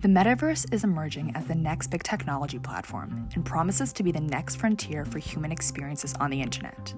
The 0.00 0.06
metaverse 0.06 0.72
is 0.72 0.84
emerging 0.84 1.32
as 1.34 1.46
the 1.46 1.56
next 1.56 1.88
big 1.88 2.04
technology 2.04 2.60
platform 2.60 3.28
and 3.34 3.44
promises 3.44 3.92
to 3.94 4.04
be 4.04 4.12
the 4.12 4.20
next 4.20 4.54
frontier 4.54 5.04
for 5.04 5.18
human 5.18 5.50
experiences 5.50 6.14
on 6.20 6.30
the 6.30 6.40
internet. 6.40 6.94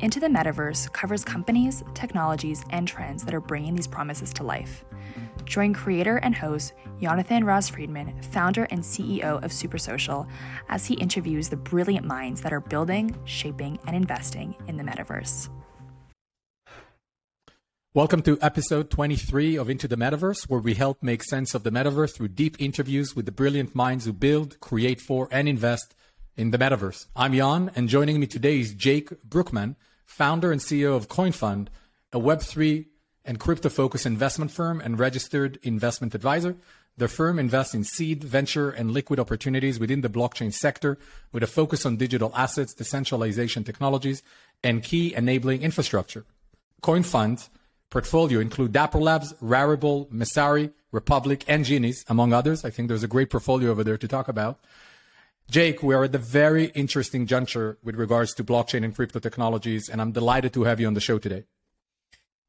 Into 0.00 0.18
the 0.18 0.26
Metaverse 0.26 0.92
covers 0.92 1.24
companies, 1.24 1.84
technologies, 1.94 2.64
and 2.70 2.88
trends 2.88 3.22
that 3.22 3.34
are 3.34 3.40
bringing 3.40 3.76
these 3.76 3.86
promises 3.86 4.32
to 4.32 4.42
life. 4.42 4.84
Join 5.44 5.72
creator 5.72 6.16
and 6.16 6.34
host 6.34 6.72
Jonathan 7.00 7.44
Ross 7.44 7.68
Friedman, 7.68 8.20
founder 8.20 8.64
and 8.64 8.80
CEO 8.80 9.40
of 9.44 9.52
Supersocial, 9.52 10.26
as 10.68 10.86
he 10.86 10.94
interviews 10.94 11.48
the 11.48 11.56
brilliant 11.56 12.04
minds 12.04 12.40
that 12.40 12.52
are 12.52 12.58
building, 12.58 13.16
shaping, 13.26 13.78
and 13.86 13.94
investing 13.94 14.56
in 14.66 14.76
the 14.76 14.82
metaverse. 14.82 15.50
Welcome 17.96 18.22
to 18.22 18.36
episode 18.42 18.90
23 18.90 19.54
of 19.54 19.70
Into 19.70 19.86
the 19.86 19.94
Metaverse, 19.94 20.48
where 20.48 20.58
we 20.58 20.74
help 20.74 21.00
make 21.00 21.22
sense 21.22 21.54
of 21.54 21.62
the 21.62 21.70
metaverse 21.70 22.12
through 22.12 22.26
deep 22.26 22.56
interviews 22.58 23.14
with 23.14 23.24
the 23.24 23.30
brilliant 23.30 23.72
minds 23.72 24.04
who 24.04 24.12
build, 24.12 24.58
create 24.58 25.00
for, 25.00 25.28
and 25.30 25.48
invest 25.48 25.94
in 26.36 26.50
the 26.50 26.58
metaverse. 26.58 27.06
I'm 27.14 27.34
Jan, 27.34 27.70
and 27.76 27.88
joining 27.88 28.18
me 28.18 28.26
today 28.26 28.58
is 28.58 28.74
Jake 28.74 29.10
Brukhman, 29.22 29.76
founder 30.04 30.50
and 30.50 30.60
CEO 30.60 30.96
of 30.96 31.06
CoinFund, 31.06 31.68
a 32.12 32.18
Web3 32.18 32.86
and 33.24 33.38
crypto 33.38 33.68
focused 33.68 34.06
investment 34.06 34.50
firm 34.50 34.80
and 34.80 34.98
registered 34.98 35.60
investment 35.62 36.16
advisor. 36.16 36.56
The 36.96 37.06
firm 37.06 37.38
invests 37.38 37.74
in 37.74 37.84
seed, 37.84 38.24
venture, 38.24 38.70
and 38.70 38.90
liquid 38.90 39.20
opportunities 39.20 39.78
within 39.78 40.00
the 40.00 40.08
blockchain 40.08 40.52
sector 40.52 40.98
with 41.30 41.44
a 41.44 41.46
focus 41.46 41.86
on 41.86 41.96
digital 41.96 42.32
assets, 42.34 42.74
decentralization 42.74 43.62
technologies, 43.62 44.24
and 44.64 44.82
key 44.82 45.14
enabling 45.14 45.62
infrastructure. 45.62 46.24
CoinFund 46.82 47.50
portfolio 47.90 48.40
include 48.40 48.72
Dapper 48.72 48.98
Labs, 48.98 49.32
Rarible, 49.34 50.10
Messari, 50.10 50.72
Republic, 50.90 51.44
and 51.48 51.64
Genies, 51.64 52.04
among 52.08 52.32
others. 52.32 52.64
I 52.64 52.70
think 52.70 52.88
there's 52.88 53.02
a 53.02 53.08
great 53.08 53.30
portfolio 53.30 53.70
over 53.70 53.84
there 53.84 53.98
to 53.98 54.08
talk 54.08 54.28
about. 54.28 54.60
Jake, 55.50 55.82
we 55.82 55.94
are 55.94 56.04
at 56.04 56.14
a 56.14 56.18
very 56.18 56.66
interesting 56.66 57.26
juncture 57.26 57.78
with 57.82 57.96
regards 57.96 58.32
to 58.34 58.44
blockchain 58.44 58.84
and 58.84 58.94
crypto 58.94 59.18
technologies, 59.18 59.88
and 59.88 60.00
I'm 60.00 60.12
delighted 60.12 60.54
to 60.54 60.64
have 60.64 60.80
you 60.80 60.86
on 60.86 60.94
the 60.94 61.00
show 61.00 61.18
today. 61.18 61.44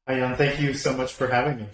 Hi, 0.08 0.18
Jan. 0.18 0.36
Thank 0.36 0.60
you 0.60 0.72
so 0.72 0.96
much 0.96 1.12
for 1.12 1.26
having 1.26 1.58
me. 1.58 1.66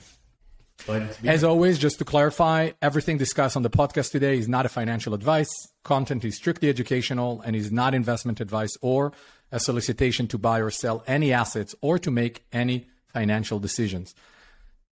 As 1.24 1.44
always, 1.44 1.78
just 1.78 1.98
to 1.98 2.04
clarify, 2.04 2.70
everything 2.80 3.18
discussed 3.18 3.56
on 3.56 3.62
the 3.62 3.70
podcast 3.70 4.10
today 4.10 4.36
is 4.36 4.48
not 4.48 4.66
a 4.66 4.68
financial 4.68 5.14
advice. 5.14 5.50
Content 5.84 6.24
is 6.24 6.36
strictly 6.36 6.68
educational 6.68 7.40
and 7.42 7.54
is 7.54 7.70
not 7.70 7.94
investment 7.94 8.40
advice 8.40 8.72
or 8.80 9.12
a 9.52 9.60
solicitation 9.60 10.26
to 10.28 10.38
buy 10.38 10.60
or 10.60 10.70
sell 10.70 11.04
any 11.06 11.32
assets 11.32 11.74
or 11.82 11.98
to 11.98 12.10
make 12.10 12.44
any 12.52 12.86
financial 13.12 13.58
decisions. 13.58 14.14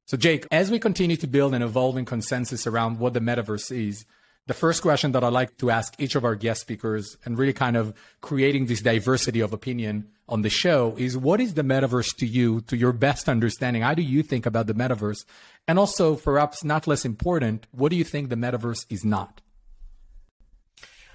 So, 0.06 0.16
Jake, 0.16 0.46
as 0.50 0.70
we 0.70 0.78
continue 0.78 1.16
to 1.16 1.26
build 1.26 1.54
an 1.54 1.62
evolving 1.62 2.04
consensus 2.04 2.66
around 2.66 2.98
what 2.98 3.14
the 3.14 3.20
metaverse 3.20 3.70
is, 3.70 4.04
the 4.46 4.54
first 4.54 4.82
question 4.82 5.12
that 5.12 5.22
I'd 5.22 5.32
like 5.32 5.56
to 5.58 5.70
ask 5.70 5.94
each 6.00 6.16
of 6.16 6.24
our 6.24 6.34
guest 6.34 6.62
speakers 6.62 7.16
and 7.24 7.38
really 7.38 7.52
kind 7.52 7.76
of 7.76 7.94
creating 8.20 8.66
this 8.66 8.82
diversity 8.82 9.40
of 9.40 9.52
opinion 9.52 10.08
on 10.28 10.42
the 10.42 10.50
show 10.50 10.94
is 10.98 11.16
what 11.16 11.40
is 11.40 11.54
the 11.54 11.62
metaverse 11.62 12.16
to 12.16 12.26
you, 12.26 12.60
to 12.62 12.76
your 12.76 12.92
best 12.92 13.28
understanding? 13.28 13.82
How 13.82 13.94
do 13.94 14.02
you 14.02 14.24
think 14.24 14.46
about 14.46 14.66
the 14.66 14.74
metaverse? 14.74 15.24
And 15.68 15.78
also, 15.78 16.16
perhaps 16.16 16.64
not 16.64 16.88
less 16.88 17.04
important, 17.04 17.68
what 17.70 17.90
do 17.90 17.96
you 17.96 18.02
think 18.02 18.28
the 18.28 18.34
metaverse 18.36 18.86
is 18.90 19.04
not? 19.04 19.40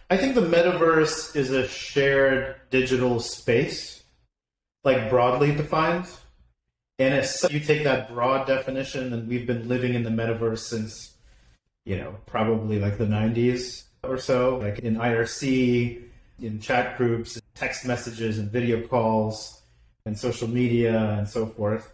I 0.10 0.18
think 0.18 0.36
the 0.36 0.42
metaverse 0.42 1.36
is 1.36 1.50
a 1.50 1.68
shared 1.68 2.56
digital 2.70 3.20
space, 3.20 4.04
like 4.84 5.10
broadly 5.10 5.54
defined. 5.54 6.06
And 6.98 7.14
if 7.14 7.52
you 7.52 7.60
take 7.60 7.84
that 7.84 8.10
broad 8.10 8.48
definition, 8.48 9.12
and 9.12 9.28
we've 9.28 9.46
been 9.46 9.68
living 9.68 9.94
in 9.94 10.04
the 10.04 10.10
metaverse 10.10 10.60
since, 10.60 11.16
you 11.86 11.98
know, 11.98 12.16
probably 12.26 12.80
like 12.80 12.98
the 12.98 13.06
90s 13.06 13.84
or 14.04 14.18
so, 14.18 14.58
like 14.58 14.80
in 14.80 14.96
IRC, 14.96 16.02
in 16.42 16.60
chat 16.60 16.98
groups, 16.98 17.40
text 17.54 17.86
messages, 17.86 18.40
and 18.40 18.50
video 18.50 18.86
calls, 18.88 19.62
and 20.06 20.18
social 20.18 20.48
media, 20.48 21.16
and 21.18 21.28
so 21.28 21.46
forth. 21.46 21.92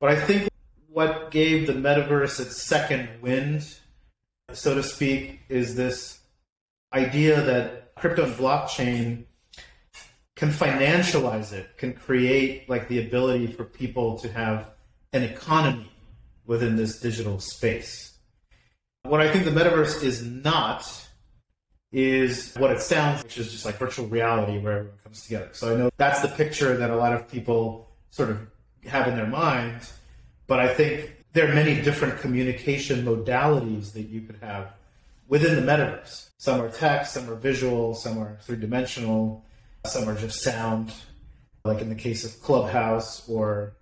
But 0.00 0.10
I 0.10 0.16
think 0.16 0.48
what 0.88 1.30
gave 1.30 1.66
the 1.66 1.74
metaverse 1.74 2.40
its 2.40 2.62
second 2.62 3.08
wind, 3.20 3.66
so 4.52 4.74
to 4.74 4.82
speak, 4.82 5.40
is 5.50 5.74
this 5.74 6.20
idea 6.94 7.42
that 7.42 7.94
crypto 7.96 8.24
and 8.24 8.34
blockchain 8.34 9.24
can 10.38 10.50
financialize 10.50 11.52
it, 11.52 11.76
can 11.76 11.92
create 11.92 12.68
like 12.68 12.86
the 12.86 13.04
ability 13.04 13.48
for 13.48 13.64
people 13.64 14.16
to 14.20 14.32
have 14.32 14.70
an 15.12 15.24
economy 15.24 15.90
within 16.46 16.76
this 16.76 17.00
digital 17.00 17.40
space. 17.40 18.16
What 19.02 19.20
I 19.20 19.32
think 19.32 19.44
the 19.44 19.50
metaverse 19.50 20.02
is 20.04 20.24
not 20.24 21.08
is 21.90 22.54
what 22.56 22.70
it 22.70 22.80
sounds, 22.80 23.24
which 23.24 23.36
is 23.38 23.50
just 23.50 23.64
like 23.64 23.78
virtual 23.78 24.06
reality 24.06 24.58
where 24.58 24.78
everyone 24.78 24.98
comes 25.02 25.22
together. 25.24 25.48
So 25.52 25.74
I 25.74 25.76
know 25.76 25.90
that's 25.96 26.22
the 26.22 26.28
picture 26.28 26.76
that 26.76 26.90
a 26.90 26.96
lot 26.96 27.12
of 27.12 27.28
people 27.28 27.90
sort 28.10 28.30
of 28.30 28.38
have 28.86 29.08
in 29.08 29.16
their 29.16 29.26
mind, 29.26 29.90
but 30.46 30.60
I 30.60 30.72
think 30.72 31.24
there 31.32 31.50
are 31.50 31.54
many 31.54 31.82
different 31.82 32.20
communication 32.20 33.04
modalities 33.04 33.92
that 33.94 34.02
you 34.02 34.20
could 34.20 34.36
have 34.40 34.72
within 35.26 35.56
the 35.56 35.62
metaverse. 35.62 36.28
Some 36.38 36.60
are 36.60 36.70
text, 36.70 37.14
some 37.14 37.28
are 37.28 37.34
visual, 37.34 37.94
some 37.94 38.18
are 38.18 38.38
three 38.42 38.56
dimensional, 38.56 39.44
some 39.86 40.08
are 40.08 40.14
just 40.14 40.42
sound, 40.42 40.92
like 41.64 41.80
in 41.80 41.88
the 41.88 41.94
case 41.94 42.24
of 42.24 42.42
Clubhouse 42.42 43.28
or 43.28 43.76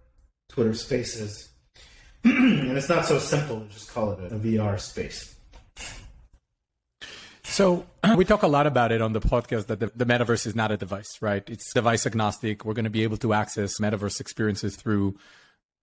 Twitter 0.48 0.74
Spaces. 0.74 1.50
and 2.24 2.76
it's 2.76 2.88
not 2.88 3.04
so 3.06 3.18
simple 3.18 3.60
to 3.60 3.68
just 3.68 3.92
call 3.92 4.12
it 4.12 4.32
a, 4.32 4.34
a 4.34 4.38
VR 4.38 4.78
space. 4.80 5.36
So 7.44 7.86
we 8.16 8.24
talk 8.24 8.42
a 8.42 8.48
lot 8.48 8.66
about 8.66 8.92
it 8.92 9.00
on 9.00 9.12
the 9.12 9.20
podcast 9.20 9.66
that 9.66 9.80
the, 9.80 9.90
the, 9.94 10.04
metaverse 10.04 10.46
is 10.46 10.54
not 10.54 10.72
a 10.72 10.76
device, 10.76 11.18
right? 11.20 11.48
It's 11.48 11.72
device 11.72 12.06
agnostic. 12.06 12.64
We're 12.64 12.74
going 12.74 12.84
to 12.84 12.90
be 12.90 13.04
able 13.04 13.16
to 13.18 13.32
access 13.32 13.78
metaverse 13.78 14.20
experiences 14.20 14.76
through 14.76 15.16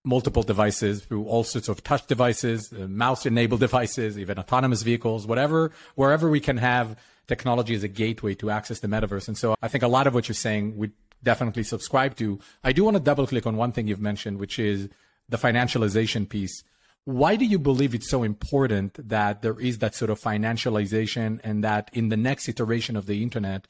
multiple 0.03 0.43
devices, 0.43 1.05
through 1.05 1.25
all 1.25 1.43
sorts 1.43 1.69
of 1.69 1.83
touch 1.83 2.05
devices, 2.07 2.73
uh, 2.73 2.87
mouse-enabled 2.87 3.59
devices, 3.59 4.19
even 4.19 4.37
autonomous 4.37 4.81
vehicles, 4.81 5.25
whatever, 5.25 5.71
wherever 5.95 6.29
we 6.29 6.39
can 6.39 6.57
have 6.57 6.97
technology 7.27 7.73
as 7.73 7.83
a 7.83 7.87
gateway 7.87 8.35
to 8.35 8.49
access 8.49 8.79
the 8.79 8.87
metaverse. 8.87 9.27
And 9.27 9.37
so 9.37 9.55
I 9.61 9.67
think 9.69 9.83
a 9.83 9.87
lot 9.87 10.07
of 10.07 10.13
what 10.13 10.27
you're 10.27 10.35
saying 10.35 10.75
we 10.75 10.91
definitely 11.23 11.63
subscribe 11.63 12.15
to. 12.17 12.39
I 12.63 12.73
do 12.73 12.83
want 12.83 12.97
to 12.97 13.03
double 13.03 13.25
click 13.25 13.47
on 13.47 13.55
one 13.55 13.71
thing 13.71 13.87
you've 13.87 14.01
mentioned, 14.01 14.39
which 14.39 14.59
is 14.59 14.89
the 15.29 15.37
financialization 15.37 16.27
piece. 16.27 16.63
Why 17.05 17.35
do 17.35 17.45
you 17.45 17.59
believe 17.59 17.93
it's 17.93 18.09
so 18.09 18.23
important 18.23 19.09
that 19.09 19.41
there 19.41 19.59
is 19.59 19.79
that 19.79 19.95
sort 19.95 20.11
of 20.11 20.19
financialization 20.19 21.39
and 21.43 21.63
that 21.63 21.89
in 21.93 22.09
the 22.09 22.17
next 22.17 22.47
iteration 22.47 22.95
of 22.95 23.05
the 23.05 23.21
internet, 23.23 23.67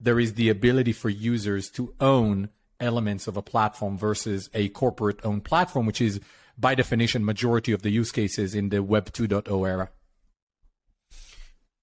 there 0.00 0.20
is 0.20 0.34
the 0.34 0.48
ability 0.48 0.92
for 0.92 1.08
users 1.08 1.70
to 1.70 1.94
own 2.00 2.48
elements 2.80 3.26
of 3.26 3.36
a 3.36 3.42
platform 3.42 3.96
versus 3.98 4.50
a 4.54 4.68
corporate 4.70 5.20
owned 5.24 5.44
platform, 5.44 5.86
which 5.86 6.00
is 6.00 6.20
by 6.58 6.74
definition 6.74 7.24
majority 7.24 7.72
of 7.72 7.82
the 7.82 7.90
use 7.90 8.12
cases 8.12 8.54
in 8.54 8.70
the 8.70 8.82
Web 8.82 9.12
2.0 9.12 9.68
era? 9.68 9.90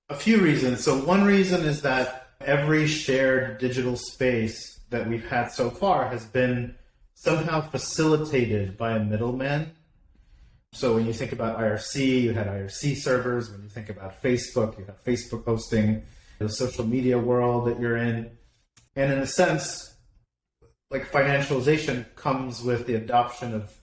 A 0.10 0.16
few 0.16 0.40
reasons. 0.40 0.84
So, 0.84 0.98
one 1.04 1.24
reason 1.24 1.62
is 1.66 1.82
that 1.82 2.28
every 2.42 2.88
shared 2.88 3.60
digital 3.60 3.96
space 3.96 4.80
that 4.90 5.08
we've 5.08 5.28
had 5.28 5.52
so 5.52 5.70
far 5.70 6.10
has 6.10 6.26
been 6.26 6.76
somehow 7.16 7.62
facilitated 7.62 8.78
by 8.78 8.92
a 8.92 9.04
middleman. 9.04 9.72
So, 10.74 10.96
when 10.96 11.06
you 11.06 11.14
think 11.14 11.32
about 11.32 11.58
IRC, 11.60 12.22
you 12.22 12.34
had 12.34 12.48
IRC 12.48 12.98
servers. 12.98 13.52
When 13.52 13.64
you 13.64 13.70
think 13.70 13.90
about 13.90 14.22
Facebook, 14.22 14.78
you 14.78 14.86
have 14.86 15.04
Facebook 15.04 15.46
hosting 15.46 16.04
the 16.40 16.50
social 16.50 16.86
media 16.86 17.18
world 17.18 17.68
that 17.68 17.80
you're 17.80 17.98
in. 17.98 18.32
And 18.96 19.12
in 19.12 19.20
a 19.20 19.28
sense, 19.28 19.93
like 20.94 21.12
financialization 21.12 22.06
comes 22.16 22.62
with 22.62 22.86
the 22.86 22.94
adoption 22.94 23.54
of 23.56 23.74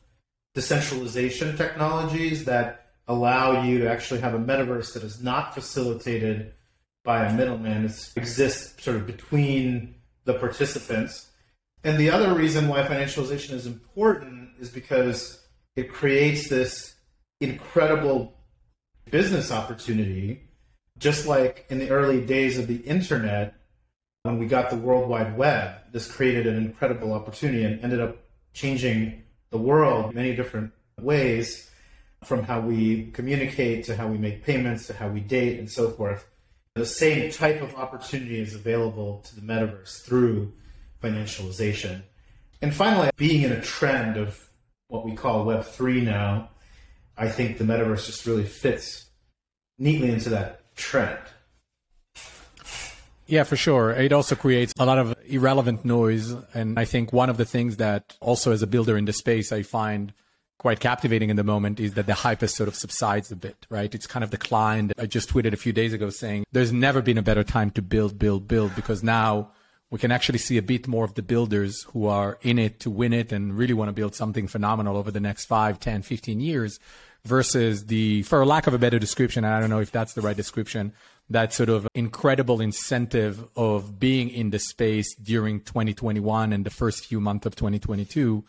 decentralization 0.55 1.57
technologies 1.57 2.45
that 2.45 2.87
allow 3.09 3.65
you 3.65 3.81
to 3.81 3.91
actually 3.91 4.21
have 4.21 4.33
a 4.33 4.39
metaverse 4.39 4.95
that 4.95 5.03
is 5.03 5.21
not 5.21 5.53
facilitated 5.53 6.55
by 7.03 7.27
a 7.27 7.37
middleman. 7.37 7.85
It 7.87 8.13
exists 8.15 8.83
sort 8.83 8.97
of 8.97 9.07
between 9.09 9.97
the 10.25 10.35
participants. 10.35 11.29
And 11.83 11.99
the 11.99 12.11
other 12.11 12.33
reason 12.33 12.69
why 12.69 12.85
financialization 12.85 13.55
is 13.55 13.67
important 13.67 14.51
is 14.61 14.71
because 14.71 15.45
it 15.75 15.93
creates 15.93 16.49
this 16.49 16.95
incredible 17.41 18.35
business 19.11 19.51
opportunity, 19.51 20.43
just 20.97 21.27
like 21.27 21.67
in 21.71 21.81
the 21.81 21.91
early 21.91 22.25
days 22.25 22.57
of 22.57 22.69
the 22.69 22.77
internet, 22.77 23.55
when 24.23 24.39
we 24.39 24.47
got 24.47 24.71
the 24.71 24.77
World 24.77 25.09
Wide 25.09 25.37
Web, 25.37 25.75
this 25.93 26.11
created 26.11 26.47
an 26.47 26.57
incredible 26.57 27.13
opportunity 27.13 27.65
and 27.65 27.83
ended 27.83 28.01
up 28.01 28.19
changing 28.53 29.23
the 29.51 29.59
world 29.59 30.11
in 30.11 30.17
many 30.17 30.37
different 30.37 30.73
ways 31.01 31.71
from 32.25 32.43
how 32.43 32.61
we 32.61 33.11
communicate 33.13 33.85
to 33.85 33.97
how 33.97 34.07
we 34.07 34.19
make 34.19 34.45
payments 34.45 34.87
to 34.87 34.95
how 34.95 35.09
we 35.09 35.21
date 35.21 35.59
and 35.59 35.71
so 35.71 35.91
forth. 35.91 36.27
The 36.75 36.85
same 36.85 37.33
type 37.33 37.63
of 37.63 37.75
opportunity 37.75 38.41
is 38.41 38.55
available 38.55 39.25
to 39.27 39.35
the 39.35 39.41
metaverse 39.41 40.05
through 40.05 40.53
financialization. 41.03 42.03
And 42.61 42.75
finally, 42.75 43.11
being 43.17 43.43
in 43.43 43.53
a 43.53 43.61
trend 43.63 44.19
of 44.19 44.49
what 44.89 45.07
we 45.07 45.13
call 45.13 45.47
Web3 45.47 46.03
now, 46.03 46.51
I 47.17 47.29
think 47.29 47.57
the 47.57 47.65
metaverse 47.65 48.07
just 48.07 48.27
really 48.27 48.45
fits 48.45 49.07
neatly 49.79 50.11
into 50.11 50.29
that 50.29 50.77
trend. 50.77 51.19
Yeah, 53.31 53.45
for 53.45 53.55
sure. 53.55 53.93
It 53.93 54.13
also 54.13 54.35
creates 54.35 54.75
a 54.77 54.85
lot 54.85 54.99
of 54.99 55.15
irrelevant 55.25 55.85
noise. 55.85 56.35
And 56.53 56.77
I 56.77 56.85
think 56.85 57.13
one 57.13 57.31
of 57.31 57.37
the 57.37 57.45
things 57.45 57.77
that 57.77 58.17
also 58.21 58.51
as 58.51 58.61
a 58.61 58.67
builder 58.67 58.99
in 58.99 59.05
the 59.05 59.13
space, 59.13 59.53
I 59.53 59.63
find 59.63 60.13
quite 60.59 60.81
captivating 60.81 61.31
in 61.31 61.37
the 61.37 61.45
moment 61.45 61.79
is 61.79 61.95
that 61.95 62.07
the 62.07 62.15
hype 62.15 62.41
has 62.41 62.53
sort 62.53 62.69
of 62.69 62.75
subsides 62.75 63.31
a 63.31 63.37
bit, 63.37 63.67
right? 63.71 63.95
It's 63.95 64.09
kind 64.09 64.25
of 64.25 64.31
declined. 64.31 64.93
I 64.99 65.07
just 65.07 65.31
tweeted 65.31 65.53
a 65.53 65.57
few 65.57 65.73
days 65.73 65.93
ago 65.93 66.11
saying 66.11 66.45
there's 66.51 66.73
never 66.73 67.01
been 67.01 67.19
a 67.19 67.23
better 67.23 67.45
time 67.45 67.71
to 67.71 67.83
build, 67.83 68.19
build, 68.19 68.49
build 68.49 68.75
because 68.75 69.05
now 69.05 69.53
we 69.91 69.99
can 70.01 70.11
actually 70.11 70.39
see 70.39 70.59
a 70.59 70.63
bit 70.63 70.89
more 70.89 71.05
of 71.05 71.15
the 71.15 71.23
builders 71.23 71.85
who 71.93 72.07
are 72.07 72.37
in 72.43 72.59
it 72.59 72.81
to 72.81 72.91
win 72.91 73.13
it 73.13 73.31
and 73.31 73.57
really 73.57 73.75
want 73.75 73.89
to 73.89 73.93
build 73.93 74.17
something 74.17 74.49
phenomenal 74.49 74.97
over 74.97 75.13
the 75.13 75.21
next 75.21 75.47
5, 75.47 75.79
10, 75.79 76.03
15 76.03 76.41
years 76.41 76.81
versus 77.25 77.87
the, 77.87 78.23
for 78.23 78.45
lack 78.47 78.67
of 78.67 78.75
a 78.75 78.79
better 78.79 78.99
description, 78.99 79.45
and 79.45 79.55
I 79.55 79.61
don't 79.61 79.71
know 79.71 79.81
if 79.81 79.91
that's 79.91 80.15
the 80.15 80.21
right 80.21 80.37
description, 80.37 80.93
that 81.29 81.53
sort 81.53 81.69
of 81.69 81.87
incredible 81.95 82.61
incentive 82.61 83.47
of 83.57 84.01
being 84.01 84.31
in 84.31 84.51
the 84.51 84.59
space 84.59 85.15
during 85.15 85.61
2021 85.61 86.53
and 86.53 86.67
the 86.67 86.71
first 86.71 87.07
few 87.07 87.21
months 87.21 87.47
of 87.47 87.55
2022, 87.55 88.45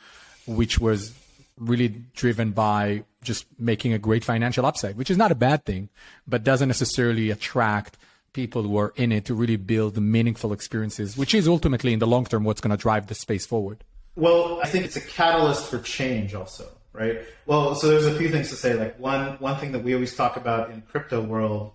which 0.47 0.79
was 0.79 1.13
really 1.57 1.89
driven 2.15 2.51
by 2.51 3.03
just 3.23 3.45
making 3.59 3.93
a 3.93 3.99
great 3.99 4.23
financial 4.23 4.65
upside, 4.65 4.97
which 4.97 5.11
is 5.11 5.17
not 5.17 5.31
a 5.31 5.35
bad 5.35 5.63
thing, 5.63 5.89
but 6.27 6.43
doesn't 6.43 6.67
necessarily 6.67 7.29
attract 7.29 7.97
people 8.33 8.63
who 8.63 8.77
are 8.77 8.93
in 8.95 9.11
it 9.11 9.25
to 9.25 9.35
really 9.35 9.57
build 9.57 9.97
meaningful 9.97 10.53
experiences, 10.53 11.15
which 11.15 11.35
is 11.35 11.47
ultimately 11.47 11.93
in 11.93 11.99
the 11.99 12.07
long 12.07 12.25
term 12.25 12.43
what's 12.43 12.61
going 12.61 12.75
to 12.75 12.81
drive 12.81 13.07
the 13.07 13.15
space 13.15 13.45
forward. 13.45 13.83
Well, 14.15 14.59
I 14.61 14.67
think 14.67 14.85
it's 14.85 14.95
a 14.95 15.01
catalyst 15.01 15.69
for 15.69 15.79
change 15.79 16.33
also, 16.33 16.67
right? 16.93 17.21
Well, 17.45 17.75
so 17.75 17.87
there's 17.87 18.05
a 18.05 18.15
few 18.15 18.29
things 18.29 18.49
to 18.49 18.55
say. 18.55 18.73
Like 18.73 18.99
one 18.99 19.37
one 19.39 19.57
thing 19.59 19.71
that 19.73 19.83
we 19.83 19.93
always 19.93 20.15
talk 20.15 20.37
about 20.37 20.71
in 20.71 20.81
crypto 20.81 21.21
world 21.21 21.73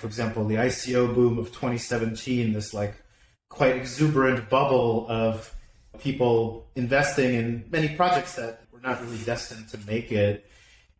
for 0.00 0.06
example, 0.06 0.46
the 0.46 0.54
ICO 0.54 1.14
boom 1.14 1.38
of 1.38 1.48
2017, 1.48 2.52
this 2.52 2.72
like 2.72 2.94
quite 3.48 3.76
exuberant 3.76 4.48
bubble 4.48 5.06
of 5.08 5.54
people 5.98 6.70
investing 6.74 7.34
in 7.34 7.64
many 7.70 7.94
projects 7.96 8.36
that 8.36 8.62
were 8.72 8.80
not 8.80 9.02
really 9.02 9.18
destined 9.18 9.68
to 9.68 9.78
make 9.86 10.10
it, 10.12 10.46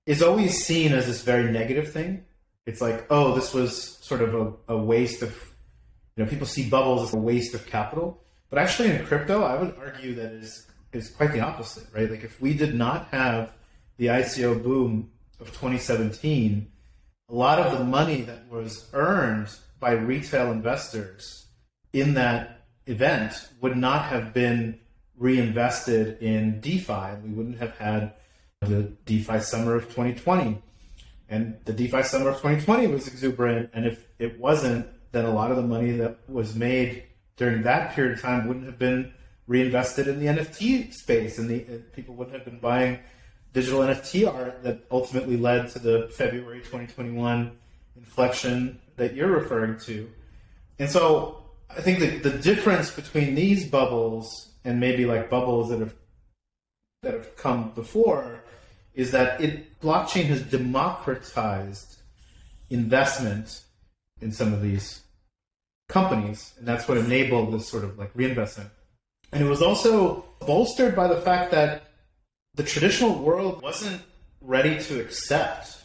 is 0.07 0.23
always 0.23 0.65
seen 0.65 0.93
as 0.93 1.07
this 1.07 1.23
very 1.23 1.51
negative 1.51 1.93
thing. 1.93 2.25
It's 2.67 2.81
like, 2.81 3.07
oh, 3.11 3.35
this 3.35 3.55
was 3.55 3.97
sort 4.03 4.21
of 4.21 4.35
a, 4.35 4.75
a 4.75 4.77
waste 4.77 5.23
of, 5.23 5.31
you 6.17 6.25
know, 6.25 6.31
people 6.31 6.47
see 6.47 6.69
bubbles 6.69 7.09
as 7.09 7.15
a 7.15 7.19
waste 7.19 7.55
of 7.55 7.67
capital. 7.67 8.23
But 8.51 8.59
actually, 8.59 8.91
in 8.91 9.07
crypto, 9.07 9.43
I 9.43 9.57
would 9.57 9.77
argue 9.79 10.15
that 10.17 10.33
is 10.33 10.67
is 10.93 11.11
quite 11.11 11.33
the 11.33 11.41
opposite, 11.41 11.87
right? 11.95 12.11
Like, 12.11 12.25
if 12.25 12.41
we 12.41 12.55
did 12.55 12.75
not 12.75 13.09
have 13.09 13.53
the 13.97 14.07
ICO 14.07 14.63
boom 14.63 15.11
of 15.41 15.49
2017, 15.49 16.71
a 17.29 17.35
lot 17.35 17.59
of 17.59 17.79
the 17.79 17.85
money 17.85 18.23
that 18.23 18.49
was 18.51 18.89
earned 18.93 19.49
by 19.79 19.93
retail 19.93 20.51
investors 20.51 21.47
in 21.93 22.15
that 22.15 22.67
event 22.87 23.49
would 23.61 23.77
not 23.77 24.07
have 24.07 24.35
been 24.35 24.81
reinvested 25.17 26.21
in 26.23 26.61
DeFi. 26.61 27.17
We 27.23 27.31
wouldn't 27.31 27.59
have 27.59 27.77
had 27.77 28.15
the 28.61 28.93
DeFi 29.05 29.41
summer 29.41 29.77
of 29.77 29.85
2020. 29.85 30.61
And 31.29 31.57
the 31.65 31.73
DeFi 31.73 32.03
summer 32.03 32.31
of 32.31 32.37
2020 32.37 32.89
was 32.89 33.07
exuberant. 33.07 33.71
And 33.73 33.87
if 33.87 34.07
it 34.19 34.41
wasn't, 34.41 34.87
then 35.13 35.25
a 35.25 35.33
lot 35.33 35.51
of 35.51 35.57
the 35.57 35.63
money 35.63 35.93
that 35.93 36.19
was 36.29 36.55
made 36.55 37.05
during 37.37 37.63
that 37.63 37.95
period 37.95 38.15
of 38.15 38.23
time 38.23 38.49
wouldn't 38.49 38.67
have 38.67 38.79
been 38.79 39.13
reinvested 39.51 40.07
in 40.07 40.21
the 40.21 40.27
NFT 40.27 40.95
space, 40.95 41.37
and 41.37 41.51
the 41.51 41.59
people 41.93 42.15
wouldn't 42.15 42.37
have 42.37 42.45
been 42.45 42.61
buying 42.61 43.01
digital 43.53 43.81
NFT 43.81 44.33
art 44.33 44.63
that 44.63 44.85
ultimately 44.93 45.37
led 45.37 45.69
to 45.71 45.81
the 45.81 46.09
February 46.15 46.61
2021 46.61 47.51
inflection 47.97 48.79
that 48.97 49.13
you're 49.17 49.29
referring 49.29 49.77
to. 49.81 50.09
And 50.79 50.89
so 50.89 51.43
I 51.69 51.81
think 51.81 51.99
that 51.99 52.23
the 52.23 52.39
difference 52.39 52.93
between 52.93 53.35
these 53.35 53.69
bubbles 53.69 54.53
and 54.65 54.79
maybe 54.79 55.05
like 55.05 55.29
bubbles 55.29 55.71
that 55.71 55.81
have 55.81 55.97
that 57.03 57.15
have 57.15 57.37
come 57.37 57.73
before 57.75 58.45
is 58.95 59.11
that 59.11 59.41
it 59.41 59.81
blockchain 59.81 60.27
has 60.27 60.43
democratized 60.43 61.97
investment 62.69 63.65
in 64.21 64.31
some 64.31 64.53
of 64.53 64.63
these 64.63 65.03
companies, 65.89 66.55
and 66.57 66.69
that's 66.69 66.87
what 66.87 66.99
enabled 66.99 67.53
this 67.53 67.69
sort 67.69 67.83
of 67.83 67.99
like 67.99 68.13
reinvestment. 68.15 68.71
And 69.33 69.45
it 69.45 69.49
was 69.49 69.63
also 69.63 70.25
bolstered 70.41 70.97
by 70.97 71.07
the 71.07 71.21
fact 71.21 71.51
that 71.53 71.85
the 72.55 72.63
traditional 72.63 73.19
world 73.19 73.63
wasn't 73.63 74.03
ready 74.41 74.79
to 74.85 75.01
accept 75.01 75.83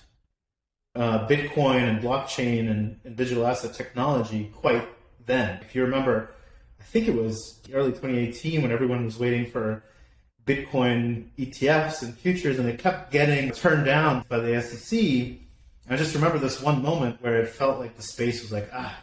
uh, 0.96 1.28
Bitcoin 1.28 1.90
and 1.90 2.02
blockchain 2.02 2.72
and, 2.72 3.00
and, 3.04 3.16
digital 3.16 3.46
asset 3.46 3.74
technology 3.74 4.52
quite 4.56 4.88
then. 5.26 5.60
If 5.62 5.76
you 5.76 5.84
remember, 5.84 6.32
I 6.80 6.84
think 6.84 7.08
it 7.08 7.16
was 7.16 7.60
early 7.74 7.92
2018 7.92 8.62
when 8.62 8.72
everyone 8.72 9.04
was 9.04 9.20
waiting 9.20 9.52
for 9.52 9.84
Bitcoin 10.46 11.26
ETFs 11.38 12.02
and 12.02 12.18
futures, 12.18 12.58
and 12.60 12.68
they 12.68 12.78
kept 12.78 13.12
getting 13.12 13.52
turned 13.52 13.86
down 13.86 14.24
by 14.30 14.40
the 14.40 14.62
SEC. 14.62 15.00
I 15.90 15.98
just 15.98 16.16
remember 16.16 16.40
this 16.40 16.62
one 16.62 16.82
moment 16.82 17.22
where 17.22 17.42
it 17.42 17.50
felt 17.50 17.80
like 17.80 17.96
the 17.96 18.04
space 18.04 18.42
was 18.42 18.52
like, 18.52 18.70
ah, 18.74 18.96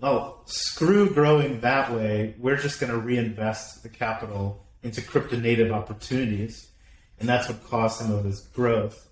well, 0.00 0.42
screw 0.46 1.10
growing 1.10 1.60
that 1.60 1.92
way. 1.92 2.34
We're 2.38 2.56
just 2.56 2.80
going 2.80 2.92
to 2.92 2.98
reinvest 2.98 3.82
the 3.82 3.88
capital 3.88 4.66
into 4.82 5.02
crypto 5.02 5.36
native 5.38 5.72
opportunities 5.72 6.70
and 7.20 7.28
that's 7.28 7.48
what 7.48 7.62
caused 7.68 7.98
some 7.98 8.10
of 8.10 8.24
this 8.24 8.40
growth. 8.40 9.08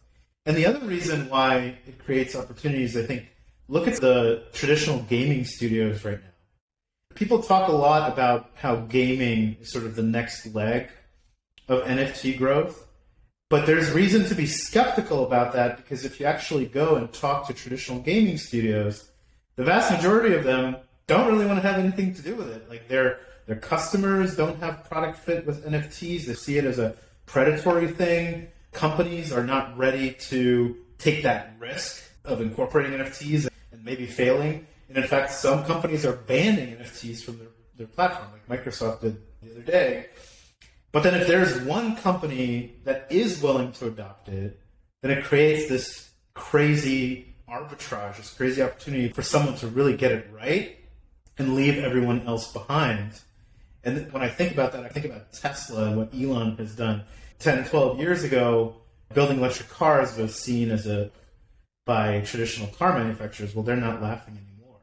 And 0.46 0.56
the 0.56 0.66
other 0.66 0.80
reason 0.80 1.28
why 1.28 1.78
it 1.86 2.02
creates 2.04 2.34
opportunities, 2.34 2.96
I 2.96 3.02
think, 3.02 3.28
look 3.68 3.86
at 3.86 4.00
the 4.00 4.44
traditional 4.52 5.00
gaming 5.00 5.44
studios 5.44 6.04
right 6.04 6.18
now. 6.20 6.30
People 7.14 7.42
talk 7.42 7.68
a 7.68 7.72
lot 7.72 8.10
about 8.10 8.50
how 8.54 8.76
gaming 8.76 9.58
is 9.60 9.72
sort 9.72 9.84
of 9.84 9.94
the 9.94 10.02
next 10.02 10.46
leg 10.54 10.88
of 11.68 11.82
NFT 11.82 12.38
growth. 12.38 12.86
But 13.50 13.66
there's 13.66 13.90
reason 13.90 14.24
to 14.26 14.34
be 14.34 14.46
skeptical 14.46 15.26
about 15.26 15.52
that 15.54 15.76
because 15.76 16.04
if 16.04 16.20
you 16.20 16.26
actually 16.26 16.66
go 16.66 16.96
and 16.96 17.12
talk 17.12 17.46
to 17.46 17.54
traditional 17.54 17.98
gaming 18.00 18.38
studios, 18.38 19.10
the 19.58 19.64
vast 19.64 19.90
majority 19.90 20.36
of 20.36 20.44
them 20.44 20.76
don't 21.08 21.26
really 21.26 21.44
want 21.44 21.60
to 21.60 21.68
have 21.68 21.80
anything 21.80 22.14
to 22.14 22.22
do 22.22 22.36
with 22.36 22.48
it. 22.48 22.70
Like 22.70 22.86
their 22.86 23.18
their 23.46 23.56
customers 23.56 24.36
don't 24.36 24.60
have 24.60 24.88
product 24.88 25.18
fit 25.18 25.44
with 25.46 25.66
NFTs. 25.66 26.26
They 26.26 26.34
see 26.34 26.58
it 26.58 26.64
as 26.64 26.78
a 26.78 26.94
predatory 27.26 27.88
thing. 27.88 28.46
Companies 28.70 29.32
are 29.32 29.42
not 29.42 29.76
ready 29.76 30.12
to 30.30 30.76
take 30.98 31.24
that 31.24 31.54
risk 31.58 32.04
of 32.24 32.40
incorporating 32.40 32.92
NFTs 33.00 33.48
and 33.72 33.84
maybe 33.84 34.06
failing. 34.06 34.64
And 34.88 34.96
in 34.96 35.04
fact, 35.04 35.32
some 35.32 35.64
companies 35.64 36.06
are 36.06 36.12
banning 36.12 36.76
NFTs 36.76 37.24
from 37.24 37.38
their, 37.38 37.48
their 37.76 37.86
platform, 37.88 38.28
like 38.32 38.62
Microsoft 38.62 39.00
did 39.00 39.20
the 39.42 39.50
other 39.50 39.62
day. 39.62 40.06
But 40.92 41.02
then 41.02 41.20
if 41.20 41.26
there's 41.26 41.60
one 41.62 41.96
company 41.96 42.76
that 42.84 43.08
is 43.10 43.42
willing 43.42 43.72
to 43.72 43.88
adopt 43.88 44.28
it, 44.28 44.60
then 45.02 45.10
it 45.10 45.24
creates 45.24 45.68
this 45.68 46.10
crazy 46.34 47.27
arbitrage, 47.50 48.16
this 48.16 48.32
crazy 48.34 48.62
opportunity 48.62 49.08
for 49.08 49.22
someone 49.22 49.56
to 49.56 49.66
really 49.66 49.96
get 49.96 50.12
it 50.12 50.28
right 50.32 50.76
and 51.38 51.54
leave 51.54 51.78
everyone 51.78 52.26
else 52.26 52.52
behind. 52.52 53.12
And 53.84 54.12
when 54.12 54.22
I 54.22 54.28
think 54.28 54.52
about 54.52 54.72
that, 54.72 54.84
I 54.84 54.88
think 54.88 55.06
about 55.06 55.32
Tesla 55.32 55.86
and 55.86 55.96
what 55.96 56.14
Elon 56.14 56.56
has 56.56 56.74
done. 56.74 57.04
10, 57.38 57.66
12 57.66 58.00
years 58.00 58.24
ago, 58.24 58.74
building 59.14 59.38
electric 59.38 59.68
cars 59.68 60.16
was 60.16 60.34
seen 60.34 60.70
as 60.70 60.86
a, 60.86 61.10
by 61.86 62.20
traditional 62.20 62.68
car 62.68 62.98
manufacturers, 62.98 63.54
well, 63.54 63.62
they're 63.62 63.76
not 63.76 64.02
laughing 64.02 64.36
anymore. 64.36 64.80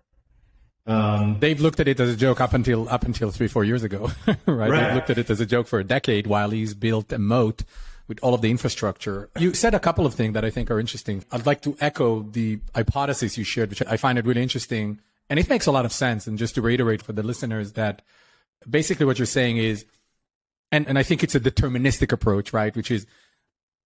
Um, 0.87 1.37
They've 1.39 1.59
looked 1.59 1.79
at 1.79 1.87
it 1.87 1.99
as 1.99 2.09
a 2.09 2.15
joke 2.15 2.39
up 2.39 2.53
until 2.53 2.87
up 2.89 3.03
until 3.03 3.31
three 3.31 3.47
four 3.47 3.63
years 3.63 3.83
ago, 3.83 4.11
right? 4.27 4.37
right? 4.45 4.69
They've 4.71 4.95
looked 4.95 5.09
at 5.09 5.17
it 5.17 5.29
as 5.29 5.39
a 5.39 5.45
joke 5.45 5.67
for 5.67 5.79
a 5.79 5.83
decade 5.83 6.27
while 6.27 6.51
he's 6.51 6.73
built 6.73 7.11
a 7.11 7.19
moat 7.19 7.63
with 8.07 8.19
all 8.21 8.33
of 8.33 8.41
the 8.41 8.51
infrastructure. 8.51 9.29
You 9.37 9.53
said 9.53 9.73
a 9.73 9.79
couple 9.79 10.05
of 10.05 10.13
things 10.13 10.33
that 10.33 10.45
I 10.45 10.49
think 10.49 10.69
are 10.69 10.79
interesting. 10.79 11.23
I'd 11.31 11.45
like 11.45 11.61
to 11.61 11.75
echo 11.79 12.21
the 12.21 12.59
hypothesis 12.73 13.37
you 13.37 13.43
shared, 13.43 13.69
which 13.69 13.81
I 13.87 13.97
find 13.97 14.17
it 14.17 14.25
really 14.25 14.43
interesting, 14.43 14.99
and 15.29 15.39
it 15.39 15.49
makes 15.49 15.65
a 15.65 15.71
lot 15.71 15.85
of 15.85 15.91
sense. 15.91 16.27
And 16.27 16.37
just 16.37 16.55
to 16.55 16.61
reiterate 16.61 17.01
for 17.01 17.13
the 17.13 17.23
listeners 17.23 17.73
that 17.73 18.03
basically 18.69 19.05
what 19.05 19.17
you're 19.17 19.25
saying 19.25 19.57
is, 19.57 19.85
and, 20.71 20.87
and 20.87 20.99
I 20.99 21.03
think 21.03 21.23
it's 21.23 21.35
a 21.35 21.39
deterministic 21.39 22.11
approach, 22.11 22.53
right? 22.53 22.75
Which 22.75 22.91
is, 22.91 23.07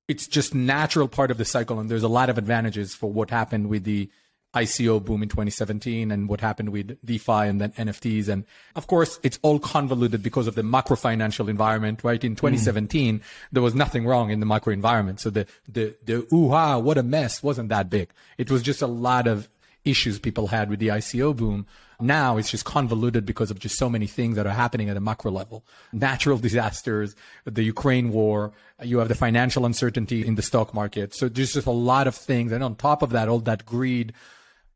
it's 0.08 0.28
just 0.28 0.56
natural 0.56 1.08
part 1.08 1.32
of 1.32 1.38
the 1.38 1.46
cycle. 1.46 1.80
And 1.80 1.90
there's 1.90 2.04
a 2.04 2.10
lot 2.10 2.30
of 2.30 2.38
advantages 2.38 2.96
for 2.96 3.12
what 3.12 3.30
happened 3.30 3.70
with 3.70 3.84
the 3.84 4.10
ICO 4.56 5.03
boom 5.03 5.22
in 5.22 5.29
2017 5.29 6.12
and 6.12 6.27
what 6.27 6.41
happened 6.41 6.70
with 6.70 6.98
DeFi 7.06 7.32
and 7.32 7.62
then 7.62 7.72
NFTs. 7.74 8.27
And 8.27 8.46
of 8.75 8.88
course, 8.88 9.20
it's 9.22 9.38
all 9.44 9.60
convoluted 9.60 10.24
because 10.24 10.48
of 10.48 10.56
the 10.56 10.63
macro 10.63 10.96
financial 10.96 11.50
environment, 11.50 12.03
right? 12.03 12.24
In 12.24 12.36
2017, 12.36 13.20
mm. 13.20 13.24
there 13.51 13.62
was 13.62 13.75
nothing 13.75 14.08
wrong 14.08 14.32
in 14.32 14.39
the 14.39 14.48
macro 14.48 14.74
environment. 14.74 15.20
So 15.20 15.29
the, 15.29 15.46
the, 15.68 15.96
the, 16.03 16.27
ooh, 16.34 16.51
ah, 16.51 16.79
what 16.79 16.98
a 16.98 17.03
mess 17.03 17.44
wasn't 17.44 17.70
that 17.70 17.89
big. 17.89 18.10
It 18.38 18.50
was 18.50 18.63
just 18.63 18.82
a 18.82 18.88
lot 18.88 19.27
of 19.27 19.48
issues 19.86 20.20
people 20.20 20.48
had 20.48 20.70
with 20.70 20.79
the 20.79 20.88
ICO 20.88 21.36
boom. 21.36 21.68
Now 22.01 22.38
it's 22.38 22.50
just 22.50 22.65
convoluted 22.65 23.25
because 23.25 23.51
of 23.51 23.60
just 23.60 23.77
so 23.77 23.89
many 23.89 24.08
things 24.08 24.36
that 24.36 24.48
are 24.48 24.53
happening 24.53 24.89
at 24.89 24.98
a 24.98 25.01
macro 25.01 25.32
level. 25.32 25.65
Natural 25.91 26.38
disasters, 26.38 27.15
the 27.46 27.63
Ukraine 27.63 28.12
war, 28.12 28.53
you 28.82 28.98
have 29.00 29.10
the 29.10 29.15
financial 29.15 29.65
uncertainty 29.65 30.25
in 30.25 30.36
the 30.36 30.41
stock 30.41 30.74
market. 30.74 31.13
So 31.13 31.27
there's 31.27 31.53
just 31.53 31.68
a 31.68 31.72
lot 31.72 32.08
of 32.08 32.15
things. 32.15 32.51
And 32.51 32.63
on 32.63 32.75
top 32.75 33.01
of 33.01 33.12
that, 33.12 33.27
all 33.27 33.39
that 33.39 33.65
greed 33.65 34.13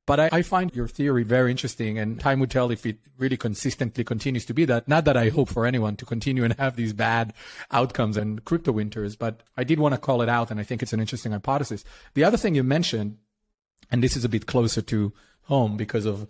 But 0.05 0.19
I, 0.19 0.29
I, 0.33 0.41
find 0.41 0.75
your 0.75 0.87
theory 0.89 1.23
very 1.23 1.49
interesting, 1.49 1.97
and 1.97 2.19
time 2.19 2.41
will 2.41 2.47
tell 2.47 2.71
if 2.71 2.85
it 2.85 2.97
really 3.17 3.37
consistently 3.37 4.03
continues 4.03 4.43
to 4.45 4.53
be 4.53 4.65
that. 4.65 4.85
Not 4.85 5.05
that 5.05 5.15
I 5.15 5.29
hope 5.29 5.47
for 5.47 5.65
anyone 5.65 5.95
to 5.95 6.05
continue 6.05 6.43
and 6.43 6.53
have 6.59 6.75
these 6.75 6.91
bad 6.91 7.33
outcomes 7.71 8.17
and 8.17 8.43
crypto 8.43 8.73
winters, 8.73 9.15
but 9.15 9.43
I 9.55 9.63
did 9.63 9.79
want 9.79 9.95
to 9.95 10.01
call 10.01 10.21
it 10.21 10.27
out, 10.27 10.51
and 10.51 10.59
I 10.59 10.63
think 10.63 10.83
it's 10.83 10.91
an 10.91 10.99
interesting 10.99 11.31
hypothesis. 11.31 11.85
The 12.15 12.25
other 12.25 12.35
thing 12.35 12.53
you 12.53 12.63
mentioned, 12.63 13.17
and 13.89 14.03
this 14.03 14.17
is 14.17 14.25
a 14.25 14.29
bit 14.29 14.45
closer 14.45 14.81
to 14.81 15.13
home 15.43 15.77
because 15.77 16.05
of 16.05 16.27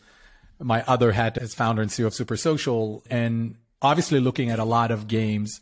my 0.59 0.83
other 0.83 1.13
hat 1.13 1.39
as 1.39 1.55
founder 1.55 1.81
and 1.81 1.89
CEO 1.89 2.05
of 2.05 2.13
Super 2.13 2.37
Social, 2.37 3.03
and 3.09 3.57
obviously 3.81 4.19
looking 4.19 4.51
at 4.51 4.59
a 4.59 4.63
lot 4.63 4.91
of 4.91 5.07
games 5.07 5.59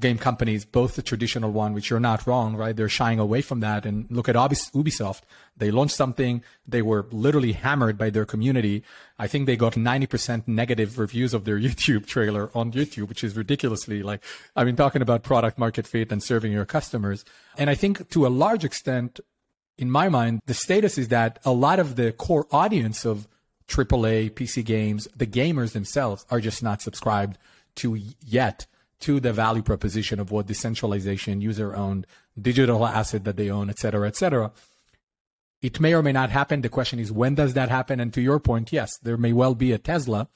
game 0.00 0.18
companies, 0.18 0.64
both 0.64 0.96
the 0.96 1.02
traditional 1.02 1.50
one, 1.50 1.72
which 1.72 1.90
you're 1.90 2.00
not 2.00 2.26
wrong, 2.26 2.56
right? 2.56 2.74
They're 2.74 2.88
shying 2.88 3.18
away 3.18 3.42
from 3.42 3.60
that. 3.60 3.84
And 3.86 4.10
look 4.10 4.28
at 4.28 4.36
Ubisoft. 4.36 5.22
They 5.56 5.70
launched 5.70 5.94
something. 5.94 6.42
They 6.66 6.82
were 6.82 7.06
literally 7.10 7.52
hammered 7.52 7.98
by 7.98 8.10
their 8.10 8.24
community. 8.24 8.82
I 9.18 9.26
think 9.26 9.46
they 9.46 9.56
got 9.56 9.74
90% 9.74 10.48
negative 10.48 10.98
reviews 10.98 11.34
of 11.34 11.44
their 11.44 11.58
YouTube 11.66 12.06
trailer 12.06 12.50
on 12.54 12.72
YouTube, 12.72 13.08
which 13.08 13.22
is 13.22 13.36
ridiculously 13.36 14.02
like, 14.02 14.22
I 14.56 14.64
mean, 14.64 14.76
talking 14.76 15.02
about 15.02 15.22
product 15.22 15.58
market 15.58 15.86
fit 15.86 16.10
and 16.10 16.22
serving 16.22 16.52
your 16.52 16.64
customers. 16.64 17.24
And 17.56 17.68
I 17.68 17.74
think 17.74 18.08
to 18.10 18.26
a 18.26 18.28
large 18.28 18.64
extent, 18.64 19.20
in 19.78 19.90
my 19.90 20.08
mind, 20.08 20.40
the 20.46 20.54
status 20.54 20.98
is 20.98 21.08
that 21.08 21.38
a 21.44 21.52
lot 21.52 21.78
of 21.78 21.96
the 21.96 22.12
core 22.12 22.46
audience 22.50 23.04
of 23.04 23.26
AAA 23.68 24.30
PC 24.32 24.64
games, 24.64 25.08
the 25.16 25.26
gamers 25.26 25.72
themselves 25.72 26.26
are 26.30 26.40
just 26.40 26.62
not 26.62 26.82
subscribed 26.82 27.38
to 27.76 27.98
yet 28.24 28.66
to 29.02 29.20
the 29.20 29.32
value 29.32 29.62
proposition 29.62 30.18
of 30.18 30.30
what 30.30 30.46
decentralization, 30.46 31.40
user 31.40 31.74
owned 31.74 32.06
digital 32.40 32.86
asset 32.86 33.24
that 33.24 33.36
they 33.36 33.50
own, 33.50 33.68
et 33.68 33.78
cetera, 33.78 34.08
et 34.08 34.16
cetera. 34.16 34.50
It 35.60 35.78
may 35.78 35.94
or 35.94 36.02
may 36.02 36.12
not 36.12 36.30
happen. 36.30 36.62
The 36.62 36.68
question 36.68 36.98
is, 36.98 37.12
when 37.12 37.34
does 37.34 37.54
that 37.54 37.68
happen? 37.68 38.00
And 38.00 38.12
to 38.14 38.20
your 38.20 38.40
point, 38.40 38.72
yes, 38.72 38.90
there 39.02 39.16
may 39.16 39.32
well 39.32 39.54
be 39.54 39.70
a 39.72 39.78
Tesla 39.78 40.28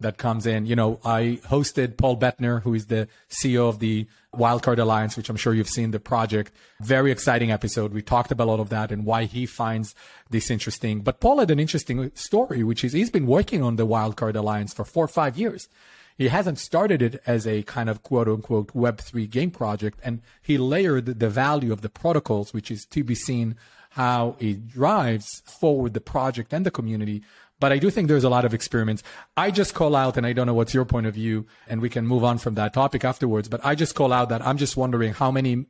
that 0.00 0.18
comes 0.18 0.46
in. 0.46 0.66
You 0.66 0.76
know, 0.76 1.00
I 1.04 1.40
hosted 1.46 1.96
Paul 1.96 2.18
Bettner, 2.18 2.62
who 2.62 2.74
is 2.74 2.86
the 2.86 3.08
CEO 3.28 3.68
of 3.68 3.78
the 3.78 4.06
Wildcard 4.34 4.78
Alliance, 4.78 5.16
which 5.16 5.30
I'm 5.30 5.36
sure 5.36 5.54
you've 5.54 5.68
seen 5.68 5.92
the 5.92 6.00
project. 6.00 6.52
Very 6.80 7.10
exciting 7.12 7.50
episode. 7.50 7.92
We 7.92 8.02
talked 8.02 8.32
about 8.32 8.48
all 8.48 8.60
of 8.60 8.70
that 8.70 8.90
and 8.90 9.04
why 9.04 9.24
he 9.24 9.46
finds 9.46 9.94
this 10.30 10.50
interesting. 10.50 11.00
But 11.00 11.20
Paul 11.20 11.38
had 11.38 11.50
an 11.50 11.60
interesting 11.60 12.10
story, 12.14 12.64
which 12.64 12.84
is 12.84 12.92
he's 12.92 13.10
been 13.10 13.26
working 13.26 13.62
on 13.62 13.76
the 13.76 13.86
Wildcard 13.86 14.34
Alliance 14.34 14.74
for 14.74 14.84
four 14.84 15.04
or 15.04 15.08
five 15.08 15.38
years. 15.38 15.68
He 16.16 16.28
hasn't 16.28 16.58
started 16.58 17.02
it 17.02 17.20
as 17.26 17.46
a 17.46 17.62
kind 17.64 17.88
of 17.88 18.02
quote 18.02 18.28
unquote 18.28 18.72
Web3 18.72 19.28
game 19.28 19.50
project, 19.50 19.98
and 20.04 20.22
he 20.40 20.58
layered 20.58 21.06
the 21.06 21.28
value 21.28 21.72
of 21.72 21.80
the 21.80 21.88
protocols, 21.88 22.52
which 22.52 22.70
is 22.70 22.86
to 22.86 23.02
be 23.02 23.14
seen 23.14 23.56
how 23.90 24.36
it 24.38 24.68
drives 24.68 25.42
forward 25.44 25.94
the 25.94 26.00
project 26.00 26.52
and 26.52 26.64
the 26.64 26.70
community. 26.70 27.22
But 27.60 27.72
I 27.72 27.78
do 27.78 27.90
think 27.90 28.08
there's 28.08 28.24
a 28.24 28.28
lot 28.28 28.44
of 28.44 28.52
experiments. 28.52 29.02
I 29.36 29.50
just 29.50 29.74
call 29.74 29.94
out, 29.94 30.16
and 30.16 30.26
I 30.26 30.32
don't 30.32 30.46
know 30.46 30.54
what's 30.54 30.74
your 30.74 30.84
point 30.84 31.06
of 31.06 31.14
view, 31.14 31.46
and 31.68 31.80
we 31.80 31.88
can 31.88 32.06
move 32.06 32.24
on 32.24 32.38
from 32.38 32.54
that 32.54 32.74
topic 32.74 33.04
afterwards, 33.04 33.48
but 33.48 33.64
I 33.64 33.74
just 33.74 33.94
call 33.94 34.12
out 34.12 34.28
that 34.28 34.44
I'm 34.44 34.58
just 34.58 34.76
wondering 34.76 35.14
how 35.14 35.30
many 35.30 35.66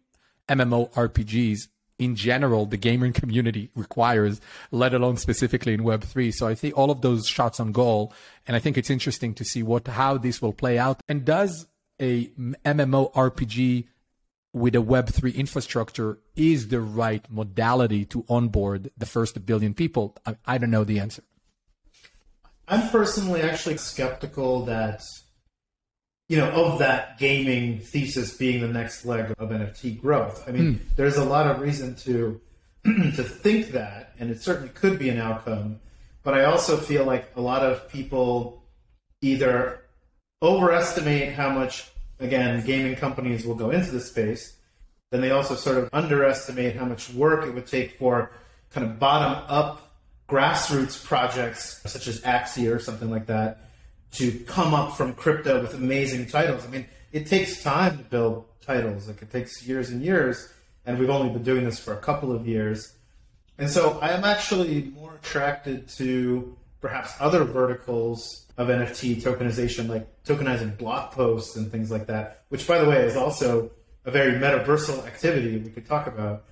MMO 0.49 0.93
RPGs 0.93 1.69
in 1.99 2.17
general 2.17 2.67
the 2.67 2.77
gaming 2.77 3.13
community 3.23 3.71
requires, 3.75 4.41
let 4.71 4.95
alone 4.95 5.17
specifically 5.17 5.75
in 5.75 5.81
Web3. 5.81 6.33
So 6.33 6.47
I 6.47 6.55
think 6.55 6.77
all 6.77 6.91
of 6.91 7.01
those 7.01 7.27
shots 7.27 7.61
on 7.61 7.73
goal, 7.73 8.13
and 8.47 8.57
I 8.57 8.61
think 8.61 8.77
it's 8.79 8.91
interesting 8.91 9.35
to 9.35 9.45
see 9.45 9.63
what 9.63 9.87
how 9.87 10.19
this 10.19 10.41
will 10.41 10.53
play 10.53 10.79
out. 10.79 11.01
And 11.09 11.25
does 11.25 11.67
a 12.01 12.27
MMO 12.27 13.13
RPG 13.13 13.87
with 14.53 14.75
a 14.75 14.79
Web3 14.79 15.35
infrastructure 15.35 16.19
is 16.37 16.69
the 16.69 16.81
right 16.81 17.25
modality 17.31 18.05
to 18.07 18.25
onboard 18.29 18.91
the 18.97 19.07
first 19.07 19.45
billion 19.45 19.75
people? 19.75 20.17
I, 20.25 20.37
I 20.47 20.59
don't 20.59 20.71
know 20.71 20.85
the 20.85 21.01
answer. 21.01 21.23
I'm 22.67 22.89
personally 22.89 23.43
actually 23.43 23.77
skeptical 23.77 24.65
that 24.65 25.03
you 26.29 26.39
know, 26.39 26.51
of 26.51 26.79
that 26.79 27.19
gaming 27.19 27.81
thesis 27.81 28.37
being 28.37 28.63
the 28.63 28.69
next 28.69 29.05
leg 29.05 29.35
of 29.39 29.51
NFT 29.51 30.01
growth. 30.01 30.49
I 30.49 30.53
mean, 30.53 30.75
mm. 30.75 30.81
there's 30.97 31.17
a 31.17 31.25
lot 31.25 31.47
of 31.47 31.61
reason 31.61 31.95
to 31.97 32.41
to 32.85 33.23
think 33.23 33.73
that, 33.73 34.13
and 34.19 34.31
it 34.31 34.41
certainly 34.41 34.71
could 34.71 34.99
be 34.99 35.09
an 35.09 35.19
outcome. 35.19 35.81
But 36.23 36.35
I 36.35 36.45
also 36.45 36.77
feel 36.77 37.05
like 37.05 37.31
a 37.37 37.41
lot 37.41 37.63
of 37.63 37.89
people 37.91 38.63
either 39.21 39.83
overestimate 40.43 41.33
how 41.33 41.51
much, 41.51 41.91
again, 42.21 42.65
gaming 42.65 42.97
companies 42.97 43.47
will 43.47 43.55
go 43.55 43.71
into 43.71 43.91
the 43.91 44.01
space, 44.01 44.57
then 45.11 45.21
they 45.21 45.31
also 45.31 45.55
sort 45.55 45.79
of 45.79 45.89
underestimate 45.93 46.77
how 46.77 46.85
much 46.85 47.13
work 47.13 47.47
it 47.47 47.55
would 47.55 47.67
take 47.67 47.99
for 47.99 48.33
kind 48.71 48.87
of 48.87 48.99
bottom 48.99 49.45
up 49.49 49.95
grassroots 50.29 51.03
projects 51.05 51.81
such 51.85 52.09
as 52.09 52.21
Axie 52.23 52.75
or 52.75 52.79
something 52.79 53.11
like 53.11 53.27
that 53.27 53.71
to 54.15 54.33
come 54.47 54.75
up 54.75 54.97
from 54.97 55.15
crypto 55.15 55.61
with 55.61 55.75
amazing 55.75 56.27
titles. 56.27 56.65
I 56.65 56.69
mean, 56.69 56.87
it 57.13 57.27
takes 57.27 57.63
time 57.63 57.99
to 57.99 58.05
build 58.05 58.45
titles. 58.61 59.09
Like 59.09 59.23
it 59.23 59.31
takes 59.31 59.67
years 59.67 59.91
and 59.91 60.03
years, 60.03 60.53
and 60.87 60.99
we've 60.99 61.11
only 61.11 61.33
been 61.33 61.43
doing 61.43 61.65
this 61.65 61.79
for 61.79 61.93
a 61.93 62.01
couple 62.01 62.33
of 62.33 62.47
years. 62.47 62.95
And 63.59 63.71
so 63.71 63.99
I 64.01 64.11
am 64.11 64.25
actually 64.25 64.93
more 64.97 65.15
attracted 65.15 65.89
to 65.97 66.57
perhaps 66.81 67.13
other 67.21 67.45
verticals 67.45 68.47
of 68.57 68.69
NFT 68.69 69.23
tokenization, 69.23 69.89
like 69.89 70.07
tokenizing 70.25 70.77
blog 70.77 71.13
posts 71.13 71.57
and 71.57 71.71
things 71.71 71.91
like 71.91 72.07
that, 72.07 72.43
which, 72.49 72.67
by 72.67 72.79
the 72.79 72.89
way, 72.89 73.05
is 73.05 73.17
also 73.17 73.71
a 74.05 74.11
very 74.11 74.33
metaversal 74.33 75.07
activity 75.07 75.59
we 75.59 75.71
could 75.71 75.87
talk 75.87 76.07
about. 76.07 76.45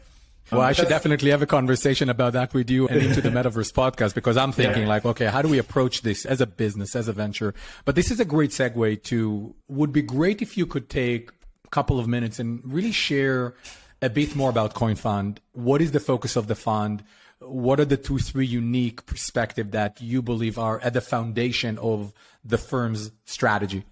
Well, 0.51 0.61
um, 0.61 0.67
I 0.67 0.73
should 0.73 0.89
definitely 0.89 1.31
have 1.31 1.43
a 1.43 1.47
conversation 1.47 2.11
about 2.11 2.35
that 2.35 2.53
with 2.53 2.69
you 2.69 2.89
and 2.89 3.01
into 3.01 3.21
the 3.21 3.29
Metaverse 3.37 3.73
podcast 3.73 4.15
because 4.15 4.37
I'm 4.37 4.53
thinking 4.53 4.83
yeah. 4.83 4.89
like, 4.89 5.05
okay, 5.05 5.27
how 5.27 5.41
do 5.43 5.49
we 5.49 5.59
approach 5.59 6.03
this 6.03 6.25
as 6.27 6.41
a 6.41 6.47
business, 6.47 6.97
as 6.97 7.09
a 7.09 7.13
venture? 7.13 7.55
But 7.85 7.95
this 7.95 8.11
is 8.11 8.21
a 8.21 8.25
great 8.25 8.51
segue 8.51 9.03
to 9.05 9.55
would 9.69 9.93
be 9.93 10.03
great 10.03 10.43
if 10.43 10.57
you 10.57 10.67
could 10.67 10.91
take 10.91 11.31
a 11.65 11.69
couple 11.69 11.99
of 11.99 12.09
minutes 12.09 12.39
and 12.39 12.61
really 12.65 12.93
share 12.93 13.55
a 14.03 14.11
bit 14.11 14.35
more 14.35 14.51
about 14.51 14.75
CoinFund. 14.75 15.39
What 15.53 15.81
is 15.81 15.93
the 15.93 16.01
focus 16.01 16.37
of 16.37 16.49
the 16.49 16.57
fund? 16.57 17.05
What 17.39 17.81
are 17.81 17.85
the 17.85 17.97
two, 17.97 18.19
three 18.19 18.47
unique 18.47 19.07
perspective 19.07 19.71
that 19.71 20.01
you 20.01 20.23
believe 20.23 20.59
are 20.59 20.81
at 20.81 20.93
the 20.93 21.01
foundation 21.01 21.79
of 21.79 22.13
the 22.45 22.59
firm's 22.59 23.13
strategy? 23.25 23.85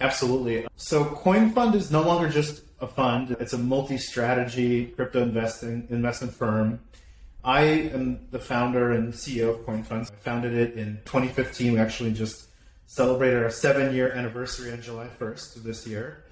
Absolutely. 0.00 0.66
So 0.76 1.04
CoinFund 1.04 1.74
is 1.74 1.90
no 1.90 2.02
longer 2.02 2.28
just 2.28 2.62
a 2.84 2.88
fund. 2.88 3.36
It's 3.40 3.52
a 3.52 3.58
multi-strategy 3.58 4.86
crypto 4.86 5.22
investing 5.22 5.86
investment 5.90 6.34
firm. 6.34 6.80
I 7.42 7.62
am 7.62 8.28
the 8.30 8.38
founder 8.38 8.92
and 8.92 9.12
CEO 9.12 9.50
of 9.50 9.66
CoinFund. 9.66 10.10
I 10.12 10.16
founded 10.22 10.54
it 10.54 10.74
in 10.74 11.00
2015. 11.04 11.72
We 11.72 11.78
actually 11.78 12.12
just 12.12 12.48
celebrated 12.86 13.42
our 13.42 13.50
seven-year 13.50 14.12
anniversary 14.12 14.72
on 14.72 14.80
July 14.80 15.08
1st 15.18 15.56
of 15.56 15.62
this 15.64 15.86
year. 15.86 16.24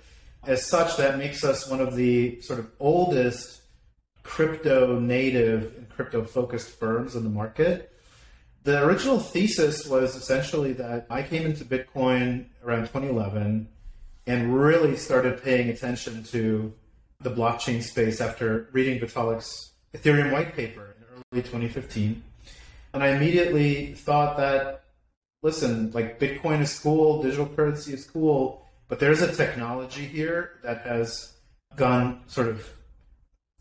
As 0.44 0.64
such, 0.64 0.96
that 0.96 1.18
makes 1.18 1.44
us 1.44 1.68
one 1.68 1.80
of 1.80 1.96
the 1.96 2.40
sort 2.40 2.58
of 2.58 2.70
oldest 2.80 3.62
crypto 4.22 4.98
native 4.98 5.74
and 5.76 5.88
crypto 5.88 6.24
focused 6.24 6.70
firms 6.78 7.16
in 7.16 7.24
the 7.24 7.30
market. 7.30 7.92
The 8.64 8.84
original 8.84 9.18
thesis 9.18 9.86
was 9.86 10.14
essentially 10.14 10.72
that 10.74 11.06
I 11.10 11.22
came 11.22 11.44
into 11.44 11.64
Bitcoin 11.64 12.46
around 12.64 12.82
2011 12.82 13.68
and 14.26 14.54
really 14.54 14.96
started 14.96 15.42
paying 15.42 15.68
attention 15.68 16.22
to 16.24 16.72
the 17.20 17.30
blockchain 17.30 17.82
space 17.82 18.20
after 18.20 18.68
reading 18.72 18.98
Vitalik's 19.00 19.72
Ethereum 19.94 20.32
white 20.32 20.54
paper 20.54 20.94
in 20.98 21.04
early 21.38 21.42
2015. 21.42 22.22
And 22.94 23.02
I 23.02 23.08
immediately 23.08 23.94
thought 23.94 24.36
that, 24.36 24.84
listen, 25.42 25.90
like 25.92 26.20
Bitcoin 26.20 26.60
is 26.60 26.78
cool, 26.78 27.22
digital 27.22 27.46
currency 27.46 27.92
is 27.92 28.06
cool, 28.06 28.66
but 28.88 29.00
there's 29.00 29.22
a 29.22 29.34
technology 29.34 30.04
here 30.04 30.58
that 30.62 30.82
has 30.82 31.32
gone 31.76 32.20
sort 32.26 32.48
of 32.48 32.68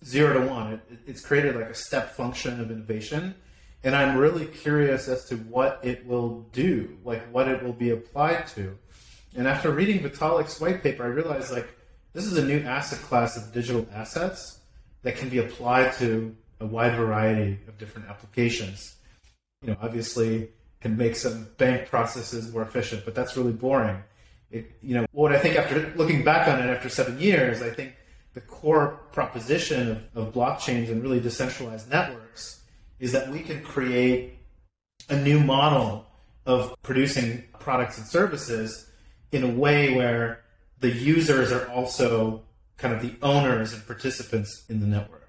zero 0.03 0.41
to 0.41 0.47
one. 0.47 0.73
It, 0.73 0.81
it's 1.07 1.21
created 1.25 1.55
like 1.55 1.69
a 1.69 1.73
step 1.73 2.15
function 2.15 2.59
of 2.59 2.71
innovation. 2.71 3.35
And 3.83 3.95
I'm 3.95 4.17
really 4.17 4.45
curious 4.45 5.07
as 5.07 5.25
to 5.25 5.37
what 5.37 5.79
it 5.83 6.05
will 6.05 6.41
do, 6.51 6.97
like 7.03 7.23
what 7.31 7.47
it 7.47 7.63
will 7.63 7.73
be 7.73 7.89
applied 7.89 8.47
to. 8.47 8.77
And 9.35 9.47
after 9.47 9.71
reading 9.71 9.99
Vitalik's 9.99 10.59
white 10.59 10.83
paper, 10.83 11.03
I 11.03 11.07
realized 11.07 11.51
like 11.51 11.69
this 12.13 12.25
is 12.25 12.37
a 12.37 12.45
new 12.45 12.59
asset 12.59 12.99
class 12.99 13.37
of 13.37 13.53
digital 13.53 13.87
assets 13.93 14.59
that 15.03 15.15
can 15.15 15.29
be 15.29 15.37
applied 15.39 15.93
to 15.93 16.35
a 16.59 16.65
wide 16.65 16.95
variety 16.95 17.59
of 17.67 17.77
different 17.77 18.09
applications. 18.09 18.95
You 19.61 19.71
know, 19.71 19.77
obviously 19.81 20.49
can 20.81 20.97
make 20.97 21.15
some 21.15 21.47
bank 21.57 21.89
processes 21.89 22.51
more 22.51 22.63
efficient, 22.63 23.05
but 23.05 23.15
that's 23.15 23.37
really 23.37 23.53
boring. 23.53 24.03
It, 24.49 24.71
you 24.81 24.95
know, 24.95 25.05
what 25.11 25.31
I 25.31 25.39
think 25.39 25.55
after 25.55 25.93
looking 25.95 26.23
back 26.23 26.47
on 26.47 26.59
it 26.59 26.69
after 26.69 26.89
seven 26.89 27.19
years, 27.19 27.61
I 27.61 27.69
think 27.69 27.95
the 28.33 28.41
core 28.41 28.99
proposition 29.11 29.91
of, 29.91 30.27
of 30.27 30.33
blockchains 30.33 30.89
and 30.89 31.01
really 31.01 31.19
decentralized 31.19 31.89
networks 31.89 32.63
is 32.99 33.11
that 33.13 33.29
we 33.29 33.39
can 33.39 33.61
create 33.61 34.37
a 35.09 35.15
new 35.15 35.39
model 35.39 36.05
of 36.45 36.75
producing 36.81 37.43
products 37.59 37.97
and 37.97 38.07
services 38.07 38.90
in 39.31 39.43
a 39.43 39.47
way 39.47 39.95
where 39.95 40.43
the 40.79 40.89
users 40.89 41.51
are 41.51 41.67
also 41.69 42.41
kind 42.77 42.93
of 42.93 43.01
the 43.01 43.13
owners 43.21 43.73
and 43.73 43.85
participants 43.85 44.63
in 44.69 44.79
the 44.79 44.87
network. 44.87 45.27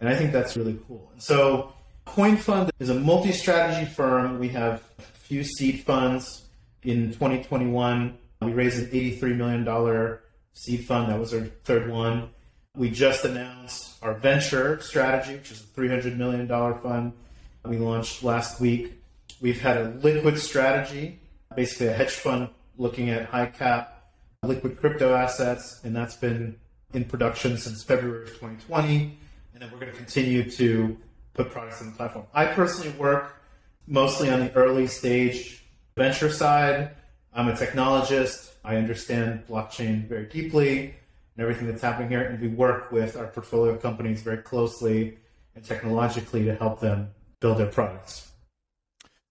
And 0.00 0.08
I 0.08 0.14
think 0.14 0.32
that's 0.32 0.56
really 0.56 0.78
cool. 0.86 1.08
And 1.12 1.22
so 1.22 1.72
CoinFund 2.06 2.70
is 2.78 2.88
a 2.88 2.94
multi 2.94 3.32
strategy 3.32 3.90
firm. 3.90 4.38
We 4.38 4.48
have 4.50 4.82
a 4.98 5.02
few 5.02 5.42
seed 5.44 5.84
funds. 5.84 6.44
In 6.84 7.08
2021, 7.08 8.16
we 8.42 8.52
raised 8.52 8.78
an 8.78 8.90
$83 8.90 9.36
million 9.36 10.18
seed 10.52 10.86
fund. 10.86 11.10
That 11.10 11.18
was 11.18 11.34
our 11.34 11.44
third 11.64 11.90
one. 11.90 12.30
We 12.76 12.90
just 12.90 13.24
announced 13.24 13.96
our 14.02 14.14
venture 14.14 14.80
strategy, 14.80 15.34
which 15.34 15.50
is 15.50 15.60
a 15.60 15.80
$300 15.80 16.16
million 16.16 16.46
fund 16.48 17.12
we 17.68 17.76
launched 17.76 18.22
last 18.22 18.60
week. 18.60 18.94
We've 19.40 19.60
had 19.60 19.76
a 19.76 19.88
liquid 20.02 20.38
strategy, 20.38 21.20
basically 21.54 21.88
a 21.88 21.92
hedge 21.92 22.10
fund 22.10 22.48
looking 22.78 23.10
at 23.10 23.26
high 23.26 23.46
cap 23.46 23.98
liquid 24.42 24.78
crypto 24.78 25.14
assets, 25.14 25.80
and 25.84 25.94
that's 25.94 26.16
been 26.16 26.56
in 26.94 27.04
production 27.04 27.58
since 27.58 27.82
February 27.82 28.22
of 28.22 28.28
2020. 28.28 29.18
And 29.52 29.62
then 29.62 29.70
we're 29.72 29.80
going 29.80 29.90
to 29.90 29.98
continue 29.98 30.48
to 30.52 30.96
put 31.34 31.50
products 31.50 31.80
on 31.80 31.90
the 31.90 31.96
platform. 31.96 32.26
I 32.32 32.46
personally 32.46 32.96
work 32.96 33.42
mostly 33.86 34.30
on 34.30 34.40
the 34.40 34.52
early 34.54 34.86
stage 34.86 35.64
venture 35.96 36.30
side. 36.30 36.92
I'm 37.32 37.48
a 37.48 37.52
technologist. 37.52 38.52
I 38.64 38.76
understand 38.76 39.44
blockchain 39.48 40.08
very 40.08 40.26
deeply 40.26 40.80
and 40.80 41.42
everything 41.42 41.66
that's 41.66 41.82
happening 41.82 42.08
here. 42.08 42.22
And 42.22 42.40
we 42.40 42.48
work 42.48 42.92
with 42.92 43.16
our 43.16 43.26
portfolio 43.26 43.76
companies 43.76 44.22
very 44.22 44.38
closely 44.38 45.18
and 45.54 45.64
technologically 45.64 46.44
to 46.44 46.54
help 46.54 46.80
them 46.80 47.10
build 47.40 47.58
their 47.58 47.66
products. 47.66 48.30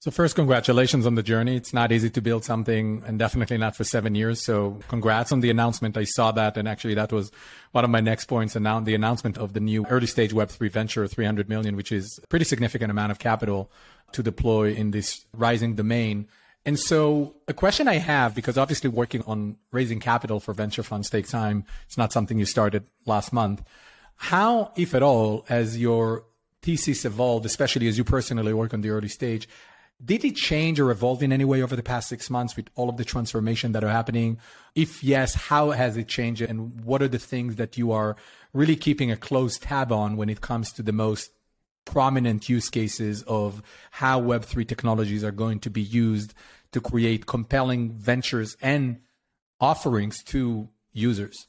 So 0.07 0.11
first, 0.11 0.37
congratulations 0.37 1.05
on 1.05 1.15
the 1.15 1.21
journey. 1.21 1.57
It's 1.57 1.73
not 1.73 1.91
easy 1.91 2.09
to 2.11 2.21
build 2.21 2.45
something 2.45 3.03
and 3.05 3.19
definitely 3.19 3.57
not 3.57 3.75
for 3.75 3.83
seven 3.83 4.15
years. 4.15 4.41
So 4.41 4.79
congrats 4.87 5.33
on 5.33 5.41
the 5.41 5.49
announcement. 5.49 5.97
I 5.97 6.05
saw 6.05 6.31
that. 6.31 6.55
And 6.55 6.65
actually 6.65 6.93
that 6.93 7.11
was 7.11 7.29
one 7.73 7.83
of 7.83 7.89
my 7.89 7.99
next 7.99 8.23
points 8.23 8.55
and 8.55 8.63
now 8.63 8.79
the 8.79 8.95
announcement 8.95 9.37
of 9.37 9.51
the 9.51 9.59
new 9.59 9.85
early 9.87 10.07
stage 10.07 10.31
Web3 10.31 10.71
venture, 10.71 11.05
300 11.09 11.49
million, 11.49 11.75
which 11.75 11.91
is 11.91 12.21
a 12.23 12.27
pretty 12.27 12.45
significant 12.45 12.89
amount 12.89 13.11
of 13.11 13.19
capital 13.19 13.69
to 14.13 14.23
deploy 14.23 14.71
in 14.71 14.91
this 14.91 15.25
rising 15.33 15.75
domain. 15.75 16.29
And 16.65 16.79
so 16.79 17.35
a 17.49 17.53
question 17.53 17.89
I 17.89 17.95
have, 17.95 18.33
because 18.33 18.57
obviously 18.57 18.89
working 18.89 19.23
on 19.27 19.57
raising 19.73 19.99
capital 19.99 20.39
for 20.39 20.53
venture 20.53 20.83
funds 20.83 21.09
takes 21.09 21.31
time. 21.31 21.65
It's 21.85 21.97
not 21.97 22.13
something 22.13 22.39
you 22.39 22.45
started 22.45 22.85
last 23.05 23.33
month. 23.33 23.61
How, 24.15 24.71
if 24.77 24.95
at 24.95 25.03
all, 25.03 25.43
has 25.49 25.77
your 25.77 26.23
thesis 26.61 27.03
evolved, 27.03 27.45
especially 27.45 27.89
as 27.89 27.97
you 27.97 28.05
personally 28.05 28.53
work 28.53 28.73
on 28.73 28.79
the 28.79 28.89
early 28.91 29.09
stage? 29.09 29.49
Did 30.03 30.23
it 30.23 30.35
change 30.35 30.79
or 30.79 30.91
evolve 30.91 31.23
in 31.23 31.33
any 31.33 31.45
way 31.45 31.61
over 31.63 31.75
the 31.75 31.81
past 31.81 32.07
six 32.07 32.29
months 32.29 32.55
with 32.55 32.69
all 32.75 32.87
of 32.87 32.97
the 32.97 33.05
transformation 33.05 33.71
that 33.71 33.83
are 33.83 33.89
happening? 33.89 34.37
If 34.75 35.03
yes, 35.03 35.33
how 35.33 35.71
has 35.71 35.97
it 35.97 36.07
changed? 36.07 36.41
And 36.41 36.81
what 36.81 37.01
are 37.01 37.07
the 37.07 37.17
things 37.17 37.55
that 37.55 37.77
you 37.77 37.91
are 37.91 38.15
really 38.53 38.75
keeping 38.75 39.11
a 39.11 39.17
close 39.17 39.57
tab 39.57 39.91
on 39.91 40.15
when 40.15 40.29
it 40.29 40.41
comes 40.41 40.71
to 40.73 40.83
the 40.83 40.91
most 40.91 41.31
prominent 41.83 42.47
use 42.47 42.69
cases 42.69 43.23
of 43.23 43.63
how 43.91 44.21
Web3 44.21 44.67
technologies 44.67 45.23
are 45.23 45.31
going 45.31 45.59
to 45.61 45.69
be 45.69 45.81
used 45.81 46.33
to 46.73 46.81
create 46.81 47.25
compelling 47.25 47.91
ventures 47.93 48.55
and 48.61 48.99
offerings 49.59 50.21
to 50.25 50.69
users? 50.93 51.47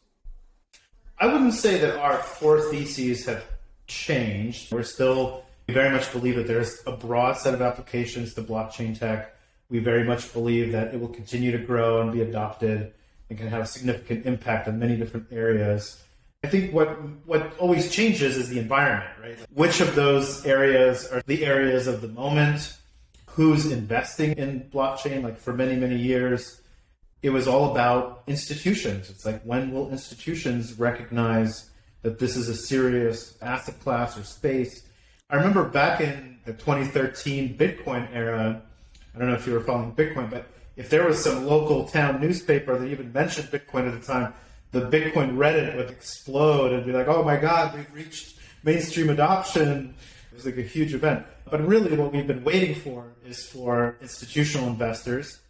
I 1.18 1.26
wouldn't 1.26 1.54
say 1.54 1.78
that 1.78 1.98
our 1.98 2.18
core 2.18 2.60
theses 2.70 3.26
have 3.26 3.44
changed. 3.88 4.72
We're 4.72 4.84
still 4.84 5.44
we 5.68 5.74
very 5.74 5.90
much 5.90 6.10
believe 6.12 6.36
that 6.36 6.46
there's 6.46 6.82
a 6.86 6.92
broad 6.92 7.36
set 7.36 7.52
of 7.52 7.60
applications 7.60 8.32
to 8.34 8.42
blockchain 8.42 8.98
tech. 8.98 9.36
We 9.68 9.80
very 9.80 10.02
much 10.02 10.32
believe 10.32 10.72
that 10.72 10.94
it 10.94 11.00
will 11.00 11.10
continue 11.10 11.52
to 11.52 11.58
grow 11.58 12.00
and 12.00 12.10
be 12.10 12.22
adopted 12.22 12.94
and 13.28 13.38
can 13.38 13.48
have 13.48 13.60
a 13.60 13.66
significant 13.66 14.24
impact 14.24 14.66
on 14.66 14.78
many 14.78 14.96
different 14.96 15.26
areas. 15.30 16.02
I 16.42 16.48
think 16.48 16.72
what 16.72 16.88
what 17.26 17.54
always 17.58 17.90
changes 17.90 18.38
is 18.38 18.48
the 18.48 18.58
environment, 18.58 19.10
right? 19.20 19.38
Which 19.52 19.80
of 19.80 19.94
those 19.94 20.46
areas 20.46 21.06
are 21.12 21.22
the 21.26 21.44
areas 21.44 21.86
of 21.86 22.00
the 22.00 22.08
moment? 22.08 22.74
Who's 23.26 23.70
investing 23.70 24.32
in 24.38 24.70
blockchain? 24.72 25.22
Like 25.22 25.38
for 25.38 25.52
many, 25.52 25.76
many 25.76 25.96
years, 25.96 26.62
it 27.22 27.30
was 27.30 27.46
all 27.46 27.72
about 27.72 28.22
institutions. 28.26 29.10
It's 29.10 29.26
like 29.26 29.42
when 29.42 29.72
will 29.72 29.90
institutions 29.90 30.78
recognize 30.78 31.68
that 32.00 32.18
this 32.18 32.36
is 32.36 32.48
a 32.48 32.54
serious 32.54 33.36
asset 33.42 33.78
class 33.80 34.16
or 34.16 34.22
space 34.22 34.87
I 35.30 35.36
remember 35.36 35.64
back 35.64 36.00
in 36.00 36.38
the 36.46 36.54
2013 36.54 37.58
Bitcoin 37.58 38.08
era, 38.14 38.62
I 39.14 39.18
don't 39.18 39.28
know 39.28 39.34
if 39.34 39.46
you 39.46 39.52
were 39.52 39.60
following 39.60 39.92
Bitcoin, 39.92 40.30
but 40.30 40.46
if 40.74 40.88
there 40.88 41.06
was 41.06 41.22
some 41.22 41.44
local 41.44 41.86
town 41.86 42.18
newspaper 42.18 42.78
that 42.78 42.86
even 42.86 43.12
mentioned 43.12 43.48
Bitcoin 43.48 43.92
at 43.92 44.00
the 44.00 44.06
time, 44.06 44.32
the 44.70 44.80
Bitcoin 44.80 45.36
Reddit 45.36 45.76
would 45.76 45.90
explode 45.90 46.72
and 46.72 46.86
be 46.86 46.92
like, 46.92 47.08
oh 47.08 47.22
my 47.22 47.36
God, 47.36 47.74
we've 47.74 47.92
reached 47.92 48.38
mainstream 48.62 49.10
adoption. 49.10 49.94
It 50.32 50.34
was 50.34 50.46
like 50.46 50.56
a 50.56 50.62
huge 50.62 50.94
event. 50.94 51.26
But 51.50 51.66
really, 51.66 51.94
what 51.94 52.10
we've 52.10 52.26
been 52.26 52.44
waiting 52.44 52.74
for 52.74 53.12
is 53.26 53.44
for 53.44 53.98
institutional 54.00 54.68
investors. 54.68 55.40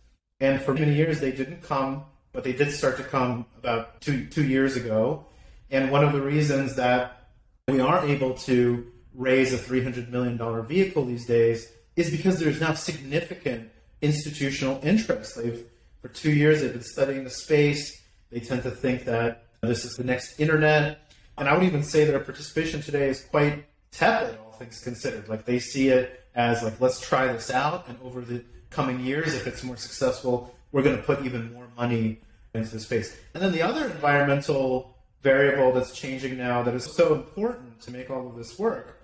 And 0.41 0.61
for 0.61 0.75
many 0.75 0.95
years, 0.95 1.21
they 1.21 1.31
didn't 1.31 1.62
come, 1.62 2.03
but 2.33 2.43
they 2.43 2.53
did 2.53 2.73
start 2.73 2.97
to 2.97 3.05
come 3.05 3.47
about 3.57 4.01
two, 4.01 4.27
two 4.27 4.45
years 4.45 4.75
ago. 4.75 5.27
And 5.71 5.93
one 5.93 6.05
of 6.05 6.12
the 6.12 6.21
reasons 6.21 6.75
that 6.75 7.29
we 7.69 7.79
are 7.79 8.05
able 8.05 8.35
to 8.35 8.85
raise 9.18 9.52
a 9.52 9.59
$300 9.59 10.09
million 10.09 10.38
vehicle 10.64 11.04
these 11.04 11.26
days 11.26 11.70
is 11.96 12.11
because 12.11 12.38
there's 12.38 12.61
now 12.61 12.72
significant 12.72 13.68
institutional 14.00 14.78
interest. 14.85 15.37
They've, 15.37 15.66
for 16.00 16.09
two 16.09 16.31
years, 16.31 16.61
they've 16.61 16.72
been 16.72 16.83
studying 16.83 17.24
the 17.24 17.31
space. 17.31 18.00
They 18.31 18.38
tend 18.38 18.62
to 18.62 18.70
think 18.70 19.04
that 19.07 19.44
this 19.61 19.85
is 19.85 19.96
the 19.96 20.04
next 20.04 20.38
internet. 20.38 21.12
And 21.37 21.48
I 21.48 21.54
would 21.54 21.64
even 21.64 21.83
say 21.83 22.04
that 22.04 22.14
our 22.14 22.20
participation 22.20 22.81
today 22.81 23.09
is 23.09 23.24
quite 23.24 23.64
tepid, 23.90 24.38
all 24.38 24.52
things 24.52 24.81
considered. 24.81 25.28
Like 25.28 25.44
they 25.44 25.59
see 25.59 25.88
it 25.88 26.24
as 26.37 26.62
like, 26.62 26.81
let's 26.81 27.00
try 27.00 27.33
this 27.33 27.50
out. 27.50 27.88
And 27.88 27.98
over 28.02 28.20
the 28.20 28.44
coming 28.70 29.00
years, 29.00 29.35
if 29.35 29.48
it's 29.48 29.64
more 29.64 29.76
successful, 29.76 30.54
we're 30.70 30.83
going 30.83 30.96
to 30.96 31.02
put 31.02 31.24
even 31.24 31.52
more 31.52 31.66
money 31.76 32.20
into 32.54 32.70
the 32.70 32.81
space. 32.81 33.16
And 33.35 33.42
then 33.42 33.50
the 33.50 33.62
other 33.62 33.87
environmental 33.87 34.96
variable 35.22 35.72
that's 35.72 35.92
changing 35.92 36.38
now 36.38 36.62
that 36.62 36.74
is 36.74 36.85
so 36.85 37.14
important 37.14 37.81
to 37.81 37.90
make 37.90 38.11
all 38.11 38.28
of 38.28 38.37
this 38.37 38.57
work 38.57 38.97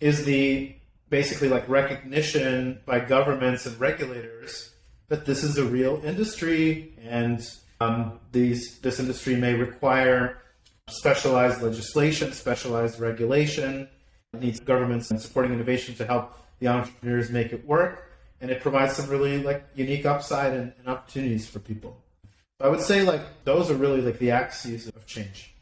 is 0.00 0.24
the 0.24 0.74
basically 1.08 1.48
like 1.48 1.68
recognition 1.68 2.80
by 2.84 3.00
governments 3.00 3.66
and 3.66 3.78
regulators 3.80 4.72
that 5.08 5.24
this 5.24 5.44
is 5.44 5.56
a 5.56 5.64
real 5.64 6.00
industry 6.04 6.92
and 7.02 7.48
um, 7.80 8.18
these 8.32 8.78
this 8.80 8.98
industry 8.98 9.36
may 9.36 9.54
require 9.54 10.38
specialized 10.88 11.62
legislation, 11.62 12.32
specialized 12.32 13.00
regulation. 13.00 13.88
It 14.32 14.40
needs 14.40 14.60
governments 14.60 15.10
and 15.10 15.20
supporting 15.20 15.52
innovation 15.52 15.94
to 15.96 16.06
help 16.06 16.38
the 16.58 16.68
entrepreneurs 16.68 17.30
make 17.30 17.52
it 17.52 17.66
work, 17.66 18.10
and 18.40 18.50
it 18.50 18.60
provides 18.60 18.96
some 18.96 19.08
really 19.08 19.42
like 19.42 19.64
unique 19.74 20.06
upside 20.06 20.52
and, 20.54 20.72
and 20.78 20.88
opportunities 20.88 21.48
for 21.48 21.58
people. 21.58 22.00
I 22.60 22.68
would 22.68 22.80
say 22.80 23.02
like 23.02 23.44
those 23.44 23.70
are 23.70 23.74
really 23.74 24.00
like 24.00 24.18
the 24.18 24.30
axes 24.30 24.88
of 24.88 25.06
change. 25.06 25.54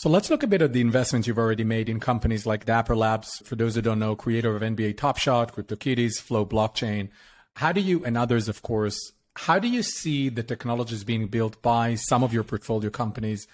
So 0.00 0.08
let's 0.08 0.30
look 0.30 0.42
a 0.42 0.46
bit 0.46 0.62
at 0.62 0.72
the 0.72 0.80
investments 0.80 1.28
you've 1.28 1.36
already 1.36 1.62
made 1.62 1.90
in 1.90 2.00
companies 2.00 2.46
like 2.46 2.64
Dapper 2.64 2.96
Labs. 2.96 3.42
For 3.44 3.54
those 3.54 3.74
who 3.74 3.82
don't 3.82 3.98
know, 3.98 4.16
creator 4.16 4.56
of 4.56 4.62
NBA 4.62 4.96
Top 4.96 5.18
Shot, 5.18 5.54
CryptoKitties, 5.54 6.18
Flow 6.22 6.46
Blockchain. 6.46 7.10
How 7.56 7.70
do 7.70 7.82
you, 7.82 8.02
and 8.06 8.16
others, 8.16 8.48
of 8.48 8.62
course, 8.62 9.12
how 9.36 9.58
do 9.58 9.68
you 9.68 9.82
see 9.82 10.30
the 10.30 10.42
technologies 10.42 11.04
being 11.04 11.26
built 11.26 11.60
by 11.60 11.96
some 11.96 12.22
of 12.24 12.32
your 12.32 12.44
portfolio 12.44 12.88
companies 12.88 13.46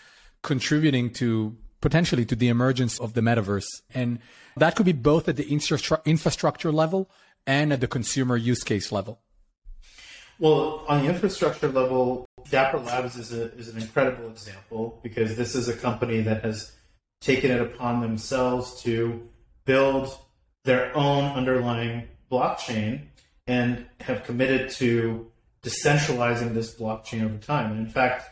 contributing 0.42 1.10
to 1.14 1.56
potentially 1.80 2.24
to 2.26 2.36
the 2.36 2.46
emergence 2.46 3.00
of 3.00 3.14
the 3.14 3.22
metaverse? 3.22 3.66
And 3.92 4.20
that 4.56 4.76
could 4.76 4.86
be 4.86 4.92
both 4.92 5.28
at 5.28 5.34
the 5.34 5.50
infrastructure 5.50 6.70
level 6.70 7.10
and 7.44 7.72
at 7.72 7.80
the 7.80 7.88
consumer 7.88 8.36
use 8.36 8.62
case 8.62 8.92
level. 8.92 9.18
Well, 10.38 10.84
on 10.88 11.02
the 11.02 11.08
infrastructure 11.08 11.68
level, 11.68 12.28
Dapper 12.50 12.78
Labs 12.78 13.16
is, 13.16 13.32
a, 13.32 13.52
is 13.54 13.68
an 13.68 13.80
incredible 13.80 14.28
example 14.28 15.00
because 15.02 15.36
this 15.36 15.54
is 15.54 15.68
a 15.68 15.74
company 15.74 16.20
that 16.22 16.44
has 16.44 16.72
taken 17.20 17.50
it 17.50 17.60
upon 17.60 18.00
themselves 18.00 18.82
to 18.82 19.26
build 19.64 20.16
their 20.64 20.94
own 20.96 21.24
underlying 21.32 22.08
blockchain 22.30 23.06
and 23.46 23.86
have 24.00 24.24
committed 24.24 24.70
to 24.70 25.30
decentralizing 25.62 26.52
this 26.54 26.74
blockchain 26.74 27.24
over 27.24 27.38
time. 27.38 27.70
And 27.72 27.80
in 27.80 27.88
fact, 27.88 28.28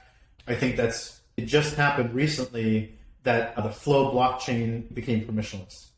I 0.47 0.55
think 0.55 0.77
that's 0.77 1.21
it 1.37 1.47
just 1.47 1.75
happened 1.75 2.15
recently 2.15 2.99
that 3.23 3.57
the 3.57 3.71
Flow 3.71 4.13
blockchain 4.13 4.93
became 4.95 5.25
permissionless. 5.25 5.91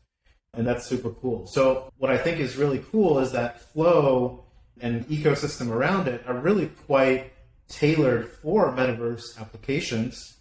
And 0.53 0.65
that's 0.65 0.87
super 0.87 1.09
cool. 1.09 1.45
So 1.45 1.91
what 1.97 2.09
I 2.09 2.17
think 2.17 2.39
is 2.39 2.55
really 2.55 2.83
cool 2.91 3.19
is 3.19 3.33
that 3.33 3.61
Flow 3.73 4.45
and 4.81 5.05
ecosystem 5.07 5.69
around 5.69 6.07
it 6.07 6.23
are 6.27 6.37
really 6.37 6.67
quite 6.85 7.33
tailored 7.67 8.29
for 8.41 8.71
metaverse 8.71 9.39
applications. 9.39 10.37